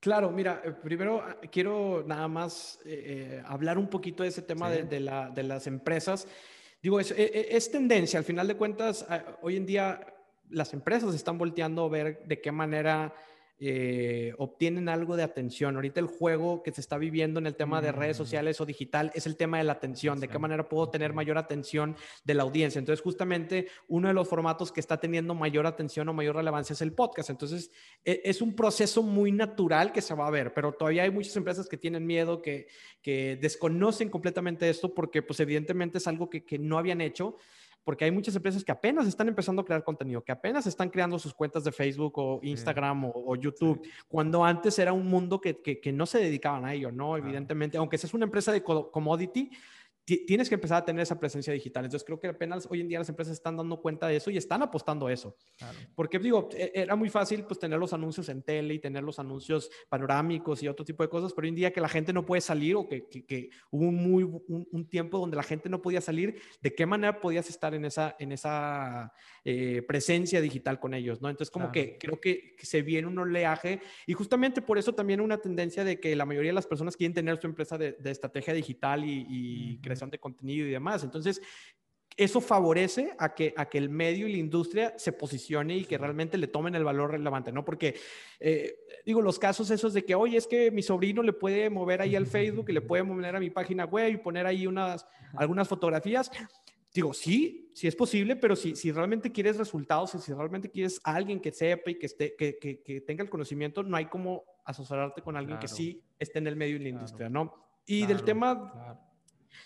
Claro, 0.01 0.29
mira, 0.29 0.61
eh, 0.65 0.73
primero 0.73 1.21
ah, 1.21 1.37
quiero 1.49 2.03
nada 2.05 2.27
más 2.27 2.79
eh, 2.83 3.41
hablar 3.45 3.77
un 3.77 3.87
poquito 3.87 4.23
de 4.23 4.29
ese 4.29 4.41
tema 4.41 4.69
de, 4.69 4.83
de, 4.83 4.99
la, 4.99 5.29
de 5.29 5.43
las 5.43 5.67
empresas. 5.67 6.27
Digo, 6.85 6.99
es, 6.99 7.09
e, 7.09 7.23
e, 7.23 7.57
es, 7.57 7.71
tendencia, 7.71 8.19
al 8.19 8.25
final 8.25 8.47
de 8.47 8.55
cuentas, 8.55 9.07
hoy 9.41 9.57
en 9.57 9.65
día 9.65 10.05
las 10.51 10.71
empresas 10.71 11.15
están 11.15 11.35
volteando 11.35 11.83
a 11.83 11.89
ver 11.89 12.21
de 12.27 12.39
qué 12.39 12.51
manera 12.51 13.11
eh, 13.57 14.33
obtienen 14.37 14.89
algo 14.89 15.15
de 15.15 15.23
atención. 15.23 15.75
Ahorita 15.75 16.01
el 16.01 16.07
juego 16.07 16.61
que 16.61 16.71
se 16.71 16.81
está 16.81 16.97
viviendo 16.97 17.39
en 17.39 17.47
el 17.47 17.55
tema 17.55 17.81
de 17.81 17.93
redes 17.93 18.17
mm. 18.17 18.23
sociales 18.23 18.59
o 18.59 18.65
digital 18.65 19.11
es 19.15 19.25
el 19.27 19.37
tema 19.37 19.59
de 19.59 19.63
la 19.63 19.71
atención, 19.73 20.19
de 20.19 20.27
qué 20.27 20.37
manera 20.37 20.67
puedo 20.67 20.89
tener 20.89 21.13
mayor 21.13 21.37
atención 21.37 21.95
de 22.25 22.33
la 22.33 22.43
audiencia. 22.43 22.79
Entonces, 22.79 23.01
justamente 23.01 23.67
uno 23.87 24.09
de 24.09 24.13
los 24.13 24.27
formatos 24.27 24.73
que 24.73 24.81
está 24.81 24.99
teniendo 24.99 25.33
mayor 25.35 25.67
atención 25.67 26.09
o 26.09 26.13
mayor 26.13 26.35
relevancia 26.35 26.73
es 26.73 26.81
el 26.81 26.91
podcast. 26.91 27.29
Entonces, 27.29 27.71
e, 28.03 28.21
es 28.25 28.41
un 28.41 28.55
proceso 28.55 29.01
muy 29.01 29.31
natural 29.31 29.93
que 29.93 30.01
se 30.01 30.13
va 30.13 30.27
a 30.27 30.31
ver, 30.31 30.53
pero 30.53 30.73
todavía 30.73 31.03
hay 31.03 31.11
muchas 31.11 31.35
empresas 31.37 31.69
que 31.69 31.77
tienen 31.77 32.05
miedo, 32.05 32.41
que, 32.41 32.67
que 33.01 33.37
desconocen 33.41 34.09
completamente 34.09 34.69
esto 34.69 34.93
porque, 34.93 35.21
pues, 35.21 35.39
evidentemente 35.39 35.99
es 35.99 36.07
algo 36.07 36.29
que, 36.29 36.43
que 36.43 36.59
no 36.59 36.77
habían 36.77 36.99
hecho. 36.99 37.37
Porque 37.85 38.03
hay 38.03 38.11
muchas 38.11 38.35
empresas 38.35 38.65
que 38.65 38.71
apenas 38.71 39.07
están 39.07 39.27
empezando 39.27 39.61
a 39.61 39.65
crear 39.65 39.83
contenido, 39.83 40.23
que 40.23 40.31
apenas 40.31 40.65
están 40.65 40.89
creando 40.89 41.19
sus 41.19 41.33
cuentas 41.33 41.63
de 41.63 41.71
Facebook 41.71 42.13
o 42.17 42.39
Instagram 42.41 43.11
o, 43.13 43.35
YouTube, 43.35 43.87
cuando 44.07 44.43
antes 44.43 44.77
era 44.79 44.91
un 44.91 45.07
mundo 45.07 45.39
que, 45.39 45.61
que, 45.61 45.93
no 45.93 46.07
se 46.07 46.17
dedicaban 46.17 46.65
a 46.65 46.73
ello, 46.73 46.91
¿no? 46.91 47.15
Evidentemente, 47.15 47.77
aunque 47.77 47.99
seas 47.99 48.13
una 48.15 48.25
empresa 48.25 48.51
de 48.51 48.63
commodity, 48.63 49.51
tienes 50.05 50.49
que 50.49 50.55
empezar 50.55 50.77
a 50.77 50.85
tener 50.85 51.01
esa 51.01 51.19
presencia 51.19 51.51
digital. 51.51 51.85
Entonces 51.85 52.05
creo 52.05 52.19
que 52.19 52.27
apenas 52.27 52.67
hoy 52.69 52.81
en 52.81 52.87
día 52.87 52.99
las 52.99 53.09
empresas 53.09 53.33
están 53.33 53.57
dando 53.57 53.81
cuenta 53.81 54.07
de 54.07 54.17
eso 54.17 54.29
y 54.29 54.37
están 54.37 54.61
apostando 54.61 55.07
a 55.07 55.13
eso. 55.13 55.35
Porque 55.95 56.19
digo, 56.19 56.49
e, 56.53 56.71
era 56.75 56.95
muy 56.95 57.09
fácil 57.09 57.43
pues 57.43 57.59
tener 57.59 57.79
los 57.79 57.91
anuncios 57.91 58.29
en 58.29 58.43
tele 58.43 58.75
y 58.75 58.79
tener 58.79 59.03
los 59.03 59.17
anuncios 59.17 59.71
panorámicos 59.89 60.61
y 60.61 60.67
otro 60.67 60.85
tipo 60.85 61.01
de 61.01 61.09
cosas, 61.09 61.33
pero 61.33 61.45
hoy 61.45 61.49
en 61.49 61.55
día 61.55 61.73
que 61.73 61.81
la 61.81 61.89
gente 61.89 62.13
no 62.13 62.23
puede 62.23 62.41
salir 62.41 62.75
o 62.75 62.87
que, 62.87 63.07
que, 63.07 63.49
hubo 63.71 63.87
un, 63.87 63.95
muy, 63.95 64.23
un, 64.23 64.87
tiempo 64.87 65.17
donde 65.17 65.37
la 65.37 65.43
gente 65.43 65.69
no 65.69 65.81
podía 65.81 66.01
salir, 66.01 66.39
¿de 66.61 66.75
qué 66.75 66.85
manera 66.85 67.19
podías 67.19 67.49
estar 67.49 67.73
en 67.73 67.85
esa, 67.85 68.15
en 68.19 68.31
esa 68.31 69.11
eh, 69.43 69.81
presencia 69.87 70.39
digital 70.39 70.79
con 70.79 70.93
ellos? 70.93 71.19
¿no? 71.21 71.29
Entonces 71.29 71.49
como 71.49 71.71
que 71.71 71.97
creo 71.97 72.21
que, 72.21 72.55
se 72.65 72.81
viene 72.81 73.07
un 73.07 73.17
oleaje 73.19 73.79
y 74.07 74.13
justamente 74.13 74.61
por 74.61 74.79
eso 74.79 74.93
también 74.93 75.21
una 75.21 75.37
tendencia 75.37 75.83
de 75.83 75.99
que 75.99 76.15
la 76.15 76.25
mayoría 76.25 76.49
de 76.49 76.55
las 76.55 76.65
personas 76.65 76.97
quieren 76.97 77.13
tener 77.13 77.39
su 77.39 77.47
empresa 77.47 77.77
de, 77.77 77.95
estrategia 78.05 78.53
digital 78.53 79.03
y, 79.05 79.25
y 79.29 79.79
de 79.95 80.19
contenido 80.19 80.67
y 80.67 80.71
demás. 80.71 81.03
Entonces, 81.03 81.41
eso 82.17 82.39
favorece 82.39 83.13
a 83.19 83.35
que, 83.35 83.53
a 83.57 83.67
que 83.67 83.77
el 83.77 83.89
medio 83.89 84.27
y 84.27 84.31
la 84.31 84.37
industria 84.37 84.93
se 84.97 85.11
posicione 85.11 85.77
y 85.77 85.85
que 85.85 85.97
realmente 85.97 86.37
le 86.37 86.47
tomen 86.47 86.73
el 86.75 86.83
valor 86.83 87.11
relevante, 87.11 87.51
¿no? 87.51 87.65
Porque, 87.65 87.95
eh, 88.39 88.75
digo, 89.05 89.21
los 89.21 89.37
casos 89.37 89.69
esos 89.69 89.93
de 89.93 90.05
que, 90.05 90.15
oye, 90.15 90.37
es 90.37 90.47
que 90.47 90.71
mi 90.71 90.81
sobrino 90.81 91.21
le 91.23 91.33
puede 91.33 91.69
mover 91.69 92.01
ahí 92.01 92.15
al 92.15 92.25
Facebook 92.25 92.69
y 92.69 92.73
le 92.73 92.81
puede 92.81 93.03
mover 93.03 93.35
a 93.35 93.39
mi 93.39 93.49
página 93.49 93.85
web 93.85 94.13
y 94.13 94.17
poner 94.17 94.45
ahí 94.45 94.65
unas, 94.65 95.05
algunas 95.33 95.67
fotografías. 95.67 96.31
Digo, 96.93 97.13
sí, 97.13 97.69
sí 97.73 97.87
es 97.87 97.95
posible, 97.95 98.37
pero 98.37 98.55
si, 98.55 98.77
si 98.77 98.93
realmente 98.93 99.29
quieres 99.29 99.57
resultados 99.57 100.15
y 100.15 100.19
si 100.19 100.31
realmente 100.31 100.71
quieres 100.71 101.01
a 101.03 101.15
alguien 101.15 101.41
que 101.41 101.51
sepa 101.51 101.91
y 101.91 101.95
que, 101.95 102.05
esté, 102.05 102.35
que, 102.37 102.57
que, 102.57 103.01
tenga 103.01 103.23
el 103.23 103.29
conocimiento, 103.29 103.83
no 103.83 103.97
hay 103.97 104.05
como 104.05 104.45
asesorarte 104.63 105.21
con 105.21 105.35
alguien 105.35 105.59
que 105.59 105.67
sí 105.67 106.01
esté 106.17 106.39
en 106.39 106.47
el 106.47 106.55
medio 106.55 106.77
y 106.77 106.79
la 106.79 106.89
industria, 106.89 107.27
¿no? 107.27 107.53
Y 107.85 108.05
del 108.05 108.23
tema 108.23 108.97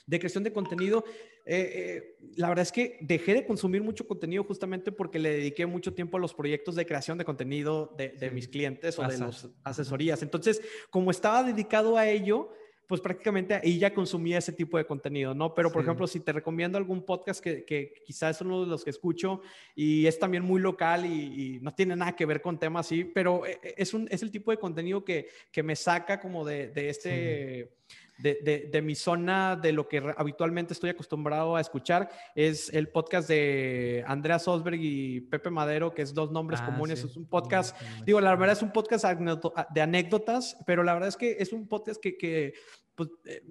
de 0.05 0.19
creación 0.19 0.43
de 0.43 0.53
contenido, 0.53 1.03
eh, 1.45 1.71
eh, 1.73 2.17
la 2.35 2.49
verdad 2.49 2.63
es 2.63 2.71
que 2.71 2.97
dejé 3.01 3.33
de 3.33 3.45
consumir 3.45 3.81
mucho 3.81 4.07
contenido 4.07 4.43
justamente 4.43 4.91
porque 4.91 5.19
le 5.19 5.31
dediqué 5.31 5.65
mucho 5.65 5.93
tiempo 5.93 6.17
a 6.17 6.19
los 6.19 6.33
proyectos 6.33 6.75
de 6.75 6.85
creación 6.85 7.17
de 7.17 7.25
contenido 7.25 7.95
de, 7.97 8.31
mis 8.31 8.47
clientes 8.47 8.99
o 8.99 9.07
de 9.07 9.17
las 9.17 9.47
asesorías. 9.63 10.21
Entonces, 10.21 10.61
como 10.89 11.11
estaba 11.11 11.43
dedicado 11.43 11.97
a 11.97 12.07
ello, 12.07 12.51
pues 12.89 13.01
prácticamente 13.01 13.53
ahí 13.53 13.77
ya 13.77 13.93
consumía 13.93 14.39
ese 14.39 14.51
tipo 14.51 14.75
de 14.75 14.83
contenido, 14.83 15.35
¿no? 15.35 15.53
Pero, 15.53 15.71
por 15.71 15.83
ejemplo, 15.83 16.07
si 16.07 16.21
te 16.21 16.33
recomiendo 16.33 16.75
algún 16.75 17.05
podcast 17.05 17.39
que, 17.39 17.63
que, 17.63 17.93
quizás 18.03 18.37
es 18.37 18.41
uno 18.41 18.61
de 18.61 18.67
los 18.67 18.83
que 18.83 18.89
escucho 18.89 19.41
y 19.75 20.07
es 20.07 20.17
también 20.17 20.43
muy 20.43 20.59
local 20.59 21.05
y, 21.05 21.59
no 21.61 21.73
tiene 21.75 21.95
nada 21.95 22.15
que 22.15 22.25
ver 22.25 22.41
con 22.41 22.57
temas 22.57 22.87
así, 22.87 23.03
pero 23.03 23.45
eh, 23.45 23.59
es, 23.77 23.93
un, 23.93 24.07
es 24.09 24.23
el 24.23 24.31
tipo 24.31 24.49
de 24.49 24.57
contenido 24.57 25.05
que, 25.05 25.27
que 25.51 25.61
me 25.61 25.75
saca 25.75 26.19
como 26.19 26.43
de, 26.43 26.69
de 26.69 26.89
este 26.89 27.77
de, 28.19 28.81
mi 28.83 28.95
zona, 28.95 29.55
de 29.55 29.71
lo 29.71 29.87
que 29.87 30.03
habitualmente 30.17 30.73
estoy 30.73 30.89
acostumbrado 30.89 31.55
a 31.55 31.61
escuchar, 31.61 32.09
es 32.35 32.73
el 32.73 32.89
podcast 32.89 33.29
de 33.29 34.03
Andrea 34.07 34.39
Sosberg 34.39 34.79
y 34.81 35.21
Pepe 35.21 35.49
Madero, 35.49 35.93
que 35.93 36.01
es 36.01 36.13
dos 36.13 36.31
nombres 36.31 36.59
ah, 36.61 36.65
comunes. 36.65 37.03
Es 37.03 37.15
un 37.15 37.27
podcast, 37.27 37.79
digo, 38.05 38.19
la 38.19 38.35
verdad 38.35 38.55
es 38.57 38.61
un 38.61 38.71
podcast 38.71 39.05
de 39.05 39.81
anécdotas, 39.81 40.57
pero 40.65 40.83
la 40.83 40.93
verdad 40.93 41.09
es 41.09 41.17
que 41.17 41.37
es 41.39 41.53
un 41.53 41.67
podcast 41.67 42.01
que, 42.01 42.17
que 42.17 42.53
pues, 42.95 43.09
eh, 43.25 43.41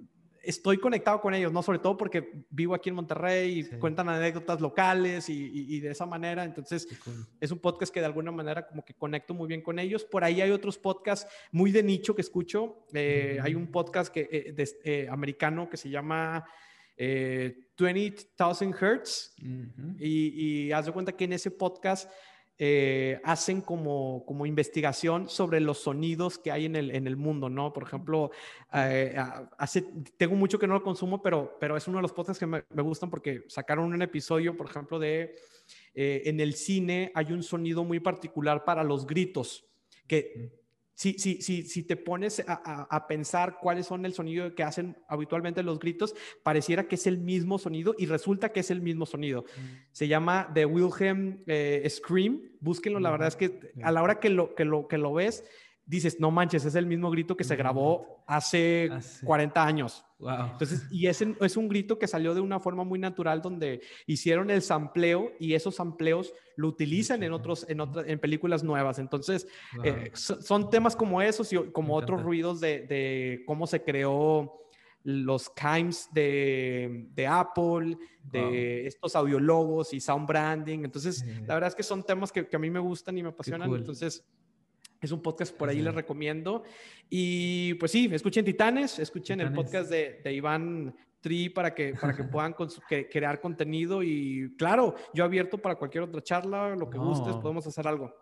estoy 0.49 0.77
conectado 0.77 1.21
con 1.21 1.33
ellos, 1.35 1.53
¿no? 1.53 1.61
Sobre 1.61 1.77
todo 1.77 1.95
porque 1.95 2.43
vivo 2.49 2.73
aquí 2.73 2.89
en 2.89 2.95
Monterrey 2.95 3.59
y 3.59 3.63
cuentan 3.77 4.09
anécdotas 4.09 4.59
locales 4.59 5.29
y, 5.29 5.79
de 5.79 5.91
esa 5.91 6.05
manera. 6.05 6.43
Entonces, 6.43 6.87
es 7.39 7.51
un 7.51 7.59
podcast 7.59 7.93
que 7.93 7.99
de 7.99 8.07
alguna 8.07 8.31
manera 8.31 8.67
como 8.67 8.83
que 8.83 8.95
conecto 8.95 9.33
muy 9.33 9.47
bien 9.47 9.61
con 9.61 9.77
ellos. 9.77 10.03
Por 10.03 10.23
ahí 10.23 10.41
hay 10.41 10.49
otros 10.49 10.77
podcasts 10.77 11.31
muy 11.51 11.71
de 11.71 11.83
nicho 11.83 12.15
que 12.15 12.21
escucho. 12.21 12.85
Eh, 12.93 13.37
hay 13.41 13.53
un 13.53 13.67
podcast 13.67 14.11
que, 14.11 14.27
eh, 14.31 14.65
eh, 14.83 15.07
americano 15.09 15.69
que 15.69 15.77
se 15.77 15.89
llama... 15.89 16.45
20,000 17.01 18.75
Hertz 18.77 19.33
y, 19.99 20.65
y 20.65 20.71
haz 20.73 20.85
de 20.85 20.91
cuenta 20.91 21.13
que 21.13 21.23
en 21.23 21.31
ese 21.31 21.49
podcast 21.49 22.11
eh, 22.61 23.21
hacen 23.23 23.61
como, 23.61 24.25
como 24.25 24.45
investigación 24.45 25.29
sobre 25.29 25.61
los 25.61 25.77
sonidos 25.77 26.37
que 26.37 26.51
hay 26.51 26.65
en 26.65 26.75
el, 26.75 26.91
en 26.91 27.07
el 27.07 27.15
mundo, 27.15 27.49
¿no? 27.49 27.71
Por 27.71 27.83
ejemplo, 27.83 28.31
eh, 28.73 29.15
hace, 29.57 29.85
tengo 30.17 30.35
mucho 30.35 30.59
que 30.59 30.67
no 30.67 30.73
lo 30.73 30.83
consumo, 30.83 31.21
pero, 31.21 31.55
pero 31.57 31.77
es 31.77 31.87
uno 31.87 31.99
de 31.99 32.01
los 32.01 32.11
podcasts 32.11 32.37
que 32.37 32.45
me, 32.45 32.61
gustan 32.81 33.09
porque 33.09 33.45
sacaron 33.47 33.93
un 33.93 34.01
episodio, 34.01 34.57
por 34.57 34.69
ejemplo, 34.69 34.99
de 34.99 35.37
eh, 35.95 36.23
en 36.25 36.41
el 36.41 36.53
cine 36.53 37.13
hay 37.15 37.31
un 37.31 37.43
sonido 37.43 37.85
muy 37.85 38.01
particular 38.01 38.65
para 38.65 38.83
los 38.83 39.07
gritos, 39.07 39.65
que 40.05 40.58
si, 40.99 41.13
si, 41.13 41.41
si, 41.41 41.63
si 41.63 41.83
te 41.83 41.95
pones 41.95 42.43
a, 42.45 43.07
pensar 43.07 43.57
cuáles 43.61 43.85
son 43.85 44.05
el 44.05 44.13
sonido 44.13 44.53
que 44.53 44.63
hacen 44.63 44.97
habitualmente 45.07 45.63
los 45.63 45.79
gritos, 45.79 46.13
pareciera 46.43 46.89
que 46.89 46.95
es 46.95 47.07
el 47.07 47.19
mismo 47.19 47.57
sonido 47.57 47.95
y 47.97 48.05
resulta 48.05 48.51
que 48.51 48.59
es 48.59 48.69
el 48.69 48.81
mismo 48.81 49.05
sonido. 49.05 49.43
Mm. 49.43 49.61
Se 49.93 50.09
llama 50.09 50.51
The 50.53 50.65
Wilhelm 50.65 51.41
eh, 51.47 51.87
Scream. 51.89 52.51
Búsquenlo, 52.59 52.99
la 52.99 53.11
verdad 53.11 53.29
es 53.29 53.37
que 53.37 53.71
a 53.81 53.93
la 53.93 54.03
hora 54.03 54.19
que 54.19 54.29
lo, 54.29 54.55
que 54.55 54.65
lo, 54.65 54.89
que 54.89 54.97
lo 54.97 55.13
ves, 55.13 55.45
dices, 55.89 56.19
no 56.19 56.29
manches, 56.29 56.65
es 56.65 56.75
el 56.75 56.85
mismo 56.85 57.09
grito 57.09 57.35
que 57.35 57.43
se 57.43 57.55
grabó 57.55 58.23
hace 58.27 58.91
40 59.23 59.65
años. 59.65 60.05
Entonces, 60.19 60.85
y 60.91 61.07
ese 61.07 61.35
es 61.41 61.57
un 61.57 61.67
grito 61.67 61.97
que 61.97 62.07
salió 62.07 62.35
de 62.35 62.41
una 62.41 62.59
forma 62.59 62.83
muy 62.83 62.99
natural 62.99 63.41
donde 63.41 63.81
hicieron 64.05 64.51
el 64.51 64.61
sampleo 64.61 65.31
y 65.39 65.55
esos 65.55 65.75
sampleos 65.75 66.31
lo 66.57 66.67
utilizan 66.67 67.23
en 67.23 67.33
otros, 67.33 67.65
en 67.67 67.81
otras, 67.81 68.05
en 68.07 68.19
películas 68.19 68.63
nuevas. 68.63 68.99
Entonces, 68.99 69.47
eh, 69.83 70.11
son 70.13 70.69
temas 70.69 70.95
como 70.95 71.23
esos 71.23 71.51
y 71.53 71.57
como 71.71 71.95
otros 71.95 72.21
ruidos 72.21 72.59
de, 72.59 72.81
de, 72.81 73.43
cómo 73.47 73.65
se 73.65 73.81
creó 73.81 74.61
los 75.03 75.51
chimes 75.55 76.07
de, 76.11 77.07
de 77.15 77.25
Apple, 77.25 77.97
de 78.31 78.85
estos 78.85 79.15
audiologos 79.15 79.91
y 79.95 79.99
sound 79.99 80.27
branding. 80.27 80.83
Entonces, 80.83 81.25
la 81.47 81.55
verdad 81.55 81.69
es 81.69 81.75
que 81.75 81.81
son 81.81 82.03
temas 82.03 82.31
que, 82.31 82.47
que, 82.47 82.55
a 82.55 82.59
mí 82.59 82.69
me 82.69 82.79
gustan 82.79 83.17
y 83.17 83.23
me 83.23 83.29
apasionan. 83.29 83.73
Entonces, 83.73 84.23
es 85.01 85.11
un 85.11 85.21
podcast 85.21 85.55
por 85.55 85.69
ahí 85.69 85.81
les 85.81 85.93
recomiendo. 85.93 86.63
Y 87.09 87.73
pues 87.75 87.91
sí, 87.91 88.09
escuchen 88.11 88.45
Titanes, 88.45 88.99
escuchen 88.99 89.41
el 89.41 89.53
podcast 89.53 89.89
de, 89.89 90.21
de, 90.23 90.33
Iván 90.33 90.95
Tri 91.21 91.49
para 91.49 91.73
que, 91.73 91.93
para 91.93 92.15
que 92.15 92.23
puedan 92.25 92.53
crear 93.11 93.39
contenido. 93.41 94.03
Y 94.03 94.55
claro, 94.57 94.95
yo 95.13 95.23
abierto 95.23 95.57
para 95.57 95.75
cualquier 95.75 96.03
otra 96.03 96.21
charla, 96.21 96.75
lo 96.75 96.89
que 96.89 96.97
gustes, 96.97 97.35
podemos 97.37 97.65
hacer 97.65 97.87
algo. 97.87 98.13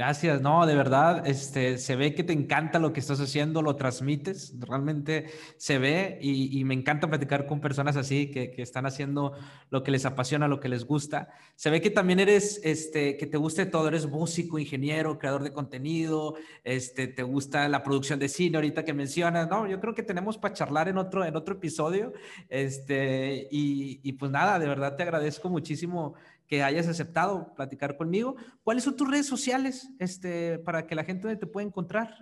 Gracias, 0.00 0.40
no, 0.40 0.64
de 0.64 0.74
verdad, 0.74 1.28
este, 1.28 1.76
se 1.76 1.94
ve 1.94 2.14
que 2.14 2.24
te 2.24 2.32
encanta 2.32 2.78
lo 2.78 2.94
que 2.94 3.00
estás 3.00 3.20
haciendo, 3.20 3.60
lo 3.60 3.76
transmites, 3.76 4.54
realmente 4.58 5.26
se 5.58 5.78
ve 5.78 6.18
y, 6.22 6.64
me 6.64 6.72
encanta 6.72 7.06
platicar 7.06 7.46
con 7.46 7.60
personas 7.60 7.98
así 7.98 8.30
que, 8.30 8.50
que, 8.50 8.62
están 8.62 8.86
haciendo 8.86 9.34
lo 9.68 9.82
que 9.82 9.90
les 9.90 10.06
apasiona, 10.06 10.48
lo 10.48 10.58
que 10.58 10.70
les 10.70 10.86
gusta. 10.86 11.28
Se 11.54 11.68
ve 11.68 11.82
que 11.82 11.90
también 11.90 12.18
eres, 12.18 12.62
este, 12.64 13.18
que 13.18 13.26
te 13.26 13.36
gusta 13.36 13.70
todo, 13.70 13.88
eres 13.88 14.06
músico, 14.06 14.58
ingeniero, 14.58 15.18
creador 15.18 15.42
de 15.42 15.52
contenido, 15.52 16.34
este, 16.64 17.06
te 17.06 17.22
gusta 17.22 17.68
la 17.68 17.82
producción 17.82 18.18
de 18.18 18.30
cine, 18.30 18.56
ahorita 18.56 18.86
que 18.86 18.94
mencionas, 18.94 19.50
no, 19.50 19.66
yo 19.66 19.80
creo 19.82 19.94
que 19.94 20.02
tenemos 20.02 20.38
para 20.38 20.54
charlar 20.54 20.88
en 20.88 20.96
otro, 20.96 21.26
en 21.26 21.36
otro 21.36 21.56
episodio, 21.56 22.14
este, 22.48 23.48
y, 23.50 24.00
y 24.02 24.12
pues 24.14 24.30
nada, 24.32 24.58
de 24.58 24.66
verdad 24.66 24.96
te 24.96 25.02
agradezco 25.02 25.50
muchísimo 25.50 26.14
que 26.50 26.64
hayas 26.64 26.88
aceptado 26.88 27.54
platicar 27.54 27.96
conmigo. 27.96 28.34
¿Cuáles 28.64 28.82
son 28.82 28.96
tus 28.96 29.08
redes 29.08 29.26
sociales 29.26 29.88
este, 30.00 30.58
para 30.58 30.84
que 30.84 30.96
la 30.96 31.04
gente 31.04 31.34
te 31.36 31.46
pueda 31.46 31.64
encontrar? 31.64 32.12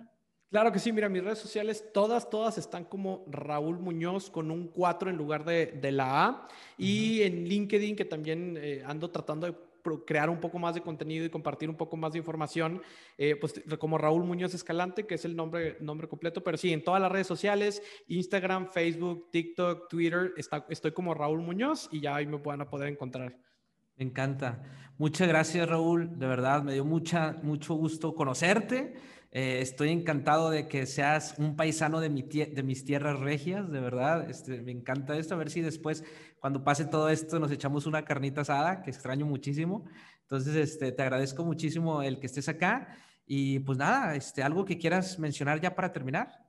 Claro 0.51 0.71
que 0.71 0.77
sí, 0.77 0.91
mira, 0.91 1.09
mis 1.09 1.23
redes 1.23 1.39
sociales, 1.39 1.83
todas, 1.93 2.29
todas 2.29 2.59
están 2.59 2.85
como 2.85 3.25
Raúl 3.27 3.79
Muñoz 3.79 4.29
con 4.29 4.51
un 4.51 4.67
4 4.67 5.09
en 5.09 5.17
lugar 5.17 5.45
de, 5.45 5.91
la 5.91 6.25
A. 6.25 6.47
Y 6.77 7.23
en 7.23 7.45
LinkedIn, 7.45 7.95
que 7.95 8.05
también 8.05 8.55
eh, 8.61 8.83
ando 8.85 9.09
tratando 9.09 9.47
de 9.47 9.55
crear 10.05 10.29
un 10.29 10.39
poco 10.39 10.59
más 10.59 10.75
de 10.75 10.81
contenido 10.81 11.25
y 11.25 11.29
compartir 11.31 11.67
un 11.67 11.75
poco 11.75 11.97
más 11.97 12.11
de 12.11 12.19
información, 12.19 12.83
eh, 13.17 13.35
pues 13.35 13.63
como 13.79 13.97
Raúl 13.97 14.25
Muñoz 14.25 14.53
Escalante, 14.53 15.07
que 15.07 15.15
es 15.15 15.25
el 15.25 15.35
nombre, 15.35 15.77
nombre 15.79 16.07
completo, 16.07 16.43
pero 16.43 16.57
sí, 16.57 16.71
en 16.71 16.83
todas 16.83 17.01
las 17.01 17.11
redes 17.11 17.27
sociales, 17.27 17.81
Instagram, 18.07 18.71
Facebook, 18.71 19.29
TikTok, 19.31 19.87
Twitter, 19.89 20.33
está, 20.37 20.67
estoy 20.69 20.91
como 20.91 21.15
Raúl 21.15 21.41
Muñoz 21.41 21.89
y 21.91 22.01
ya 22.01 22.15
ahí 22.15 22.27
me 22.27 22.37
van 22.37 22.61
a 22.61 22.69
poder 22.69 22.89
encontrar. 22.89 23.48
Me 23.99 24.05
encanta. 24.05 24.63
Muchas 24.97 25.27
gracias, 25.27 25.67
Raúl. 25.67 26.17
De 26.17 26.25
verdad, 26.25 26.63
me 26.63 26.71
dio 26.71 26.85
mucha, 26.85 27.35
mucho 27.43 27.73
gusto 27.73 28.15
conocerte. 28.15 28.93
Eh, 29.29 29.59
estoy 29.59 29.89
encantado 29.89 30.49
de 30.49 30.69
que 30.69 30.85
seas 30.85 31.35
un 31.37 31.57
paisano 31.57 31.99
de, 31.99 32.09
mi 32.09 32.21
de 32.21 32.63
mis 32.63 32.85
tierras 32.85 33.19
regias, 33.19 33.69
de 33.69 33.81
verdad. 33.81 34.29
Este, 34.29 34.61
me 34.61 34.71
encanta 34.71 35.17
esto. 35.17 35.35
A 35.35 35.37
ver 35.37 35.49
si 35.49 35.59
después, 35.59 36.05
cuando 36.39 36.63
pase 36.63 36.85
todo 36.85 37.09
esto, 37.09 37.39
nos 37.39 37.51
echamos 37.51 37.87
una 37.87 38.05
carnita 38.05 38.39
asada, 38.39 38.83
que 38.83 38.89
extraño 38.89 39.25
muchísimo. 39.25 39.83
Entonces, 40.21 40.55
este, 40.55 40.93
te 40.93 41.01
agradezco 41.01 41.43
muchísimo 41.43 42.01
el 42.01 42.21
que 42.21 42.27
estés 42.27 42.47
acá. 42.47 42.95
Y 43.25 43.59
pues 43.59 43.77
nada, 43.77 44.15
este, 44.15 44.43
algo 44.43 44.63
que 44.63 44.77
quieras 44.77 45.19
mencionar 45.19 45.59
ya 45.59 45.75
para 45.75 45.91
terminar. 45.91 46.47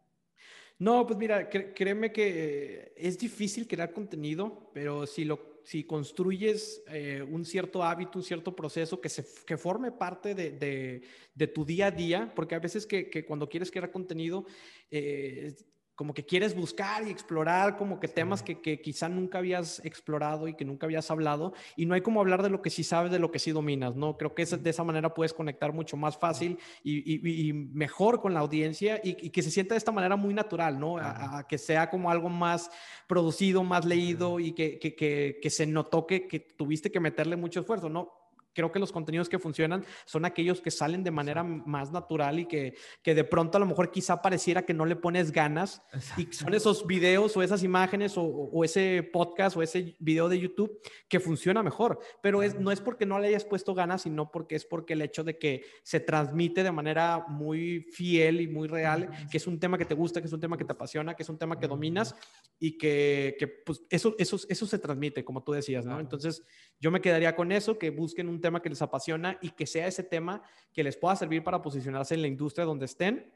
No, 0.79 1.05
pues 1.05 1.19
mira, 1.19 1.49
créeme 1.51 2.13
que 2.13 2.95
es 2.97 3.19
difícil 3.19 3.67
crear 3.67 3.93
contenido, 3.93 4.71
pero 4.73 5.05
si 5.05 5.25
lo 5.25 5.50
si 5.65 5.85
construyes 5.85 6.83
eh, 6.89 7.23
un 7.29 7.45
cierto 7.45 7.83
hábito, 7.83 8.19
un 8.19 8.25
cierto 8.25 8.55
proceso 8.55 9.01
que, 9.01 9.09
se, 9.09 9.25
que 9.47 9.57
forme 9.57 9.93
parte 9.93 10.35
de, 10.35 11.03
de, 11.35 11.47
tu 11.49 11.65
día 11.65 11.87
a 11.87 11.91
día, 11.91 12.33
porque 12.35 12.55
a 12.55 12.59
veces 12.59 12.87
que, 12.87 13.11
que 13.11 13.25
cuando 13.25 13.49
quieres 13.49 13.71
crear 13.71 13.91
contenido, 13.91 14.47
eh, 14.91 15.55
como 16.01 16.15
que 16.15 16.25
quieres 16.25 16.57
buscar 16.57 17.07
y 17.07 17.11
explorar 17.11 17.77
como 17.77 18.01
que 18.01 18.09
temas 18.09 18.43
que, 18.43 18.63
que, 18.63 18.81
quizá 18.81 19.07
nunca 19.07 19.37
habías 19.37 19.85
explorado 19.85 20.49
y 20.49 20.55
que 20.55 20.65
nunca 20.65 20.87
habías 20.87 21.11
hablado 21.11 21.53
y 21.77 21.85
no 21.85 21.93
hay 21.95 22.01
como 22.01 22.21
hablar 22.21 22.43
de 22.43 22.49
lo 22.49 22.63
que 22.63 22.71
sí 22.71 22.85
sabes, 22.85 23.13
de 23.13 23.19
lo 23.19 23.31
que 23.31 23.39
sí 23.39 23.51
dominas, 23.51 23.97
¿no? 23.97 24.17
Creo 24.17 24.35
que 24.35 24.47
de 24.47 24.71
esa 24.71 24.83
manera 24.83 25.13
puedes 25.13 25.35
conectar 25.35 25.75
mucho 25.75 25.99
más 25.99 26.17
fácil 26.17 26.59
y, 26.83 27.49
y, 27.49 27.53
mejor 27.53 28.23
con 28.23 28.33
la 28.33 28.41
audiencia 28.41 28.99
y, 29.05 29.29
que 29.29 29.43
se 29.43 29.51
sienta 29.51 29.75
de 29.75 29.79
esta 29.79 29.93
manera 29.93 30.17
muy 30.17 30.33
natural, 30.33 30.81
¿no? 30.81 30.97
A, 30.97 31.47
que 31.47 31.59
sea 31.59 31.91
como 31.91 32.11
algo 32.11 32.31
más 32.31 32.71
producido, 33.07 33.63
más 33.63 33.85
leído 33.85 34.41
y 34.41 34.53
que, 34.53 34.79
que, 34.79 35.39
que 35.39 35.51
se 35.51 35.67
notó 35.67 36.07
que, 36.07 36.21
tuviste 36.57 36.91
que 36.91 36.99
meterle 36.99 37.37
mucho 37.37 37.61
esfuerzo, 37.61 37.91
¿no? 37.91 38.20
Creo 38.55 38.73
que 38.73 38.79
los 38.79 38.93
contenidos 38.93 39.29
que 39.29 39.39
funcionan 39.39 39.85
son 40.05 40.25
aquellos 40.25 40.61
que 40.61 40.71
salen 40.71 41.05
de 41.05 41.11
manera 41.11 41.43
más 41.43 41.93
natural 41.93 42.39
y 42.39 42.47
que, 42.47 42.75
que 43.03 43.15
de 43.15 43.25
pronto 43.25 43.57
a 43.57 43.61
lo 43.61 43.67
mejor 43.67 43.91
quizá 43.91 44.23
pareciera 44.23 44.65
que 44.65 44.75
no 44.75 44.87
le 44.87 44.97
pones 44.97 45.33
ganas. 45.33 45.83
Y 46.17 46.33
son 46.33 46.55
esos 46.55 46.87
videos 46.87 47.37
o 47.37 47.43
esas 47.43 47.63
imágenes 47.63 48.17
o, 48.17 48.23
o, 48.23 48.65
ese 48.65 49.09
podcast 49.13 49.57
o 49.57 49.63
ese 49.63 49.97
video 49.99 50.29
de 50.29 50.39
YouTube 50.39 50.81
que 51.09 51.21
funciona 51.21 51.63
mejor, 51.63 51.99
pero 52.23 52.43
es, 52.43 52.59
no 52.59 52.71
es 52.71 52.81
porque 52.81 53.07
no 53.07 53.19
le 53.19 53.29
hayas 53.29 53.45
puesto 53.45 53.75
ganas, 53.75 54.03
sino 54.03 54.31
porque 54.31 54.57
es 54.57 54.65
porque 54.65 54.95
el 54.95 55.03
hecho 55.03 55.25
de 55.25 55.39
que 55.39 55.65
se 55.83 56.01
transmite 56.01 56.63
de 56.63 56.73
manera 56.73 57.25
muy 57.29 57.87
fiel 57.93 58.41
y 58.41 58.49
muy 58.49 58.69
real, 58.69 59.11
que 59.31 59.37
es 59.39 59.47
un 59.47 59.59
tema 59.59 59.79
que 59.79 59.85
te 59.85 59.95
gusta, 59.95 60.21
que 60.21 60.27
es 60.27 60.33
un 60.33 60.41
tema 60.41 60.57
que 60.57 60.65
te 60.65 60.73
apasiona, 60.73 61.15
que 61.15 61.23
es 61.23 61.29
un 61.29 61.39
tema 61.39 61.59
que 61.59 61.69
dominas 61.69 62.15
y 62.59 62.77
que, 62.77 63.37
que 63.39 63.49
pues 63.49 63.83
eso, 63.91 64.15
eso, 64.19 64.39
eso 64.49 64.67
se 64.67 64.79
transmite, 64.79 65.25
como 65.25 65.43
tú 65.43 65.53
decías, 65.53 65.87
¿no? 65.87 66.01
Entonces 66.01 66.45
yo 66.79 66.91
me 66.91 67.01
quedaría 67.01 67.35
con 67.35 67.53
eso, 67.53 67.79
que 67.79 67.91
busquen 67.91 68.29
un 68.29 68.40
tema 68.41 68.63
que 68.63 68.69
les 68.69 68.83
apasiona 68.83 69.39
y 69.41 69.51
que 69.51 69.67
sea 69.67 69.87
ese 69.87 70.03
tema 70.03 70.43
que 70.73 70.85
les 70.85 70.97
pueda 70.97 71.17
servir 71.17 71.43
para 71.43 71.61
posicionarse 71.63 72.15
en 72.15 72.23
la 72.23 72.29
industria 72.29 72.65
donde 72.65 72.85
estén. 72.85 73.33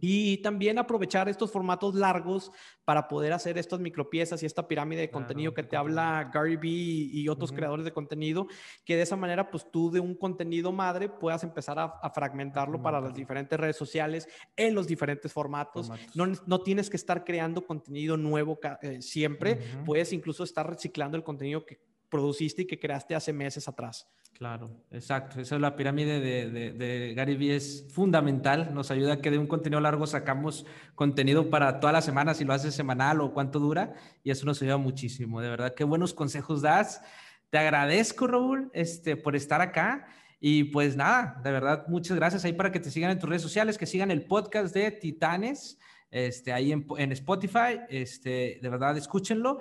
Y 0.00 0.38
también 0.38 0.78
aprovechar 0.78 1.28
estos 1.28 1.50
formatos 1.50 1.94
largos 1.94 2.52
para 2.84 3.08
poder 3.08 3.32
hacer 3.32 3.58
estas 3.58 3.80
micropiezas 3.80 4.42
y 4.42 4.46
esta 4.46 4.66
pirámide 4.68 5.02
de 5.02 5.10
contenido 5.10 5.54
que 5.54 5.62
te 5.62 5.76
habla 5.76 6.30
Gary 6.32 6.56
Vee 6.56 7.10
y 7.12 7.28
otros 7.28 7.52
creadores 7.52 7.84
de 7.84 7.92
contenido, 7.92 8.46
que 8.84 8.96
de 8.96 9.02
esa 9.02 9.16
manera, 9.16 9.50
pues 9.50 9.70
tú 9.70 9.90
de 9.90 10.00
un 10.00 10.14
contenido 10.14 10.72
madre 10.72 11.08
puedas 11.08 11.42
empezar 11.44 11.78
a, 11.78 12.10
fragmentarlo 12.10 12.82
para 12.82 13.00
las 13.00 13.14
diferentes 13.14 13.58
redes 13.58 13.76
sociales 13.76 14.28
en 14.56 14.74
los 14.74 14.86
diferentes 14.86 15.32
formatos. 15.32 15.90
No, 16.14 16.26
no, 16.46 16.60
tienes 16.62 16.90
que 16.90 16.96
estar 16.96 17.24
creando 17.24 17.64
contenido 17.64 18.16
nuevo 18.16 18.58
eh, 18.82 19.00
siempre, 19.00 19.58
puedes 19.84 20.12
incluso 20.12 20.44
estar 20.44 20.68
reciclando 20.68 21.16
el 21.16 21.22
contenido 21.22 21.64
que 21.64 21.78
produciste 22.08 22.62
y 22.62 22.66
que 22.66 22.78
creaste 22.78 23.14
hace 23.14 23.32
meses 23.32 23.68
atrás. 23.68 24.08
Claro, 24.38 24.70
exacto. 24.92 25.40
Esa 25.40 25.56
es 25.56 25.60
la 25.60 25.74
pirámide 25.74 26.20
de, 26.20 26.72
de, 26.72 27.14
Gary 27.14 27.36
Vee, 27.36 27.56
es 27.56 27.86
fundamental. 27.90 28.72
Nos 28.72 28.92
ayuda 28.92 29.14
a 29.14 29.20
que 29.20 29.32
de 29.32 29.38
un 29.38 29.48
contenido 29.48 29.80
largo 29.80 30.06
sacamos 30.06 30.64
contenido 30.94 31.50
para 31.50 31.80
toda 31.80 31.92
la 31.92 32.02
semana, 32.02 32.34
si 32.34 32.44
lo 32.44 32.52
haces 32.52 32.72
semanal 32.72 33.20
o 33.20 33.32
cuánto 33.32 33.58
dura, 33.58 33.94
y 34.22 34.30
eso 34.30 34.46
nos 34.46 34.62
ayuda 34.62 34.76
muchísimo. 34.76 35.40
De 35.40 35.48
verdad, 35.48 35.74
qué 35.74 35.82
buenos 35.82 36.14
consejos 36.14 36.62
das. 36.62 37.02
Te 37.50 37.58
agradezco, 37.58 38.28
Raúl, 38.28 38.70
este, 38.74 39.16
por 39.16 39.34
estar 39.34 39.60
acá. 39.60 40.06
Y 40.38 40.64
pues 40.64 40.94
nada, 40.94 41.40
de 41.42 41.50
verdad, 41.50 41.86
muchas 41.88 42.16
gracias 42.16 42.44
ahí 42.44 42.52
para 42.52 42.70
que 42.70 42.78
te 42.78 42.92
sigan 42.92 43.10
en 43.10 43.18
tus 43.18 43.28
redes 43.28 43.42
sociales, 43.42 43.76
que 43.76 43.86
sigan 43.86 44.12
el 44.12 44.24
podcast 44.24 44.72
de 44.72 44.92
Titanes, 44.92 45.80
este, 46.12 46.52
ahí 46.52 46.70
en, 46.70 46.86
en 46.96 47.10
Spotify, 47.10 47.80
este, 47.88 48.60
de 48.62 48.68
verdad, 48.68 48.96
escúchenlo. 48.96 49.58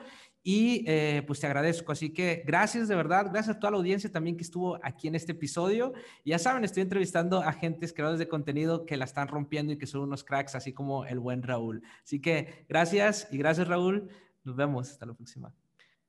Y 0.49 0.85
eh, 0.87 1.23
pues 1.27 1.41
te 1.41 1.45
agradezco. 1.45 1.91
Así 1.91 2.13
que 2.13 2.41
gracias 2.45 2.87
de 2.87 2.95
verdad, 2.95 3.25
gracias 3.33 3.57
a 3.57 3.59
toda 3.59 3.71
la 3.71 3.77
audiencia 3.79 4.09
también 4.09 4.37
que 4.37 4.43
estuvo 4.43 4.79
aquí 4.81 5.09
en 5.09 5.15
este 5.15 5.33
episodio. 5.33 5.91
ya 6.23 6.39
saben, 6.39 6.63
estoy 6.63 6.83
entrevistando 6.83 7.41
a 7.41 7.49
agentes 7.49 7.91
creadores 7.91 8.17
de 8.17 8.29
contenido 8.29 8.85
que 8.85 8.95
la 8.95 9.03
están 9.03 9.27
rompiendo 9.27 9.73
y 9.73 9.77
que 9.77 9.87
son 9.87 10.03
unos 10.03 10.23
cracks, 10.23 10.55
así 10.55 10.71
como 10.71 11.03
el 11.03 11.19
buen 11.19 11.43
Raúl. 11.43 11.83
Así 12.01 12.21
que 12.21 12.65
gracias 12.69 13.27
y 13.29 13.37
gracias 13.37 13.67
Raúl. 13.67 14.07
Nos 14.45 14.55
vemos. 14.55 14.89
Hasta 14.89 15.05
la 15.05 15.15
próxima. 15.15 15.53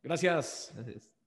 Gracias. 0.05 0.71
Gracias. 0.73 1.18